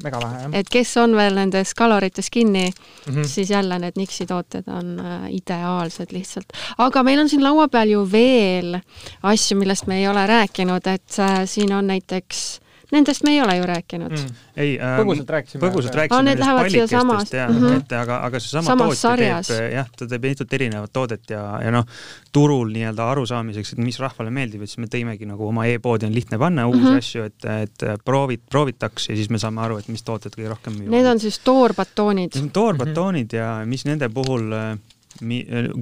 väga 0.03 0.19
vähe, 0.19 0.39
jah. 0.41 0.55
et 0.59 0.69
kes 0.69 0.95
on 0.97 1.15
veel 1.15 1.35
nendes 1.37 1.73
kalorites 1.77 2.29
kinni 2.33 2.65
mm, 2.69 3.13
-hmm. 3.13 3.27
siis 3.27 3.49
jälle 3.49 3.79
need 3.79 3.97
Nixi 3.97 4.25
tooted 4.25 4.67
on 4.67 4.99
äh, 4.99 5.29
ideaalsed 5.29 6.11
lihtsalt. 6.11 6.53
aga 6.77 7.03
meil 7.03 7.19
on 7.19 7.29
siin 7.29 7.43
laua 7.43 7.67
peal 7.67 7.89
ju 7.89 8.11
veel 8.11 8.79
asju, 9.23 9.57
millest 9.57 9.87
me 9.87 9.99
ei 9.99 10.07
ole 10.07 10.27
rääkinud, 10.27 10.87
et 10.87 11.19
äh, 11.19 11.45
siin 11.45 11.73
on 11.73 11.87
näiteks 11.87 12.62
Nendest 12.93 13.23
me 13.25 13.33
ei 13.35 13.41
ole 13.41 13.55
ju 13.57 13.65
rääkinud 13.69 14.13
mm.. 14.13 14.41
ei 14.57 14.75
äh,, 14.77 14.95
põgusalt 15.01 15.31
rääkisime. 15.35 15.61
põgusalt 15.63 15.97
rääkisime 15.99 16.29
nendest 16.29 16.49
pallikestest 16.59 17.33
ja 17.33 17.47
mm, 17.49 17.59
-hmm. 17.59 17.81
et 17.81 17.95
aga, 17.97 18.19
aga 18.27 18.41
seesama 18.43 18.77
tootja 18.83 19.15
teeb 19.17 19.73
jah, 19.73 19.89
ta 19.97 20.07
teeb 20.07 20.27
mitut 20.29 20.53
erinevat 20.53 20.93
toodet 20.93 21.33
ja, 21.33 21.43
ja 21.63 21.73
noh, 21.73 21.87
turul 22.33 22.71
nii-öelda 22.75 23.09
arusaamiseks, 23.15 23.73
et 23.75 23.83
mis 23.83 23.99
rahvale 23.99 24.33
meeldib, 24.33 24.63
et 24.63 24.71
siis 24.71 24.81
me 24.83 24.89
tõimegi 24.91 25.27
nagu 25.29 25.47
oma 25.47 25.65
e-poodi 25.71 26.07
on 26.09 26.15
lihtne 26.15 26.39
panna 26.41 26.67
uusi 26.67 26.81
mm 26.81 26.87
-hmm. 26.87 27.03
asju, 27.03 27.23
et, 27.23 27.45
et 27.65 28.05
proovid, 28.05 28.45
proovitaks 28.49 29.09
ja 29.09 29.15
siis 29.15 29.29
me 29.29 29.41
saame 29.41 29.61
aru, 29.61 29.77
et 29.81 29.87
mis 29.87 30.03
tooted 30.03 30.35
kõige 30.37 30.53
rohkem 30.53 30.77
müüvad. 30.77 30.95
Need 30.97 31.11
on 31.11 31.19
siis 31.19 31.39
toorbatoonid? 31.39 32.35
Need 32.35 32.43
on 32.43 32.51
toorbatoonid 32.51 33.33
mm 33.33 33.39
-hmm. 33.39 33.61
ja 33.61 33.65
mis 33.65 33.85
nende 33.85 34.09
puhul 34.09 34.51
äh, 34.53 34.77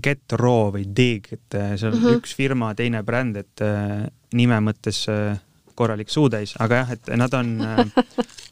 Get 0.04 0.34
Raw 0.36 0.72
või 0.76 0.86
Dig, 0.96 1.28
et 1.32 1.56
äh, 1.56 1.78
see 1.78 1.88
on 1.90 1.96
mm 1.98 2.04
-hmm. 2.04 2.20
üks 2.20 2.36
firma, 2.36 2.74
teine 2.76 3.04
bränd, 3.04 3.38
et 3.38 3.62
äh, 3.62 4.08
nime 4.34 4.60
mõttes 4.60 5.08
korralik 5.76 6.10
suutäis, 6.10 6.56
aga 6.60 6.84
jah, 6.84 6.94
et 6.98 7.12
nad 7.20 7.34
on 7.34 7.54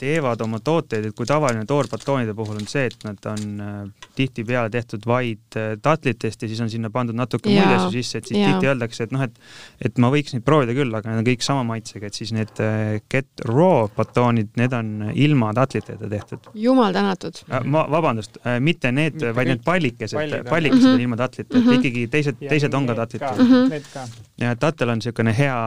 teevad 0.00 0.40
oma 0.44 0.60
tooteid, 0.64 1.10
et 1.10 1.16
kui 1.16 1.28
tavaline 1.28 1.66
toorbatoonide 1.68 2.34
puhul 2.36 2.60
on 2.60 2.68
see, 2.70 2.86
et 2.88 3.04
nad 3.06 3.28
on 3.30 3.64
äh, 3.64 4.06
tihtipeale 4.16 4.72
tehtud 4.72 5.04
vaid 5.08 5.58
äh, 5.58 5.74
tatlitest 5.82 6.44
ja 6.44 6.50
siis 6.50 6.62
on 6.64 6.70
sinna 6.72 6.90
pandud 6.94 7.16
natuke 7.18 7.50
muid 7.50 7.74
asju 7.76 7.92
sisse, 7.98 8.20
et 8.20 8.30
siis 8.30 8.40
ja. 8.40 8.52
tihti 8.52 8.70
öeldakse, 8.70 9.06
et 9.06 9.14
noh, 9.14 9.24
et 9.26 9.36
et 9.84 10.00
ma 10.02 10.10
võiks 10.12 10.34
neid 10.34 10.44
proovida 10.46 10.74
küll, 10.76 10.94
aga 10.96 11.10
need 11.10 11.22
on 11.22 11.28
kõik 11.28 11.44
sama 11.44 11.64
maitsega, 11.68 12.10
et 12.10 12.16
siis 12.16 12.32
need 12.36 12.62
äh, 12.64 12.98
Get 13.12 13.44
Raw 13.48 13.90
batoonid, 13.96 14.52
need 14.60 14.76
on 14.76 15.10
ilma 15.12 15.52
tatliteta 15.56 16.10
tehtud. 16.10 16.50
jumal 16.54 16.96
tänatud 16.96 17.42
ma, 17.64 17.84
vabandust 17.90 18.40
mitte 18.60 18.92
need, 18.94 19.20
vaid 19.36 19.52
need 19.52 19.64
pallikesed, 19.66 20.16
pallikesed 20.48 20.84
on 20.84 20.90
mm 20.90 20.96
-hmm. 20.96 21.04
ilma 21.06 21.20
tatlita 21.20 21.58
mm, 21.58 21.66
-hmm. 21.66 21.78
ikkagi 21.80 22.06
teised, 22.08 22.40
teised 22.48 22.74
on 22.74 22.86
ka 22.86 22.94
tatlita. 22.94 23.34
Mm 23.38 23.50
-hmm. 23.50 24.08
ja 24.40 24.56
tatel 24.56 24.88
on 24.88 24.98
niisugune 24.98 25.34
hea 25.36 25.60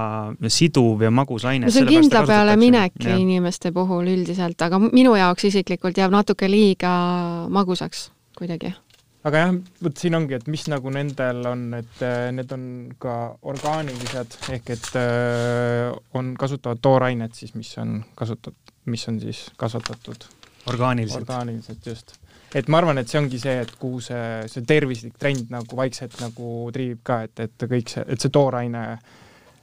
siduv 0.47 1.01
ja 1.01 1.11
magus 1.11 1.45
aine. 1.45 1.71
see 1.71 1.81
on 1.81 1.87
kindla 1.87 2.25
peale 2.27 2.55
minek 2.57 2.93
inimeste 3.05 3.71
puhul 3.71 4.07
üldiselt 4.07 4.22
üldiselt, 4.23 4.61
aga 4.65 4.79
minu 4.83 5.13
jaoks 5.19 5.49
isiklikult 5.51 5.99
jääb 5.99 6.13
natuke 6.13 6.49
liiga 6.49 6.93
magusaks 7.53 8.07
kuidagi. 8.37 8.73
aga 9.23 9.43
jah, 9.45 9.53
vot 9.85 9.99
siin 9.99 10.17
ongi, 10.17 10.35
et 10.35 10.49
mis 10.51 10.65
nagu 10.71 10.91
nendel 10.91 11.45
on, 11.47 11.67
et 11.77 12.01
äh, 12.03 12.27
need 12.35 12.51
on 12.55 12.65
ka 12.99 13.13
orgaanilised, 13.53 14.39
ehk 14.55 14.73
et 14.75 14.89
äh, 14.99 15.93
on, 16.17 16.33
kasutavad 16.39 16.81
toorainet 16.83 17.37
siis, 17.37 17.53
mis 17.55 17.71
on 17.79 18.01
kasutatud, 18.19 18.75
mis 18.91 19.07
on 19.07 19.21
siis 19.21 19.45
kasvatatud 19.57 20.27
orgaaniliselt. 20.71 21.23
orgaaniliselt, 21.23 21.87
just. 21.87 22.15
et 22.55 22.67
ma 22.67 22.81
arvan, 22.81 22.99
et 22.99 23.09
see 23.11 23.21
ongi 23.21 23.39
see, 23.39 23.55
et 23.63 23.71
kuhu 23.79 24.03
see, 24.03 24.25
see 24.51 24.67
tervislik 24.67 25.15
trend 25.19 25.51
nagu 25.53 25.79
vaikselt 25.79 26.19
nagu 26.23 26.53
triivib 26.75 27.03
ka, 27.07 27.23
et, 27.29 27.47
et 27.47 27.67
kõik 27.75 27.95
see, 27.95 28.03
et 28.07 28.23
see 28.23 28.33
tooraine 28.33 28.83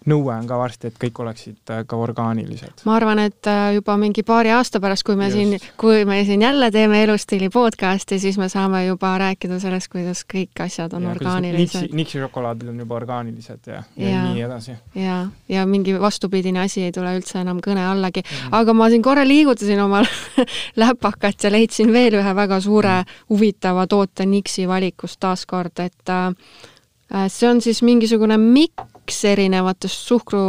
nõue 0.08 0.32
on 0.32 0.46
ka 0.48 0.56
varsti, 0.56 0.88
et 0.88 0.96
kõik 1.00 1.18
oleksid 1.20 1.72
äh, 1.72 1.82
ka 1.88 1.98
orgaanilised. 2.00 2.84
ma 2.88 2.94
arvan, 2.96 3.20
et 3.28 3.48
äh, 3.50 3.74
juba 3.76 3.96
mingi 4.00 4.22
paari 4.26 4.52
aasta 4.54 4.80
pärast, 4.80 5.04
kui 5.04 5.16
me 5.18 5.28
Just. 5.28 5.36
siin, 5.36 5.74
kui 5.80 6.04
me 6.08 6.22
siin 6.24 6.42
jälle 6.42 6.70
teeme 6.72 7.02
elustiili 7.04 7.50
podcast'i, 7.52 8.18
siis 8.22 8.38
me 8.40 8.48
saame 8.48 8.84
juba 8.86 9.12
rääkida 9.20 9.60
sellest, 9.60 9.90
kuidas 9.92 10.24
kõik 10.24 10.64
asjad 10.64 10.96
on 10.96 11.04
ja, 11.04 11.12
orgaanilised. 11.14 11.84
Nixi, 11.84 11.96
Nixi 11.96 12.22
šokolaadid 12.24 12.72
on 12.72 12.80
juba 12.80 12.96
orgaanilised 13.00 13.68
ja, 13.68 13.82
ja, 13.96 14.08
ja 14.14 14.24
nii 14.30 14.46
edasi. 14.48 14.78
ja, 14.94 15.20
ja 15.48 15.66
mingi 15.68 15.98
vastupidine 16.00 16.64
asi 16.64 16.86
ei 16.88 16.96
tule 16.96 17.12
üldse 17.18 17.42
enam 17.44 17.60
kõne 17.64 17.84
allagi 17.90 18.24
mm.. 18.24 18.56
aga 18.56 18.74
ma 18.76 18.88
siin 18.92 19.04
korra 19.04 19.26
liigutasin 19.28 19.84
oma 19.84 20.02
läpakat 20.82 21.44
ja 21.44 21.52
leidsin 21.52 21.92
veel 21.92 22.20
ühe 22.22 22.34
väga 22.36 22.60
suure 22.64 23.00
mm. 23.02 23.24
huvitava 23.28 23.86
toote 23.90 24.26
Nixi 24.26 24.68
valikust 24.68 25.20
taaskord, 25.20 25.76
et 25.84 26.08
äh, 26.08 26.32
see 27.28 27.48
on 27.48 27.60
siis 27.60 27.82
mingisugune 27.82 28.38
mikk, 28.40 28.89
miks 29.10 29.24
erinevatest 29.26 30.06
suhkru 30.06 30.44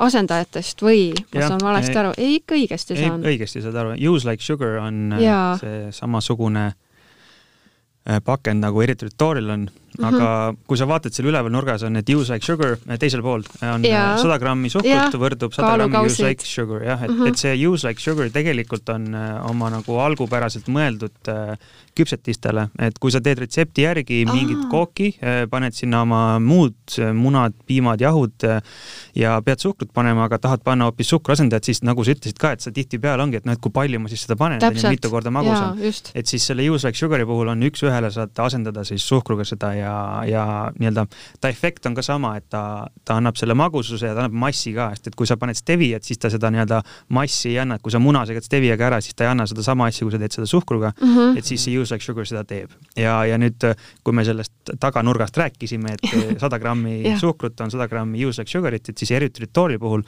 asendajatest 0.00 0.82
või 0.84 1.10
ma 1.34 1.48
saan 1.48 1.64
valesti 1.64 1.96
aru, 2.00 2.12
ei 2.20 2.38
ikka 2.38 2.56
õigesti 2.56 2.96
saan? 2.98 3.24
õigesti 3.26 3.62
saad 3.64 3.76
aru, 3.80 3.96
use 4.12 4.28
like 4.28 4.44
sugar 4.44 4.78
on 4.84 5.16
äh, 5.16 5.24
ja. 5.24 5.40
see 5.60 5.90
samasugune 5.96 6.66
äh, 6.70 8.20
pakend 8.24 8.64
nagu 8.64 8.84
eritritooril 8.84 9.50
on 9.56 9.66
mm, 9.98 10.04
-hmm. 10.04 10.08
aga 10.14 10.54
kui 10.66 10.78
sa 10.78 10.88
vaatad 10.88 11.14
seal 11.14 11.30
üleval 11.30 11.52
nurgas 11.52 11.82
on 11.82 11.92
need 11.92 12.08
use 12.14 12.32
like 12.32 12.46
sugar, 12.46 12.78
äh, 12.88 12.98
teisel 12.98 13.22
pool 13.22 13.42
on 13.62 13.84
sada 14.22 14.38
grammi 14.38 14.70
suhkrut 14.70 15.18
võrdub 15.24 15.54
sada 15.56 15.76
grammi 15.76 16.06
use 16.06 16.26
like 16.26 16.46
sugar, 16.46 16.82
jah, 16.82 17.02
et 17.02 17.10
mm, 17.10 17.20
-hmm. 17.20 17.28
et 17.28 17.36
see 17.36 17.66
use 17.66 17.86
like 17.88 18.00
sugar 18.00 18.30
tegelikult 18.30 18.88
on 18.88 19.14
oma 19.50 19.70
nagu 19.70 19.98
algupäraselt 19.98 20.68
mõeldud 20.68 21.30
küpsetistele, 22.00 22.66
et 22.80 22.98
kui 23.02 23.12
sa 23.12 23.20
teed 23.24 23.40
retsepti 23.42 23.84
järgi 23.84 24.22
mingit 24.28 24.66
kooki, 24.70 25.10
äh, 25.18 25.42
paned 25.50 25.74
sinna 25.76 26.02
oma 26.04 26.20
muud 26.42 26.96
äh, 26.98 27.10
munad, 27.16 27.56
piimad, 27.68 28.00
jahud 28.02 28.46
äh, 28.46 28.60
ja 29.18 29.36
pead 29.44 29.62
suhkrut 29.62 29.92
panema, 29.96 30.26
aga 30.28 30.38
tahad 30.42 30.64
panna 30.66 30.88
hoopis 30.88 31.10
suhkruasendajat, 31.14 31.70
siis 31.70 31.82
nagu 31.86 32.04
sa 32.06 32.14
ütlesid 32.14 32.38
ka, 32.40 32.54
et 32.54 32.64
sa 32.64 32.72
tihtipeale 32.74 33.24
ongi, 33.24 33.40
et 33.40 33.48
noh, 33.48 33.56
et 33.56 33.62
kui 33.62 33.74
palju 33.74 34.00
ma 34.02 34.10
siis 34.12 34.24
seda 34.26 34.38
panen, 34.40 34.62
mitu 34.90 35.10
korda 35.12 35.32
magus 35.34 35.58
on. 35.58 35.80
et 36.14 36.30
siis 36.30 36.46
selle 36.46 36.66
use 36.70 36.86
like 36.86 36.98
sugar'i 36.98 37.26
puhul 37.28 37.50
on 37.52 37.66
üks-ühele 37.68 38.12
saad 38.14 38.44
asendada 38.46 38.84
siis 38.86 39.04
suhkruga 39.06 39.46
seda 39.48 39.72
ja, 39.76 39.79
ja 40.28 40.44
nii-öelda 40.78 41.06
ta 41.40 41.50
efekt 41.52 41.86
on 41.88 41.96
ka 41.96 42.04
sama, 42.04 42.34
et 42.40 42.46
ta, 42.52 42.62
ta 43.04 43.18
annab 43.20 43.38
selle 43.40 43.56
magususe 43.58 44.10
ja 44.10 44.14
ta 44.16 44.24
annab 44.24 44.36
massi 44.46 44.74
ka, 44.76 44.90
sest 44.94 45.10
et 45.10 45.18
kui 45.18 45.28
sa 45.28 45.36
paned 45.40 45.58
steviat, 45.58 46.06
siis 46.06 46.20
ta 46.20 46.30
seda 46.32 46.50
nii-öelda 46.52 46.82
massi 47.16 47.52
ei 47.52 47.60
anna, 47.62 47.78
et 47.78 47.84
kui 47.84 47.94
sa 47.94 48.00
muna 48.02 48.24
segad 48.28 48.46
steviaga 48.46 48.88
ära, 48.90 49.00
siis 49.04 49.16
ta 49.18 49.26
ei 49.26 49.32
anna 49.32 49.46
seda 49.50 49.64
sama 49.66 49.88
asja, 49.90 50.06
kui 50.06 50.14
sa 50.14 50.20
teed 50.22 50.36
seda 50.38 50.48
suhkruga 50.50 50.92
mm. 50.92 51.16
-hmm. 51.16 51.38
et 51.38 51.44
siis 51.44 51.64
see 51.64 51.78
use 51.78 51.94
like 51.94 52.04
sugar 52.04 52.26
seda 52.26 52.44
teeb. 52.44 52.70
ja, 52.96 53.24
ja 53.24 53.38
nüüd, 53.38 53.66
kui 54.04 54.14
me 54.14 54.24
sellest 54.24 54.74
taganurgast 54.80 55.36
rääkisime, 55.36 55.96
et 55.96 56.14
sada 56.42 56.58
grammi 56.58 57.16
suhkrut 57.20 57.60
on 57.60 57.70
sada 57.70 57.88
grammi 57.88 58.24
use 58.26 58.42
like 58.42 58.50
sugar'it, 58.50 58.88
et 58.88 58.98
siis 58.98 59.10
eritrittooli 59.10 59.78
puhul 59.78 60.02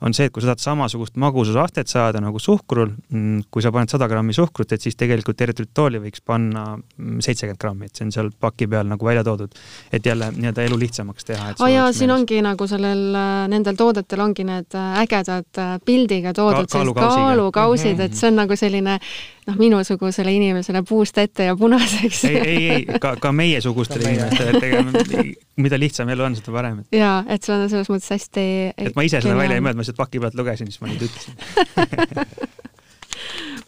on 0.00 0.14
see, 0.14 0.26
et 0.26 0.32
kui 0.32 0.42
sa 0.42 0.52
tahad 0.52 0.64
samasugust 0.64 1.16
magususastet 1.16 1.88
saada 1.88 2.20
nagu 2.20 2.38
suhkrul, 2.42 2.92
mm, 3.10 3.46
kui 3.50 3.62
sa 3.64 3.72
paned 3.74 3.92
sada 3.92 4.08
grammi 4.08 4.34
suhkrut, 4.36 4.72
et 4.72 4.82
siis 4.82 4.96
tegelikult 4.98 5.40
eritrittooli 5.40 6.00
võiks 6.06 6.22
panna 6.24 6.66
mm, 6.76 7.20
seitsekümmend 7.24 7.60
grammi, 7.62 7.90
et 7.90 7.96
see 7.96 8.06
on 8.06 8.12
seal 8.14 8.30
paki 8.40 8.68
peal 8.70 8.88
nagu 8.90 9.06
välja 9.06 9.15
toodud. 9.24 9.52
et 9.92 10.06
jälle 10.06 10.30
nii-öelda 10.36 10.62
elu 10.62 10.78
lihtsamaks 10.78 11.24
teha. 11.24 11.52
aa 11.58 11.68
jaa, 11.68 11.92
siin 11.92 12.08
meeles. 12.08 12.20
ongi 12.20 12.42
nagu 12.42 12.66
sellel, 12.66 13.02
äh, 13.14 13.48
nendel 13.48 13.76
toodetel 13.76 14.20
ongi 14.20 14.44
need 14.44 14.74
äh, 14.74 15.00
ägedad 15.02 15.62
äh, 15.62 15.78
pildiga 15.84 16.32
toodud 16.32 16.66
Ka 16.70 16.84
kaalukausid, 17.00 17.92
mm 17.92 17.98
-hmm. 17.98 18.04
et 18.04 18.14
see 18.14 18.28
on 18.28 18.36
nagu 18.36 18.56
selline 18.56 18.98
noh, 19.46 19.56
minusugusele 19.56 20.32
inimesele 20.32 20.82
puust 20.82 21.18
ette 21.18 21.44
ja 21.44 21.56
punaseks. 21.56 22.24
ei, 22.24 22.36
ei, 22.36 22.70
ei, 22.70 22.86
ka, 23.00 23.16
ka 23.20 23.32
meiesugustele 23.32 24.10
inimestele, 24.10 24.50
et 24.50 24.62
ega 24.62 24.84
mida 25.64 25.78
lihtsam 25.78 26.08
elu 26.08 26.22
on, 26.22 26.36
seda 26.36 26.52
parem. 26.52 26.82
jaa, 26.92 27.24
et 27.28 27.42
see 27.42 27.54
on 27.54 27.68
selles 27.70 27.90
mõttes 27.90 28.10
hästi 28.10 28.46
et 28.76 28.96
ma 28.96 29.06
ise 29.06 29.20
seda 29.20 29.36
välja 29.36 29.56
ei 29.56 29.64
mõelnud, 29.64 29.80
ma 29.80 29.86
lihtsalt 29.86 30.02
paki 30.02 30.20
pealt 30.20 30.34
lugesin, 30.34 30.70
siis 30.70 30.80
ma 30.80 30.92
nüüd 30.92 31.06
ütlesin 31.08 31.34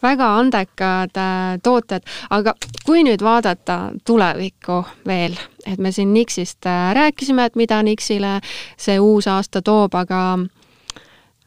väga 0.01 0.29
andekad 0.39 1.17
äh, 1.17 1.57
tooted, 1.63 2.05
aga 2.29 2.53
kui 2.85 3.03
nüüd 3.07 3.23
vaadata 3.23 3.79
tulevikku 4.07 4.81
veel, 5.07 5.37
et 5.65 5.79
me 5.79 5.91
siin 5.95 6.13
Nixist 6.13 6.65
äh, 6.65 6.93
rääkisime, 6.95 7.49
et 7.49 7.59
mida 7.59 7.81
Nixile 7.83 8.39
see 8.77 8.99
uus 8.99 9.27
aasta 9.27 9.61
toob, 9.61 9.95
aga 9.99 10.39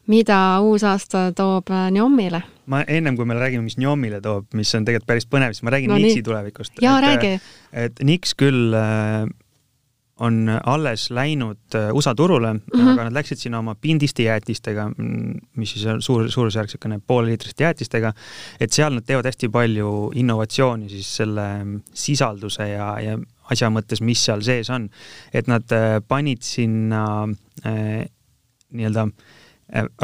mida 0.07 0.39
uus 0.61 0.83
aasta 0.83 1.31
toob 1.35 1.71
Njomile? 1.91 2.43
ma 2.65 2.83
ennem 2.87 3.17
kui 3.19 3.25
me 3.27 3.35
räägime, 3.35 3.65
mis 3.65 3.77
Njomile 3.77 4.21
toob, 4.23 4.47
mis 4.55 4.71
on 4.75 4.85
tegelikult 4.87 5.07
päris 5.09 5.27
põnev, 5.27 5.55
siis 5.55 5.65
ma 5.67 5.73
räägin 5.75 5.91
no, 5.91 5.99
Nixi 5.99 6.21
nii. 6.21 6.27
tulevikust. 6.29 6.77
jaa, 6.81 6.99
räägi. 7.03 7.39
et 7.71 8.03
Nix 8.03 8.35
küll 8.39 8.75
äh, 8.77 9.27
on 10.19 10.49
alles 10.65 11.07
läinud 11.11 11.75
äh, 11.75 11.89
USA 11.93 12.15
turule 12.15 12.53
mm, 12.53 12.61
-hmm. 12.73 12.89
aga 12.93 13.03
nad 13.03 13.13
läksid 13.13 13.37
sinna 13.37 13.59
oma 13.59 13.75
pindiste 13.75 14.23
jäätistega, 14.23 14.89
mm, 14.97 15.39
mis 15.55 15.73
siis 15.73 15.85
on 15.85 16.01
suur, 16.01 16.31
suurusjärk 16.31 16.67
niisugune 16.69 16.99
pooleliitriste 17.07 17.63
jäätistega, 17.63 18.13
et 18.59 18.71
seal 18.71 18.93
nad 18.93 19.05
teevad 19.05 19.25
hästi 19.25 19.49
palju 19.49 20.11
innovatsiooni 20.15 20.89
siis 20.89 21.15
selle 21.15 21.47
sisalduse 21.93 22.69
ja, 22.69 22.99
ja 22.99 23.17
asja 23.51 23.69
mõttes, 23.69 24.01
mis 24.01 24.25
seal 24.25 24.41
sees 24.41 24.69
on. 24.69 24.89
et 25.33 25.47
nad 25.47 25.71
äh, 25.71 26.01
panid 26.07 26.41
sinna 26.41 27.29
äh, 27.65 28.05
nii-öelda 28.71 29.07
Äh, 29.07 29.42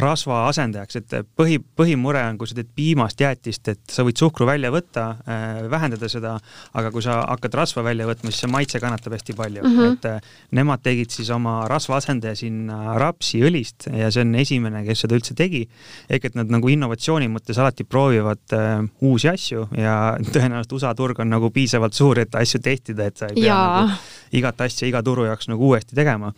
rasva 0.02 0.44
asendajaks, 0.50 0.98
et 0.98 1.14
põhi, 1.38 1.60
põhimure 1.78 2.22
on, 2.32 2.38
kui 2.40 2.50
sa 2.50 2.58
teed 2.58 2.70
piimast 2.76 3.20
jäätist, 3.22 3.68
et 3.70 3.94
sa 3.94 4.06
võid 4.08 4.18
suhkru 4.18 4.48
välja 4.50 4.72
võtta, 4.74 5.06
äh, 5.30 5.60
vähendada 5.70 6.10
seda, 6.10 6.36
aga 6.80 6.92
kui 6.94 7.06
sa 7.06 7.20
hakkad 7.28 7.58
rasva 7.60 7.84
välja 7.86 8.08
võtma, 8.10 8.34
siis 8.34 8.44
see 8.46 8.52
maitse 8.52 8.82
kannatab 8.82 9.14
hästi 9.14 9.36
palju 9.38 9.64
mm, 9.64 9.78
-hmm. 9.78 9.94
et 9.94 10.08
äh, 10.10 10.34
nemad 10.58 10.82
tegid 10.86 11.14
siis 11.14 11.30
oma 11.36 11.68
rasva 11.70 12.00
asendaja 12.00 12.36
sinna 12.40 12.98
rapsiõlist 13.00 13.90
ja 13.94 14.10
see 14.12 14.26
on 14.26 14.36
esimene, 14.42 14.84
kes 14.88 15.06
seda 15.06 15.18
üldse 15.20 15.38
tegi. 15.38 15.68
ehk 16.10 16.26
et 16.26 16.36
nad 16.36 16.50
nagu 16.50 16.70
innovatsiooni 16.70 17.30
mõttes 17.30 17.60
alati 17.60 17.84
proovivad 17.84 18.58
äh, 18.58 18.82
uusi 19.02 19.30
asju 19.30 19.68
ja 19.78 20.18
tõenäoliselt 20.34 20.74
USA 20.74 20.96
turg 20.96 21.20
on 21.20 21.30
nagu 21.30 21.52
piisavalt 21.54 21.94
suur, 21.94 22.20
et 22.20 22.36
asju 22.36 22.60
tehtida, 22.60 23.06
et 23.06 23.18
sa 23.18 23.30
ei 23.30 23.36
pea 23.36 23.46
ja. 23.46 23.62
nagu 23.86 23.98
igat 24.32 24.62
asja 24.62 24.88
iga 24.88 25.04
turu 25.04 25.26
jaoks 25.26 25.48
nagu 25.50 25.70
uuesti 25.70 25.96
tegema 25.96 26.34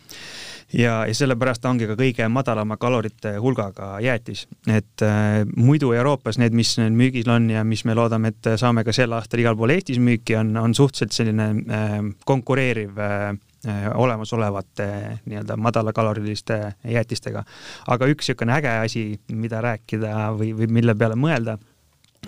ja, 0.72 1.02
ja 1.06 1.14
sellepärast 1.14 1.62
ta 1.62 1.70
ongi 1.70 1.86
ka 1.90 1.96
kõige 1.98 2.26
madalama 2.32 2.76
kalorite 2.80 3.34
hulgaga 3.42 3.94
jäätis, 4.02 4.46
et 4.66 5.04
äh, 5.04 5.42
muidu 5.56 5.92
Euroopas 5.96 6.38
need, 6.40 6.56
mis 6.56 6.74
nüüd 6.80 6.96
müügil 6.98 7.30
on 7.32 7.50
ja 7.52 7.64
mis 7.64 7.84
me 7.88 7.96
loodame, 7.98 8.32
et 8.32 8.52
saame 8.60 8.84
ka 8.84 8.94
sel 8.96 9.12
aastal 9.16 9.42
igal 9.42 9.56
pool 9.58 9.74
Eestis 9.74 10.00
müüki, 10.02 10.36
on, 10.40 10.54
on 10.60 10.76
suhteliselt 10.76 11.16
selline 11.16 11.48
äh, 11.52 11.98
konkureeriv 12.28 12.98
äh, 12.98 13.32
äh 13.62 13.90
olemasolevate 13.94 14.86
nii-öelda 15.24 15.56
madalakaloriliste 15.56 16.56
jäätistega. 16.84 17.44
aga 17.86 18.06
üks 18.10 18.26
niisugune 18.26 18.56
äge 18.56 18.72
asi, 18.86 19.04
mida 19.32 19.60
rääkida 19.62 20.32
või, 20.38 20.50
või 20.56 20.66
mille 20.80 20.94
peale 20.98 21.14
mõelda 21.14 21.58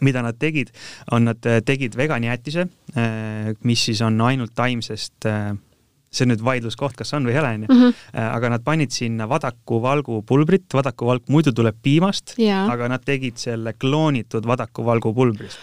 mida 0.02 0.22
nad 0.22 0.38
tegid, 0.38 0.72
on 1.12 1.28
nad 1.28 1.46
tegid 1.66 1.96
veganjäätise, 1.96 2.66
äh, 2.96 3.52
mis 3.62 3.84
siis 3.84 4.02
on 4.02 4.20
ainult 4.20 4.54
taimsest 4.54 5.26
äh, 5.26 5.54
see 6.14 6.26
on 6.26 6.34
nüüd 6.34 6.44
vaidluskoht, 6.46 6.96
kas 6.98 7.14
on 7.16 7.26
või 7.28 7.34
ei 7.34 7.40
ole, 7.42 7.54
onju. 7.58 7.70
Mhm. 7.70 7.94
Äh, 8.14 8.28
aga 8.30 8.52
nad 8.54 8.64
panid 8.66 8.94
sinna 8.94 9.28
vadakuvalgu 9.30 10.22
pulbrit, 10.28 10.68
vadakuvalk 10.72 11.28
muidu 11.28 11.54
tuleb 11.56 11.80
piimast, 11.82 12.36
aga 12.38 12.88
nad 12.88 13.04
tegid 13.04 13.40
selle 13.40 13.74
kloonitud 13.78 14.46
vadakuvalgu 14.46 15.14
pulbrist 15.14 15.58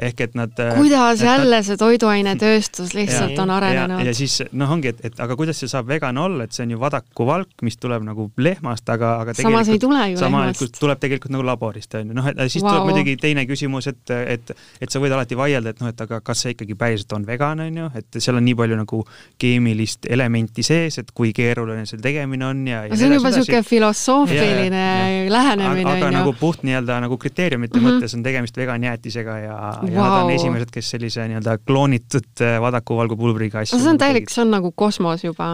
ehk 0.00 0.20
et 0.24 0.36
nad 0.38 0.60
äh, 0.62 0.74
kuidas 0.78 1.20
jälle 1.22 1.58
nad, 1.58 1.66
see 1.66 1.76
toiduainetööstus 1.80 2.94
lihtsalt 2.96 3.34
ja, 3.34 3.42
on 3.42 3.52
arenenud. 3.52 4.02
ja 4.06 4.14
siis 4.16 4.38
noh, 4.56 4.70
ongi, 4.72 4.94
et, 4.94 5.02
et 5.10 5.20
aga 5.20 5.36
kuidas 5.36 5.60
see 5.60 5.70
saab 5.70 5.90
vegan 5.90 6.16
olla, 6.20 6.46
et 6.46 6.56
see 6.56 6.64
on 6.64 6.74
ju 6.74 6.80
vadakuvalk, 6.80 7.52
mis 7.66 7.76
tuleb 7.80 8.06
nagu 8.06 8.30
lehmast, 8.40 8.88
aga, 8.92 9.12
aga 9.24 9.34
samas 9.36 9.68
ei 9.72 9.80
tule 9.82 10.06
ju 10.12 10.20
lehmast. 10.22 10.78
tuleb 10.80 11.02
tegelikult 11.02 11.34
nagu 11.34 11.44
laborist, 11.46 11.94
on 12.00 12.12
ju, 12.12 12.16
noh, 12.16 12.30
et 12.32 12.40
siis 12.46 12.64
wow. 12.64 12.72
tuleb 12.72 12.90
muidugi 12.90 13.16
teine 13.20 13.44
küsimus, 13.48 13.90
et, 13.92 14.14
et, 14.36 14.54
et 14.80 14.92
sa 14.92 15.02
võid 15.02 15.14
alati 15.16 15.38
vaielda, 15.38 15.74
et 15.74 15.84
noh, 15.84 15.92
et 15.92 16.04
aga 16.06 16.22
kas 16.24 16.46
see 16.46 16.56
ikkagi 16.56 16.78
päriselt 16.80 17.12
on 17.18 17.28
vegan, 17.28 17.60
on 17.66 17.80
ju, 17.82 17.90
et 18.00 18.20
seal 18.20 18.40
on 18.40 18.46
nii 18.46 18.56
palju 18.56 18.80
nagu 18.80 19.02
keemilist 19.40 20.08
elementi 20.08 20.64
sees, 20.66 21.00
et 21.02 21.12
kui 21.16 21.34
keeruline 21.36 21.84
selle 21.88 22.04
tegemine 22.04 22.48
on 22.48 22.64
ja, 22.68 22.86
ja 22.88 22.96
see 22.96 23.10
on 23.10 23.18
juba 23.18 23.34
niisugune 23.34 23.62
filosoofiline 23.68 24.86
lähenemine, 25.28 25.84
on 25.84 25.84
ju. 25.84 25.94
aga 25.98 26.12
nagu 26.16 26.34
puht 26.40 26.64
nii-öelda 26.64 27.00
nagu 27.04 27.20
kriteeriumite 27.20 27.76
mm 27.76 27.84
-hmm. 27.84 28.00
mõttes 28.00 28.16
on 28.16 28.24
tegemist 28.24 28.56
veganjäätisega 28.56 29.38
ja 29.44 29.56
ja 29.89 29.89
wow. 29.94 30.04
nad 30.04 30.24
on 30.24 30.34
esimesed, 30.34 30.70
kes 30.74 30.92
sellise 30.94 31.26
nii-öelda 31.30 31.56
kloonitud 31.66 32.44
äh, 32.44 32.58
vadakuvalgupulbriga 32.62 33.64
asju 33.64 33.78
see 33.80 33.92
on 33.92 34.00
täielik, 34.00 34.30
see 34.32 34.44
on 34.44 34.54
nagu 34.54 34.72
kosmos 34.72 35.24
juba, 35.24 35.52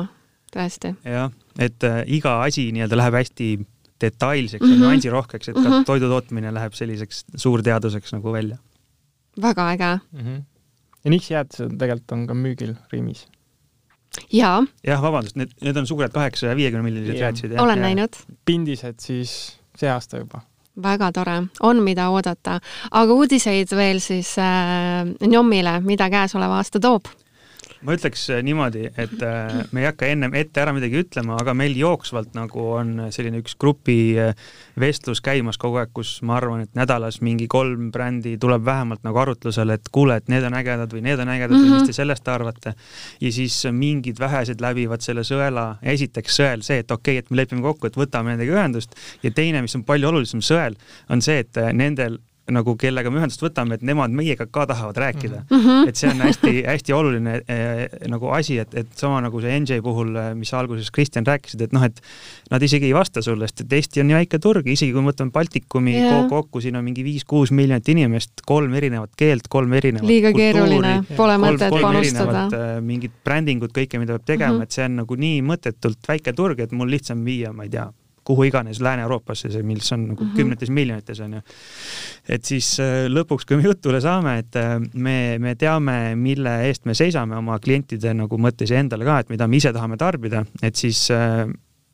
tõesti. 0.54 0.94
jah, 1.04 1.32
et 1.58 1.86
äh, 1.86 2.02
iga 2.18 2.38
asi 2.46 2.68
nii-öelda 2.76 3.00
läheb 3.02 3.20
hästi 3.20 3.50
detailseks 4.00 4.60
mm 4.60 4.66
-hmm. 4.66 4.72
ja 4.72 4.78
mhm. 4.78 4.88
nüansirohkeks, 4.90 5.48
et 5.48 5.54
ka 5.54 5.60
mm 5.60 5.70
-hmm. 5.72 5.86
toidu 5.88 6.08
tootmine 6.12 6.54
läheb 6.54 6.72
selliseks 6.72 7.24
suurteaduseks 7.36 8.12
nagu 8.12 8.32
välja. 8.32 8.58
väga 9.42 9.70
äge 9.70 9.98
mm. 10.12 10.20
-hmm. 10.20 10.42
ja 11.04 11.10
niksijäätised 11.10 11.78
tegelikult 11.78 12.12
on 12.12 12.26
ka 12.26 12.34
müügil 12.34 12.74
Rimis 12.92 13.26
jaa. 14.32 14.64
jah, 14.86 15.02
vabandust, 15.02 15.36
need, 15.36 15.50
need 15.60 15.76
on 15.76 15.86
suured 15.86 16.12
kaheksasaja 16.12 16.56
viiekümne 16.56 16.82
millilised 16.82 17.18
jäätised. 17.20 17.58
olen 17.58 17.78
ja. 17.78 17.82
näinud. 17.82 18.16
pindised 18.44 19.00
siis 19.00 19.58
see 19.76 19.90
aasta 19.90 20.18
juba 20.18 20.40
väga 20.82 21.12
tore, 21.12 21.36
on, 21.60 21.82
mida 21.82 22.08
oodata. 22.10 22.60
aga 22.90 23.12
uudiseid 23.12 23.72
veel 23.76 24.00
siis 24.00 24.36
äh, 24.38 25.06
Njomile, 25.26 25.80
mida 25.80 26.10
käesolev 26.10 26.58
aasta 26.58 26.80
toob? 26.80 27.08
Ma 27.86 27.94
ütleks 27.96 28.24
äh, 28.32 28.42
niimoodi, 28.46 28.86
et 28.98 29.22
äh, 29.24 29.56
me 29.74 29.82
ei 29.82 29.88
hakka 29.88 30.08
ennem 30.10 30.34
ette 30.38 30.62
ära 30.62 30.72
midagi 30.76 31.00
ütlema, 31.02 31.36
aga 31.40 31.54
meil 31.56 31.76
jooksvalt 31.78 32.34
nagu 32.36 32.64
on 32.78 32.92
selline 33.14 33.40
üks 33.42 33.56
grupi 33.60 34.16
äh, 34.20 34.34
käimas 35.26 35.58
kogu 35.60 35.80
aeg, 35.80 35.92
kus 35.96 36.16
ma 36.26 36.36
arvan, 36.38 36.64
et 36.66 36.78
nädalas 36.78 37.20
mingi 37.24 37.48
kolm 37.50 37.90
brändi 37.94 38.36
tuleb 38.42 38.64
vähemalt 38.66 39.04
nagu 39.06 39.20
arutlusele, 39.22 39.78
et 39.78 39.90
kuule, 39.92 40.18
et 40.20 40.30
need 40.32 40.46
on 40.46 40.56
ägedad 40.58 40.92
või 40.92 41.02
need 41.06 41.22
on 41.22 41.32
ägedad 41.32 41.54
mm 41.54 41.62
-hmm. 41.62 41.66
või 41.66 41.74
mis 41.74 41.82
mhm. 41.82 41.90
te 41.90 41.98
sellest 42.00 42.28
arvate. 42.28 42.74
ja 43.20 43.32
siis 43.32 43.64
mingid 43.70 44.20
vähesed 44.20 44.60
läbivad 44.60 45.00
selle 45.00 45.24
sõela, 45.24 45.76
esiteks 45.82 46.40
sõel 46.40 46.62
see, 46.62 46.78
et 46.78 46.90
okei 46.90 47.18
okay,, 47.18 47.24
et 47.24 47.30
me 47.30 47.36
lepime 47.36 47.62
kokku, 47.62 47.86
et 47.86 47.96
võtame 47.96 48.34
nendega 48.34 48.52
ühendust 48.52 48.94
ja 49.22 49.30
teine, 49.30 49.62
mis 49.62 49.74
on 49.76 49.84
palju 49.84 50.08
olulisem 50.08 50.40
sõel, 50.40 50.76
on 51.08 51.22
see, 51.22 51.38
et 51.38 51.56
nendel 51.72 52.18
nagu 52.52 52.76
kellega 52.78 53.10
me 53.10 53.18
ühendust 53.20 53.42
võtame, 53.42 53.76
et 53.76 53.84
nemad 53.86 54.12
meiega 54.14 54.46
ka 54.46 54.66
tahavad 54.70 54.98
rääkida 55.02 55.40
mm. 55.42 55.62
-hmm. 55.64 55.88
et 55.90 55.98
see 55.98 56.10
on 56.10 56.22
hästi-hästi 56.22 56.94
oluline 56.94 57.34
äh, 57.42 57.82
nagu 58.12 58.30
asi, 58.34 58.58
et, 58.62 58.74
et 58.74 58.92
sama 58.94 59.20
nagu 59.24 59.40
see 59.42 59.58
NJ 59.60 59.80
puhul, 59.82 60.14
eh, 60.16 60.30
mis 60.38 60.52
alguses 60.54 60.90
Kristjan 60.94 61.26
rääkisid, 61.26 61.66
et 61.66 61.74
noh, 61.74 61.82
et 61.82 62.00
nad 62.50 62.62
isegi 62.62 62.86
ei 62.86 62.94
vasta 62.94 63.22
sulle, 63.22 63.48
sest 63.48 63.64
et 63.66 63.76
Eesti 63.80 64.02
on 64.02 64.10
nii 64.10 64.18
väike 64.20 64.38
turg, 64.42 64.70
isegi 64.70 64.94
kui 64.94 65.02
me 65.02 65.10
võtame 65.10 65.34
Baltikumi 65.34 65.96
yeah. 65.98 66.22
kokku, 66.30 66.62
siin 66.62 66.78
on 66.78 66.86
mingi 66.86 67.04
viis-kuus 67.06 67.50
miljonit 67.50 67.88
inimest, 67.88 68.46
kolm 68.46 68.74
erinevat 68.78 69.18
keelt, 69.18 69.50
kolm 69.50 69.74
erinevat 69.74 70.06
liiga 70.06 70.32
keeruline, 70.36 70.96
pole 71.16 71.38
mõtet 71.42 71.74
panustada. 71.74 72.46
Eh, 72.46 72.80
mingit 72.80 73.14
brändingut, 73.26 73.74
kõike, 73.74 73.98
mida 73.98 74.14
peab 74.16 74.26
tegema 74.36 74.52
mm, 74.52 74.58
-hmm. 74.58 74.70
et 74.70 74.78
see 74.78 74.86
on 74.86 74.98
nagu 75.02 75.22
nii 75.26 75.42
mõttetult 75.42 76.14
väike 76.14 76.32
turg, 76.32 76.60
et 76.60 76.72
mul 76.72 76.90
lihtsam 76.90 77.24
viia, 77.26 77.52
ma 77.52 77.66
ei 77.66 77.74
tea 77.74 77.90
kuhu 78.26 78.48
iganes 78.48 78.80
Lääne-Euroopasse, 78.82 79.50
see, 79.54 79.62
mis 79.66 79.92
on 79.92 80.08
nagu 80.10 80.24
mm 80.24 80.30
-hmm. 80.30 80.36
kümnetes 80.36 80.70
miljonites, 80.70 81.20
on 81.20 81.34
ju. 81.38 81.42
et 82.28 82.44
siis 82.44 82.80
äh, 82.80 83.06
lõpuks, 83.08 83.46
kui 83.46 83.56
me 83.56 83.68
jutule 83.68 84.00
saame, 84.00 84.38
et 84.38 84.56
äh, 84.56 84.80
me, 84.94 85.38
me 85.38 85.54
teame, 85.54 86.16
mille 86.16 86.56
eest 86.68 86.84
me 86.84 86.94
seisame 86.94 87.36
oma 87.36 87.58
klientide 87.58 88.14
nagu 88.14 88.38
mõttes 88.38 88.70
ja 88.70 88.80
endale 88.80 89.04
ka, 89.04 89.18
et 89.18 89.30
mida 89.30 89.46
me 89.46 89.56
ise 89.56 89.72
tahame 89.72 89.96
tarbida, 89.96 90.44
et 90.62 90.76
siis 90.76 91.06
äh, 91.10 91.46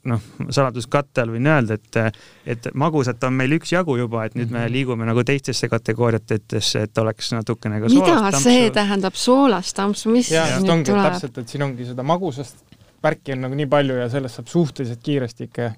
noh, 0.09 0.21
saladuskatte 0.51 1.23
all 1.23 1.35
võin 1.37 1.47
öelda, 1.47 1.77
et, 1.79 2.19
et 2.47 2.69
magusat 2.75 3.25
on 3.25 3.37
meil 3.39 3.53
üksjagu 3.59 3.97
juba, 3.99 4.25
et 4.27 4.35
nüüd 4.35 4.51
me 4.51 4.65
mhm. 4.65 4.73
liigume 4.73 5.07
nagu 5.07 5.25
teistesse 5.25 5.69
kategooriatesse, 5.69 6.87
et 6.89 6.99
oleks 6.99 7.33
natukene 7.37 7.81
ka 7.83 7.93
mida 7.93 8.41
see 8.41 8.71
tähendab, 8.75 9.15
soolastampsu, 9.15 10.11
mis 10.11 10.33
ja, 10.33 10.47
nüüd 10.59 10.79
ongi, 10.79 10.91
tuleb? 10.91 11.13
täpselt, 11.13 11.43
et 11.45 11.49
siin 11.49 11.69
ongi 11.69 11.93
seda 11.93 12.07
magusast 12.07 12.65
värki 13.03 13.35
on 13.35 13.47
nagu 13.47 13.57
nii 13.59 13.69
palju 13.71 13.97
ja 13.99 14.09
sellest 14.11 14.39
saab 14.39 14.51
suhteliselt 14.51 15.03
kiiresti 15.03 15.49
ikka 15.49 15.73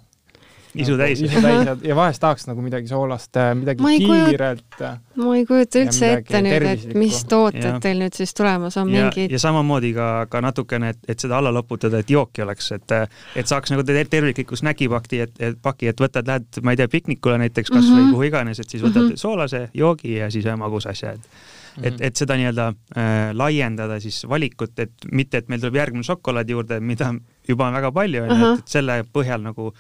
isu 0.74 0.96
täis. 0.98 1.22
isu 1.22 1.40
täis 1.42 1.66
ja, 1.68 1.76
ja 1.88 1.96
vahest 1.96 2.22
tahaks 2.22 2.46
nagu 2.48 2.62
midagi 2.64 2.88
soolast, 2.90 3.30
äh, 3.40 3.52
midagi 3.58 3.84
kiirelt. 4.04 4.78
Äh, 4.80 4.98
ma 5.20 5.36
ei 5.38 5.46
kujuta 5.48 5.82
üldse 5.84 6.10
ette 6.18 6.42
nüüd, 6.44 6.66
et 6.70 6.94
mis 6.98 7.20
tooted 7.30 7.64
ja. 7.64 7.74
teil 7.82 8.02
nüüd 8.02 8.16
siis 8.16 8.34
tulemas 8.36 8.78
on, 8.80 8.90
mingid. 8.90 9.32
ja 9.34 9.40
samamoodi 9.42 9.94
ka, 9.96 10.10
ka 10.30 10.42
natukene, 10.44 10.94
et, 10.94 11.02
et 11.14 11.26
seda 11.26 11.38
alla 11.38 11.52
loputada, 11.54 12.02
et 12.02 12.10
jooki 12.10 12.44
oleks, 12.44 12.70
et, 12.78 12.96
et 13.36 13.50
saaks 13.50 13.74
nagu 13.74 13.86
tervikliku 13.86 14.58
snäkipakti, 14.58 15.24
et, 15.26 15.34
et 15.50 15.58
paki, 15.62 15.90
et 15.92 16.00
võtad, 16.00 16.26
lähed, 16.28 16.62
ma 16.62 16.74
ei 16.74 16.80
tea, 16.80 16.90
piknikule 16.90 17.38
näiteks 17.44 17.70
kasvõi 17.70 17.90
mm 17.90 18.06
-hmm. 18.06 18.16
kuhu 18.16 18.30
iganes, 18.30 18.60
et 18.60 18.70
siis 18.70 18.82
võtad 18.82 19.02
mm 19.02 19.12
-hmm. 19.12 19.26
soolase 19.26 19.68
joogi 19.74 20.16
ja 20.18 20.30
siis 20.30 20.46
ühe 20.46 20.56
magusa 20.56 20.90
asja, 20.90 21.12
et 21.12 21.28
et, 21.82 22.00
et 22.00 22.16
seda 22.16 22.36
nii-öelda 22.38 22.68
äh, 22.70 23.30
laiendada 23.34 24.00
siis 24.00 24.22
valikut, 24.28 24.78
et 24.78 24.92
mitte, 25.12 25.38
et 25.38 25.48
meil 25.48 25.60
tuleb 25.60 25.74
järgmine 25.74 26.06
šokolaad 26.06 26.50
juurde, 26.50 26.80
mida 26.80 27.12
juba 27.48 27.68
on 27.68 27.78
väga 27.78 27.90
palju, 27.94 28.22
onju, 28.26 28.52
et 28.58 28.76
selle 28.76 29.00
põhjal 29.12 29.42
nagu 29.44 29.72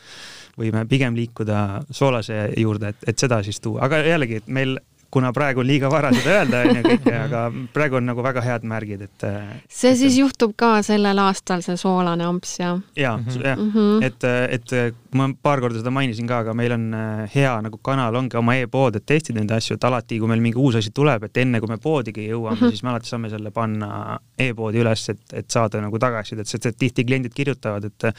võime 0.58 0.84
pigem 0.90 1.16
liikuda 1.18 1.84
soolase 1.90 2.48
juurde, 2.60 2.94
et, 2.94 3.08
et 3.10 3.18
seda 3.18 3.40
siis 3.42 3.60
tuua, 3.60 3.84
aga 3.88 4.02
jällegi, 4.06 4.42
et 4.42 4.50
meil 4.52 4.76
kuna 5.14 5.30
praegu 5.34 5.62
on 5.62 5.68
liiga 5.68 5.90
vara 5.92 6.10
seda 6.14 6.40
öelda, 6.40 6.62
onju 6.66 6.82
kõike, 6.88 7.14
aga 7.26 7.44
praegu 7.74 7.98
on 8.00 8.08
nagu 8.10 8.24
väga 8.24 8.42
head 8.44 8.66
märgid, 8.68 9.04
et. 9.06 9.26
see 9.70 9.92
et, 9.92 10.00
siis 10.00 10.18
juhtub 10.18 10.54
ka 10.58 10.76
sellel 10.86 11.20
aastal, 11.22 11.62
see 11.64 11.78
soolane 11.80 12.26
amps, 12.26 12.56
jah? 12.58 12.80
ja, 12.98 13.14
jah, 13.38 13.60
mhm. 13.60 14.02
et, 14.04 14.26
et 14.58 14.74
ma 15.14 15.28
paar 15.42 15.62
korda 15.62 15.78
seda 15.78 15.92
mainisin 15.94 16.28
ka, 16.30 16.40
aga 16.44 16.54
meil 16.58 16.74
on 16.74 16.88
äh, 16.98 17.24
hea 17.34 17.52
nagu 17.64 17.78
kanal 17.84 18.18
ongi 18.18 18.38
oma 18.40 18.56
e-pood, 18.58 18.98
et 18.98 19.06
testida 19.06 19.40
neid 19.40 19.54
asju, 19.54 19.78
et 19.78 19.86
alati, 19.88 20.18
kui 20.22 20.30
meil 20.30 20.42
mingi 20.44 20.60
uus 20.60 20.80
asi 20.80 20.90
tuleb, 20.94 21.28
et 21.28 21.42
enne 21.44 21.62
kui 21.62 21.70
me 21.70 21.78
poodigi 21.82 22.26
jõuame 22.28 22.56
mm, 22.56 22.62
-hmm. 22.64 22.74
siis 22.74 22.82
me 22.82 22.94
alati 22.94 23.12
saame 23.12 23.30
selle 23.32 23.54
panna 23.54 24.18
e-poodi 24.38 24.82
üles, 24.82 25.08
et, 25.14 25.22
et 25.32 25.50
saada 25.50 25.82
nagu 25.84 25.98
tagasisidet, 26.02 26.50
sest 26.50 26.66
et 26.70 26.78
tihti 26.78 27.06
kliendid 27.06 27.34
kirjutavad, 27.34 27.86
et 27.90 28.10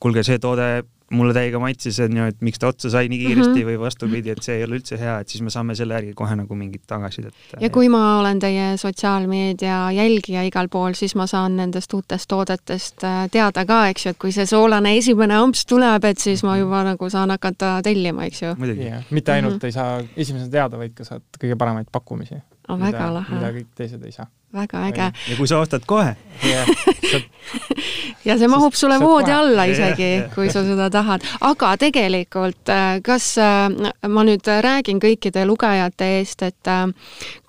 kuulge, 0.00 0.26
see 0.26 0.38
toode 0.38 0.68
mulle 1.12 1.34
täiega 1.36 1.58
maitses, 1.60 1.98
on 2.00 2.16
ju, 2.16 2.26
et 2.32 2.40
miks 2.44 2.60
ta 2.60 2.70
otsa 2.70 2.90
sai 2.92 3.08
nii 3.12 3.18
kiiresti 3.20 3.50
mm 3.50 3.58
-hmm. 3.58 3.68
või 3.68 3.80
vastupidi, 3.80 4.30
et 4.30 4.42
see 4.42 4.56
ei 4.56 4.64
ole 4.64 4.78
üldse 4.78 4.98
hea, 4.98 5.18
et 5.20 5.28
siis 5.28 5.42
me 5.42 5.50
saame 5.50 5.74
selle 5.76 5.94
järgi 5.94 6.14
kohe 6.16 6.36
nagu 6.36 6.54
mingit 6.54 6.82
tagasisidet. 6.86 7.34
ja 7.60 7.70
kui 7.70 7.88
ma 7.88 8.18
olen 8.20 8.38
teie 8.38 8.76
sotsiaalmeedia 8.76 9.92
jälgija 9.92 10.42
igal 10.42 10.68
pool, 10.68 10.92
siis 10.94 11.14
ma 11.14 11.26
saan 11.26 11.56
nendest 11.56 11.92
uutest 11.94 12.28
toodetest 12.28 13.04
äh, 13.04 13.28
teada 13.30 13.66
ka, 13.66 13.88
eks 13.88 14.06
ju, 14.06 14.10
et 14.10 14.18
kui 14.18 14.32
see 14.32 14.46
soolane 14.46 14.96
esimene 14.96 15.34
amps 15.34 15.66
tuleb, 15.66 16.04
et 16.04 16.18
siis 16.18 16.42
ma 16.42 16.56
juba 16.58 16.84
nagu 16.84 17.10
saan 17.10 17.30
hakata 17.30 17.80
tellima, 17.82 18.24
eks 18.24 18.42
ju. 18.42 18.56
Yeah. 18.64 19.04
mitte 19.10 19.32
ainult 19.32 19.54
mm 19.54 19.58
-hmm. 19.58 19.66
ei 19.66 19.72
saa 19.72 20.02
esimesena 20.16 20.50
teada, 20.50 20.78
vaid 20.78 20.94
ka 20.94 21.04
saad 21.04 21.22
kõige 21.40 21.56
paremaid 21.56 21.86
pakkumisi 21.92 22.34
oh,. 22.68 22.80
väga 22.80 23.10
lahe. 23.18 23.34
mida 23.34 23.52
kõik 23.58 23.70
teised 23.76 24.04
ei 24.04 24.12
saa 24.12 24.30
väga 24.54 24.86
äge. 24.88 25.12
ja 25.30 25.36
kui 25.36 25.48
sa 25.48 25.58
ostad 25.58 25.84
kohe 25.86 26.14
yeah, 26.46 26.68
saad... 27.10 27.26
ja 28.28 28.36
see 28.38 28.48
mahub 28.50 28.76
sulle 28.78 28.98
voodi 29.02 29.30
kohe. 29.30 29.36
alla 29.36 29.66
isegi 29.70 30.02
yeah,, 30.02 30.18
yeah. 30.20 30.34
kui 30.34 30.50
sa 30.52 30.62
seda 30.66 30.88
tahad. 30.90 31.26
aga 31.40 31.74
tegelikult, 31.80 32.72
äh, 32.72 32.98
kas 33.04 33.34
äh, 33.42 33.68
ma 34.08 34.26
nüüd 34.26 34.50
räägin 34.66 35.02
kõikide 35.02 35.46
lugejate 35.48 36.10
eest, 36.18 36.46
et 36.46 36.70
äh, 36.70 36.86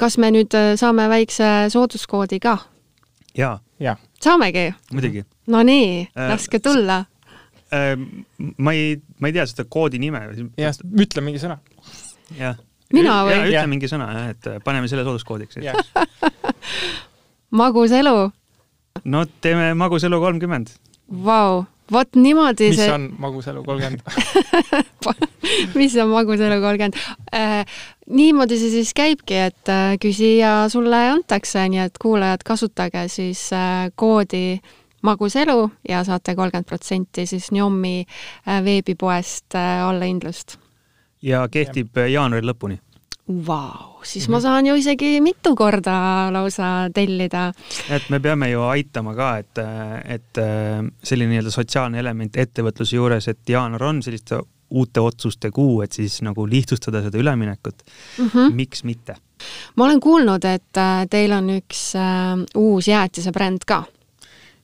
kas 0.01 0.17
me 0.21 0.31
nüüd 0.35 0.57
saame 0.81 1.09
väikse 1.11 1.69
sooduskoodi 1.73 2.41
ka? 2.43 2.57
jaa 3.37 3.59
ja.. 3.79 3.97
saamegi? 4.21 4.71
muidugi. 4.93 5.25
Nonii, 5.47 6.07
laske 6.15 6.59
tulla 6.59 7.03
äh,. 7.69 7.93
ma 8.57 8.73
ei, 8.73 8.97
ma 9.19 9.29
ei 9.29 9.37
tea 9.37 9.45
seda 9.49 9.67
koodi 9.69 10.01
nime. 10.01 10.25
jah, 10.57 10.85
ütle 11.01 11.25
mingi 11.25 11.43
sõna. 11.43 11.59
jah 12.39 12.57
mina 12.95 13.19
või? 13.27 13.37
ütle 13.45 13.57
ja. 13.57 13.67
mingi 13.69 13.87
sõna 13.91 14.09
jah, 14.13 14.25
et 14.33 14.43
paneme 14.65 14.89
selle 14.91 15.05
sooduskoodiks 15.07 15.55
magus 17.61 17.91
elu. 17.95 18.17
no 19.05 19.25
teeme 19.41 19.73
magus 19.77 20.03
elu 20.07 20.19
kolmkümmend. 20.19 20.67
Vau, 21.25 21.65
vot 21.91 22.17
niimoodi 22.17 22.69
mis 22.71 22.79
see. 22.79 22.87
mis 22.89 22.95
on 22.95 23.03
magus 23.21 23.47
elu 23.51 23.61
kolmkümmend 23.65 24.01
mis 25.79 25.97
on 26.01 26.09
magus 26.13 26.41
elu 26.41 26.57
kolmkümmend 26.63 26.95
äh,? 27.35 27.61
niimoodi 28.05 28.57
see 28.61 28.71
siis 28.73 28.93
käibki, 28.97 29.35
et 29.49 29.65
äh, 29.73 29.97
küsija 30.01 30.69
sulle 30.69 30.99
antakse, 31.09 31.67
nii 31.69 31.81
et 31.87 31.95
kuulajad, 32.01 32.41
kasutage 32.45 33.07
siis 33.13 33.47
äh, 33.53 33.89
koodi 33.97 34.59
magus 35.05 35.35
elu 35.37 35.69
ja 35.89 36.03
saate 36.05 36.35
kolmkümmend 36.35 36.69
protsenti 36.69 37.25
siis 37.29 37.51
Njomi 37.53 38.05
äh, 38.05 38.61
veebipoest 38.65 39.57
äh, 39.57 39.87
allahindlust 39.87 40.57
ja 41.25 41.45
kehtib 41.51 41.97
ja. 41.97 42.07
jaanuari 42.19 42.45
lõpuni. 42.45 42.79
Vau, 43.25 44.03
siis 44.03 44.27
mm 44.27 44.31
-hmm. 44.31 44.31
ma 44.37 44.39
saan 44.41 44.67
ju 44.69 44.75
isegi 44.77 45.21
mitu 45.21 45.55
korda 45.55 46.29
lausa 46.31 46.89
tellida. 46.93 47.51
et 47.89 48.09
me 48.09 48.19
peame 48.19 48.49
ju 48.49 48.61
aitama 48.61 49.15
ka, 49.15 49.37
et, 49.37 49.57
et 50.05 50.41
selline 51.03 51.31
nii-öelda 51.33 51.51
sotsiaalne 51.51 51.99
element 51.99 52.37
ettevõtluse 52.37 52.95
juures, 52.95 53.27
et 53.27 53.49
jaanuar 53.49 53.83
on 53.83 54.03
selliste 54.03 54.37
uute 54.69 54.99
otsuste 54.99 55.51
kuu, 55.51 55.81
et 55.81 55.91
siis 55.91 56.19
nagu 56.25 56.45
lihtsustada 56.49 57.01
seda 57.01 57.17
üleminekut 57.17 57.83
mm. 58.17 58.27
-hmm. 58.27 58.53
miks 58.53 58.83
mitte? 58.83 59.15
ma 59.75 59.85
olen 59.85 59.99
kuulnud, 59.99 60.45
et 60.45 60.77
äh, 60.77 61.07
teil 61.09 61.31
on 61.31 61.49
üks 61.49 61.95
äh, 61.95 62.45
uus 62.55 62.87
jäätisebränd 62.87 63.65
ka 63.67 63.83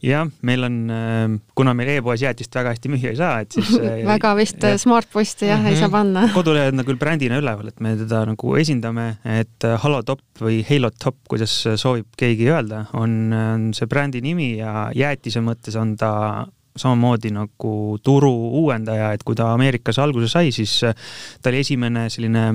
jah, 0.01 0.29
meil 0.45 0.65
on, 0.65 0.77
ähm, 0.89 1.35
kuna 1.57 1.73
meil 1.77 1.91
e-poes 1.95 2.21
jäätist 2.23 2.55
väga 2.57 2.73
hästi 2.73 2.91
müüa 2.91 3.11
ei 3.13 3.17
saa, 3.19 3.41
et 3.43 3.53
siis 3.53 3.69
äh, 3.79 4.01
väga 4.07 4.33
vist 4.39 4.63
ja. 4.65 4.73
Smartposti 4.81 5.49
jah 5.49 5.59
mm, 5.59 5.65
-hmm. 5.65 5.69
ei 5.69 5.77
saa 5.77 5.87
mhm. 5.87 5.95
panna 5.97 6.27
kodulehel 6.37 6.73
on 6.73 6.85
küll 6.87 7.01
brändina 7.01 7.37
üleval, 7.41 7.69
et 7.69 7.79
me 7.79 7.93
teda 7.97 8.23
nagu 8.29 8.55
esindame, 8.57 9.17
et 9.25 9.67
äh, 9.67 9.77
Halotop 9.81 10.23
või 10.41 10.61
Heilotop, 10.69 11.21
kuidas 11.29 11.53
soovib 11.75 12.09
keegi 12.17 12.49
öelda, 12.49 12.85
on, 12.93 13.33
on 13.33 13.69
see 13.77 13.87
brändi 13.87 14.23
nimi 14.25 14.55
ja 14.57 14.89
jäätise 14.95 15.43
mõttes 15.45 15.77
on 15.77 15.93
ta 15.97 16.47
samamoodi 16.75 17.33
nagu 17.35 17.99
turu 18.01 18.31
uuendaja, 18.63 19.11
et 19.13 19.23
kui 19.27 19.35
ta 19.35 19.51
Ameerikas 19.53 19.99
alguse 19.99 20.31
sai, 20.31 20.51
siis 20.55 20.79
äh, 20.87 20.97
ta 21.41 21.51
oli 21.51 21.61
esimene 21.61 22.09
selline 22.09 22.47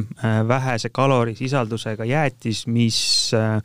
vähese 0.49 0.91
kalorisisaldusega 0.91 2.05
jäätis, 2.09 2.67
mis 2.67 3.31
äh, 3.37 3.61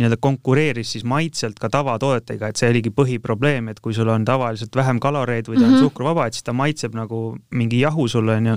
nii-öelda 0.00 0.16
konkureeris 0.20 0.94
siis 0.94 1.04
maitselt 1.04 1.58
ka 1.60 1.68
tavatoodetega, 1.72 2.50
et 2.50 2.60
see 2.60 2.70
oligi 2.72 2.92
põhiprobleem, 2.94 3.68
et 3.70 3.80
kui 3.84 3.94
sul 3.96 4.08
on 4.08 4.24
tavaliselt 4.24 4.76
vähem 4.76 5.00
kaloreid 5.02 5.48
või 5.50 5.58
ta 5.58 5.66
on 5.66 5.70
mm 5.70 5.76
-hmm. 5.76 5.84
suhkruvaba, 5.86 6.26
et 6.26 6.38
siis 6.38 6.46
ta 6.46 6.54
maitseb 6.56 6.96
nagu 6.96 7.36
mingi 7.50 7.80
jahu 7.80 8.08
sulle, 8.08 8.36
onju. 8.40 8.56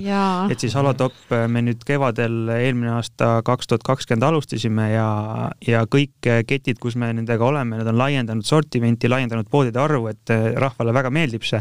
et 0.50 0.60
siis 0.60 0.74
Halotop 0.74 1.14
me 1.48 1.62
nüüd 1.62 1.84
kevadel 1.86 2.48
eelmine 2.48 2.96
aasta 2.96 3.42
kaks 3.44 3.66
tuhat 3.66 3.82
kakskümmend 3.82 4.22
alustasime 4.22 4.90
ja, 4.92 5.50
ja 5.66 5.84
kõik 5.84 6.30
ketid, 6.46 6.78
kus 6.80 6.96
me 6.96 7.12
nendega 7.12 7.44
oleme, 7.44 7.76
need 7.76 7.92
on 7.92 7.98
laiendanud 7.98 8.44
sortimenti, 8.44 9.08
laiendanud 9.08 9.48
poodide 9.50 9.80
arvu, 9.80 10.08
et 10.08 10.34
rahvale 10.56 10.94
väga 10.94 11.10
meeldib 11.10 11.42
see 11.44 11.60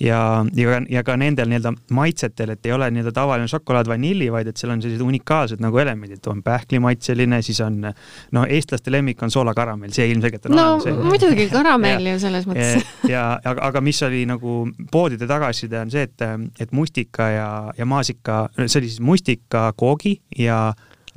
ja, 0.00 0.20
ja, 0.56 0.80
ja 0.90 1.02
ka 1.06 1.16
nendel 1.20 1.48
nii-öelda 1.50 1.72
maitsetel, 1.94 2.54
et 2.54 2.66
ei 2.66 2.74
ole 2.74 2.88
nii-öelda 2.94 3.12
tavaline 3.14 3.48
šokolaad 3.50 3.88
vanilli, 3.90 4.30
vaid 4.32 4.50
et 4.50 4.60
seal 4.60 4.74
on 4.74 4.82
sellised 4.82 5.04
unikaalsed 5.04 5.62
nagu 5.62 5.78
elemendid, 5.82 6.22
on 6.30 6.42
pähklimaitseline, 6.44 7.40
siis 7.46 7.60
on 7.64 7.80
no 7.84 8.46
eestlaste 8.48 8.92
lemmik 8.92 9.22
on 9.22 9.32
soolakaramell, 9.34 9.92
see 9.94 10.08
ilmselgelt 10.12 10.48
on 10.50 10.56
no 10.56 10.66
olemas. 10.76 11.04
muidugi 11.10 11.48
karamell 11.52 12.10
ju 12.12 12.16
selles 12.22 12.48
mõttes. 12.50 12.86
ja 13.10 13.26
aga, 13.44 13.68
aga 13.70 13.84
mis 13.84 14.02
oli 14.06 14.24
nagu 14.28 14.62
poodide 14.92 15.28
tagasiside 15.30 15.80
on 15.84 15.94
see, 15.94 16.08
et, 16.08 16.26
et 16.60 16.74
mustika 16.74 17.30
ja, 17.32 17.48
ja 17.78 17.86
maasika, 17.88 18.48
see 18.64 18.80
oli 18.80 18.90
siis 18.90 19.04
mustikakoogi 19.04 20.18
ja 20.38 20.66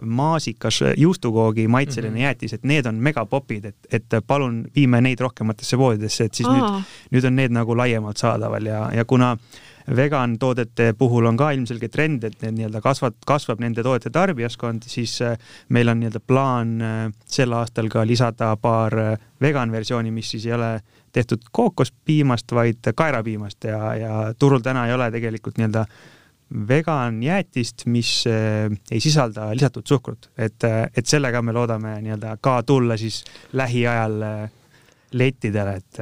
maasikas 0.01 0.79
juustukoogi 0.97 1.67
maitseline 1.67 2.09
mm 2.09 2.17
-hmm. 2.17 2.21
jäätis, 2.21 2.53
et 2.53 2.63
need 2.63 2.85
on 2.85 2.95
megapopid, 2.95 3.65
et, 3.65 3.75
et 3.91 4.05
palun 4.27 4.65
viime 4.75 5.01
neid 5.01 5.19
rohkematesse 5.19 5.77
poodidesse, 5.77 6.23
et 6.23 6.33
siis 6.33 6.49
Aa. 6.49 6.55
nüüd, 6.55 6.83
nüüd 7.11 7.27
on 7.27 7.35
need 7.35 7.51
nagu 7.51 7.77
laiemalt 7.77 8.17
saadaval 8.17 8.65
ja, 8.65 8.89
ja 8.93 9.05
kuna 9.05 9.31
äh, 9.31 9.37
vegan 9.95 10.37
toodete 10.39 10.93
puhul 10.97 11.25
on 11.25 11.37
ka 11.37 11.51
ilmselge 11.55 11.87
trend, 11.89 12.23
et 12.27 12.35
need 12.43 12.57
nii-öelda 12.57 12.81
kasvad, 12.83 13.15
kasvab 13.27 13.61
nende 13.63 13.83
toodete 13.85 14.11
tarbijaskond, 14.13 14.87
siis 14.87 15.17
äh, 15.23 15.37
meil 15.69 15.87
on 15.91 16.01
nii-öelda 16.01 16.21
plaan 16.27 16.75
äh, 16.81 16.99
sel 17.25 17.55
aastal 17.55 17.89
ka 17.91 18.03
lisada 18.07 18.53
paar 18.61 18.97
äh, 18.99 19.15
vegan 19.41 19.71
versiooni, 19.71 20.11
mis 20.11 20.33
siis 20.33 20.45
ei 20.49 20.55
ole 20.57 20.71
tehtud 21.15 21.47
kookospiimast, 21.51 22.51
vaid 22.51 22.91
kaerapiimast 22.95 23.69
ja, 23.69 23.81
ja 23.95 24.13
turul 24.39 24.63
täna 24.65 24.87
ei 24.87 24.93
ole 24.93 25.09
tegelikult 25.11 25.57
nii-öelda 25.57 25.85
vegan 26.67 27.21
jäätist, 27.23 27.85
mis 27.91 28.23
ei 28.27 28.99
sisalda 29.03 29.49
lisatud 29.55 29.87
suhkrut, 29.87 30.29
et, 30.37 30.63
et 30.95 31.05
sellega 31.05 31.41
me 31.43 31.55
loodame 31.55 31.97
nii-öelda 32.05 32.37
ka 32.41 32.61
tulla 32.63 32.97
siis 32.97 33.23
lähiajal 33.53 34.21
lettidele, 35.11 35.75
et 35.81 35.99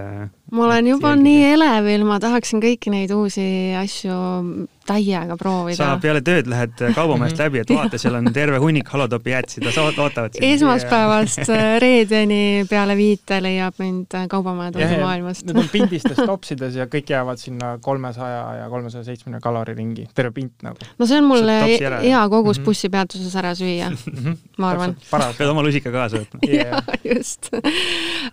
ma 0.52 0.64
olen 0.66 0.88
juba 0.88 1.10
jälgida. 1.10 1.24
nii 1.24 1.46
elevil, 1.54 2.06
ma 2.06 2.20
tahaksin 2.20 2.62
kõiki 2.64 2.94
neid 2.94 3.12
uusi 3.12 3.46
asju 3.80 4.68
täiega 4.86 5.36
proovida. 5.38 5.78
sa 5.78 5.88
peale 6.02 6.22
tööd 6.26 6.48
lähed 6.50 6.82
kaubamehest 6.96 7.40
läbi, 7.42 7.62
et 7.64 7.72
vaata, 7.74 7.98
seal 8.02 8.18
on 8.20 8.30
terve 8.34 8.60
hunnik 8.62 8.90
halotopi 8.94 9.34
jäätisi, 9.34 9.64
ootavad 9.66 10.36
sind. 10.36 10.46
esmaspäevast 10.46 11.50
reedeni 11.82 12.66
peale 12.70 12.98
viite 12.98 13.40
leiab 13.42 13.80
mind 13.82 14.14
kaubamajatoidu 14.30 15.00
maailmast. 15.02 15.46
Need 15.50 15.62
on 15.64 15.70
pindistes 15.74 16.22
topsides 16.22 16.78
ja 16.78 16.86
kõik 16.92 17.10
jäävad 17.16 17.42
sinna 17.42 17.76
kolmesaja 17.82 18.44
ja 18.62 18.70
kolmesaja 18.70 19.04
seitsmekümne 19.08 19.42
kalori 19.42 19.74
ringi, 19.78 20.08
terve 20.16 20.36
pind 20.36 20.54
nagu. 20.66 20.78
no 21.00 21.10
see 21.10 21.18
on 21.18 21.30
mul 21.32 21.50
hea 21.50 22.22
kogus 22.30 22.60
mm 22.60 22.62
-hmm. 22.62 22.66
bussipeatuses 22.66 23.36
ära 23.36 23.56
süüa 23.58 23.90
mhm. 23.90 24.38
ma 24.58 24.70
arvan. 24.70 24.96
pead 25.38 25.50
oma 25.50 25.64
lusika 25.66 25.92
kaasa 25.92 26.22
võtma 26.22 26.40
yeah.. 26.50 26.84
just. 27.04 27.50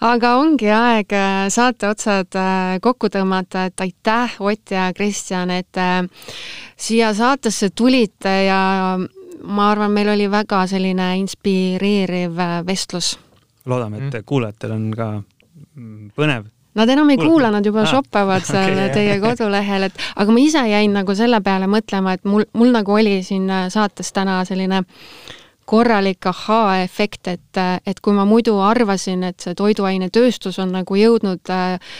aga 0.00 0.36
ongi 0.36 0.68
aeg 0.70 1.16
saate 1.48 1.86
otsad 2.12 2.38
äh, 2.38 2.78
kokku 2.82 3.08
tõmmata, 3.12 3.66
et 3.70 3.80
aitäh, 3.80 4.36
Ott 4.40 4.70
ja 4.70 4.92
Kristjan, 4.94 5.50
et 5.50 5.76
äh, 5.76 6.02
siia 6.76 7.12
saatesse 7.14 7.70
tulite 7.74 8.44
ja 8.46 8.98
ma 9.42 9.70
arvan, 9.70 9.92
meil 9.92 10.12
oli 10.12 10.30
väga 10.30 10.66
selline 10.66 11.16
inspireeriv 11.18 12.38
äh, 12.38 12.58
vestlus. 12.66 13.18
loodame, 13.66 13.96
et 13.96 14.14
mm. 14.14 14.24
kuulajatel 14.26 14.72
on 14.72 14.90
ka 14.96 15.12
mm, 15.74 16.10
põnev 16.16 16.50
Nad 16.72 16.88
enam 16.88 17.10
ei 17.12 17.18
kuula, 17.20 17.50
nad 17.52 17.66
juba 17.66 17.82
ah, 17.82 17.86
shoppavad 17.90 18.46
seal 18.48 18.72
okay, 18.72 18.88
teie 18.94 19.18
kodulehel, 19.20 19.90
et 19.90 19.98
aga 20.16 20.32
ma 20.32 20.40
ise 20.40 20.62
jäin 20.70 20.94
nagu 20.96 21.12
selle 21.14 21.42
peale 21.44 21.68
mõtlema, 21.68 22.14
et 22.16 22.24
mul, 22.24 22.46
mul 22.56 22.72
nagu 22.72 22.94
oli 22.96 23.18
siin 23.22 23.44
äh, 23.50 23.66
saates 23.68 24.08
täna 24.16 24.38
selline 24.48 24.80
korralik 25.72 26.26
ahhaa-efekt, 26.28 27.32
et, 27.32 27.62
et 27.88 28.00
kui 28.04 28.12
ma 28.16 28.26
muidu 28.28 28.58
arvasin, 28.60 29.24
et 29.30 29.40
see 29.40 29.56
toiduainetööstus 29.56 30.60
on 30.60 30.74
nagu 30.76 30.98
jõudnud 30.98 31.52
äh, 31.52 31.96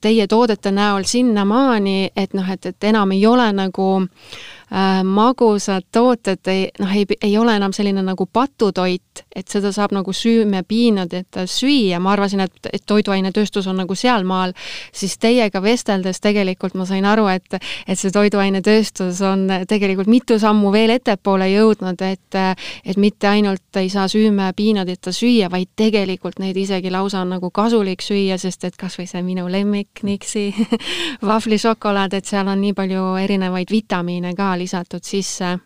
teie 0.00 0.26
toodete 0.26 0.72
näol 0.72 1.04
sinnamaani, 1.04 2.12
et 2.16 2.36
noh, 2.36 2.48
et, 2.52 2.72
et 2.72 2.90
enam 2.90 3.12
ei 3.12 3.26
ole 3.28 3.50
nagu 3.56 3.90
äh, 4.00 4.46
Äh, 4.65 4.65
magusad 5.04 5.84
tooted 5.92 6.48
ei, 6.50 6.66
noh, 6.82 6.90
ei, 6.90 7.06
ei 7.22 7.36
ole 7.38 7.54
enam 7.54 7.72
selline 7.72 8.02
nagu 8.02 8.26
patutoit, 8.26 9.22
et 9.36 9.46
seda 9.48 9.70
saab 9.72 9.92
nagu 9.94 10.10
süümepiinadeta 10.12 11.44
süüa, 11.46 12.00
ma 12.02 12.16
arvasin, 12.16 12.42
et, 12.42 12.70
et 12.72 12.82
toiduainetööstus 12.86 13.68
on 13.70 13.78
nagu 13.78 13.94
sealmaal, 13.94 14.56
siis 14.90 15.14
teiega 15.22 15.62
vesteldes 15.62 16.18
tegelikult 16.24 16.74
ma 16.74 16.86
sain 16.88 17.06
aru, 17.06 17.28
et 17.30 17.58
et 17.86 17.98
see 17.98 18.10
toiduainetööstus 18.10 19.20
on 19.22 19.46
tegelikult 19.68 20.10
mitu 20.10 20.38
sammu 20.42 20.72
veel 20.74 20.96
ettepoole 20.96 21.46
jõudnud, 21.52 22.02
et 22.02 22.40
et 22.84 22.98
mitte 22.98 23.30
ainult 23.30 23.78
ei 23.78 23.88
saa 23.92 24.08
süümepiinadeta 24.10 25.14
süüa, 25.14 25.50
vaid 25.52 25.70
tegelikult 25.78 26.40
neid 26.42 26.58
isegi 26.58 26.90
lausa 26.90 27.22
on 27.22 27.36
nagu 27.36 27.52
kasulik 27.54 28.02
süüa, 28.02 28.34
sest 28.38 28.66
et 28.66 28.76
kas 28.76 28.98
või 28.98 29.06
see 29.06 29.22
minu 29.22 29.46
lemmik 29.52 30.02
Nixi 30.02 30.48
vahvlišokolaad, 31.30 32.18
et 32.18 32.26
seal 32.26 32.50
on 32.50 32.60
nii 32.66 32.74
palju 32.74 33.06
erinevaid 33.22 33.70
vitamiine 33.70 34.34
ka 34.34 34.55
lisatud 34.58 35.04
sisse. 35.04 35.58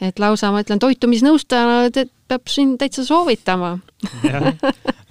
et 0.00 0.18
lausa 0.18 0.50
ma 0.52 0.62
ütlen, 0.64 0.80
toitumisnõustajana 0.80 2.06
peab 2.30 2.48
siin 2.48 2.76
täitsa 2.78 3.04
soovitama 3.04 3.74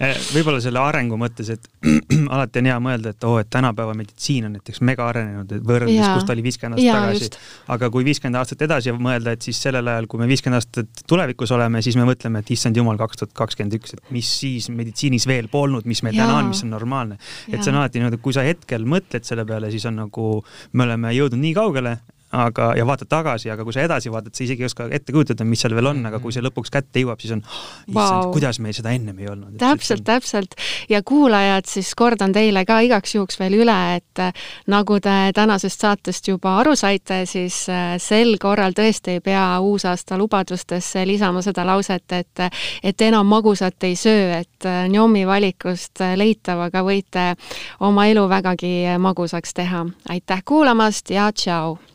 eh, 0.00 0.16
võib-olla 0.34 0.58
selle 0.62 0.80
arengu 0.82 1.18
mõttes, 1.20 1.50
et 1.54 1.68
alati 2.34 2.62
on 2.62 2.68
hea 2.70 2.78
mõelda, 2.82 3.12
et 3.14 3.26
oo 3.26 3.36
oh,, 3.36 3.42
et 3.42 3.50
tänapäeva 3.52 3.94
meditsiin 3.98 4.48
on 4.48 4.56
näiteks 4.56 4.82
mega 4.86 5.06
arenenud 5.10 5.52
võrreldes, 5.66 6.08
kus 6.14 6.26
ta 6.26 6.34
oli 6.34 6.44
viiskümmend 6.46 6.80
aastat 6.80 6.96
tagasi. 6.96 7.30
aga 7.76 7.90
kui 7.94 8.06
viiskümmend 8.08 8.40
aastat 8.40 8.64
edasi 8.66 8.94
mõelda, 8.96 9.36
et 9.36 9.46
siis 9.46 9.60
sellel 9.62 9.92
ajal, 9.92 10.08
kui 10.10 10.22
me 10.22 10.28
viiskümmend 10.30 10.58
aastat 10.58 11.04
tulevikus 11.10 11.54
oleme, 11.56 11.84
siis 11.86 11.98
me 12.00 12.06
mõtleme, 12.08 12.42
et 12.42 12.54
issand 12.56 12.80
jumal, 12.80 12.98
kaks 13.00 13.22
tuhat 13.22 13.36
kakskümmend 13.44 13.78
üks, 13.78 13.94
et 13.98 14.14
mis 14.16 14.30
siis 14.42 14.70
meditsiinis 14.74 15.28
veel 15.30 15.50
polnud, 15.52 15.86
mis 15.90 16.02
meil 16.06 16.18
ja. 16.18 16.26
täna 16.26 16.40
on, 16.40 16.50
mis 16.50 16.64
on 16.66 16.74
normaalne. 16.74 17.20
et 17.50 17.60
see 17.60 17.70
on 17.70 17.82
alati 17.82 18.02
niimoodi, 18.02 18.22
kui 18.24 18.34
sa 18.36 18.46
hetkel 18.46 18.88
mõtled 18.90 19.28
selle 19.28 19.46
peale, 19.46 19.70
siis 19.74 19.86
on 19.90 20.00
nagu, 20.02 20.32
me 20.72 20.88
oleme 20.88 21.14
jõudnud 21.14 21.44
nii 21.44 21.54
kaugele, 21.60 21.98
aga, 22.30 22.70
ja 22.78 22.86
vaatad 22.86 23.08
tagasi, 23.10 23.50
aga 23.50 23.64
kui 23.66 23.74
sa 23.74 23.82
edasi 23.82 24.10
vaatad, 24.12 24.34
sa 24.34 24.44
isegi 24.44 24.62
ei 24.62 24.68
oska 24.68 24.86
ette 24.94 25.12
kujutada, 25.14 25.44
mis 25.48 25.62
seal 25.62 25.74
veel 25.74 25.90
on, 25.90 26.02
aga 26.06 26.20
kui 26.22 26.34
see 26.34 26.44
lõpuks 26.44 26.70
kätte 26.72 27.02
jõuab, 27.02 27.18
siis 27.22 27.34
on 27.34 27.42
issand 27.42 27.96
wow., 27.96 28.30
kuidas 28.34 28.60
meil 28.62 28.76
seda 28.76 28.92
ennem 28.94 29.18
ei 29.18 29.30
olnud. 29.30 29.56
täpselt, 29.58 30.04
täpselt. 30.06 30.54
ja 30.90 31.02
kuulajad, 31.06 31.66
siis 31.70 31.90
kordan 31.98 32.34
teile 32.36 32.64
ka 32.68 32.80
igaks 32.86 33.16
juhuks 33.16 33.40
veel 33.40 33.58
üle, 33.64 33.78
et 33.98 34.22
äh, 34.22 34.46
nagu 34.70 35.00
te 35.02 35.16
tänasest 35.34 35.86
saatest 35.86 36.30
juba 36.30 36.56
aru 36.62 36.76
saite, 36.78 37.24
siis 37.30 37.64
äh, 37.72 37.96
sel 38.02 38.36
korral 38.40 38.76
tõesti 38.78 39.18
ei 39.18 39.24
pea 39.24 39.44
uusaasta 39.60 40.18
lubadustesse 40.20 41.04
lisama 41.06 41.42
seda 41.42 41.66
lauset, 41.66 42.06
et 42.14 42.46
et 42.86 43.02
enam 43.02 43.26
magusat 43.26 43.82
ei 43.88 43.96
söö, 43.98 44.40
et 44.40 44.70
äh, 44.70 44.86
Njomi 44.90 45.26
valikust 45.26 46.02
leitavaga 46.16 46.84
võite 46.86 47.34
oma 47.80 48.06
elu 48.10 48.28
vägagi 48.30 48.74
magusaks 48.98 49.54
teha. 49.54 49.86
aitäh 50.08 50.42
kuulamast 50.46 51.10
ja 51.10 51.32
tšau! 51.32 51.89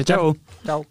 Tšau. 0.00 0.34
tšau. 0.64 0.84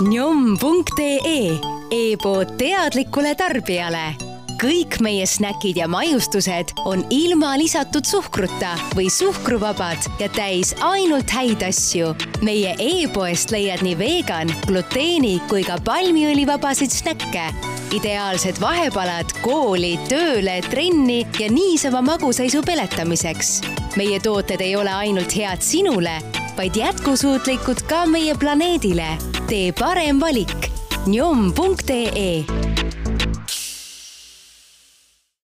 njom.ee 0.00 1.58
e-pood 1.92 2.56
teadlikule 2.58 3.34
tarbijale 3.34 4.32
kõik 4.62 5.00
meie 5.02 5.24
snäkid 5.26 5.80
ja 5.80 5.88
maiustused 5.90 6.70
on 6.86 7.00
ilma 7.10 7.56
lisatud 7.58 8.06
suhkruta 8.06 8.76
või 8.94 9.08
suhkruvabad 9.10 10.06
ja 10.20 10.28
täis 10.30 10.70
ainult 10.86 11.30
häid 11.34 11.64
asju. 11.66 12.12
meie 12.46 12.76
e-poest 12.78 13.50
leiad 13.50 13.82
nii 13.82 13.96
vegan, 13.98 14.52
gluteeni 14.66 15.40
kui 15.50 15.64
ka 15.66 15.80
palmiõlivabasid 15.82 16.94
snäkke. 16.94 17.48
ideaalsed 17.90 18.60
vahepalad 18.60 19.34
kooli, 19.42 19.98
tööle, 20.08 20.60
trenni 20.70 21.26
ja 21.40 21.50
niisama 21.50 22.02
magusaisu 22.02 22.62
peletamiseks. 22.62 23.60
meie 23.96 24.20
tooted 24.20 24.60
ei 24.60 24.76
ole 24.76 24.90
ainult 24.90 25.34
head 25.36 25.60
sinule 25.60 26.20
vaid 26.56 26.76
jätkusuutlikud 26.76 27.82
ka 27.88 28.06
meie 28.06 28.34
planeedile. 28.34 29.16
tee 29.48 29.72
parem 29.72 30.20
valik 30.20 30.70
njom.ee 31.06 32.44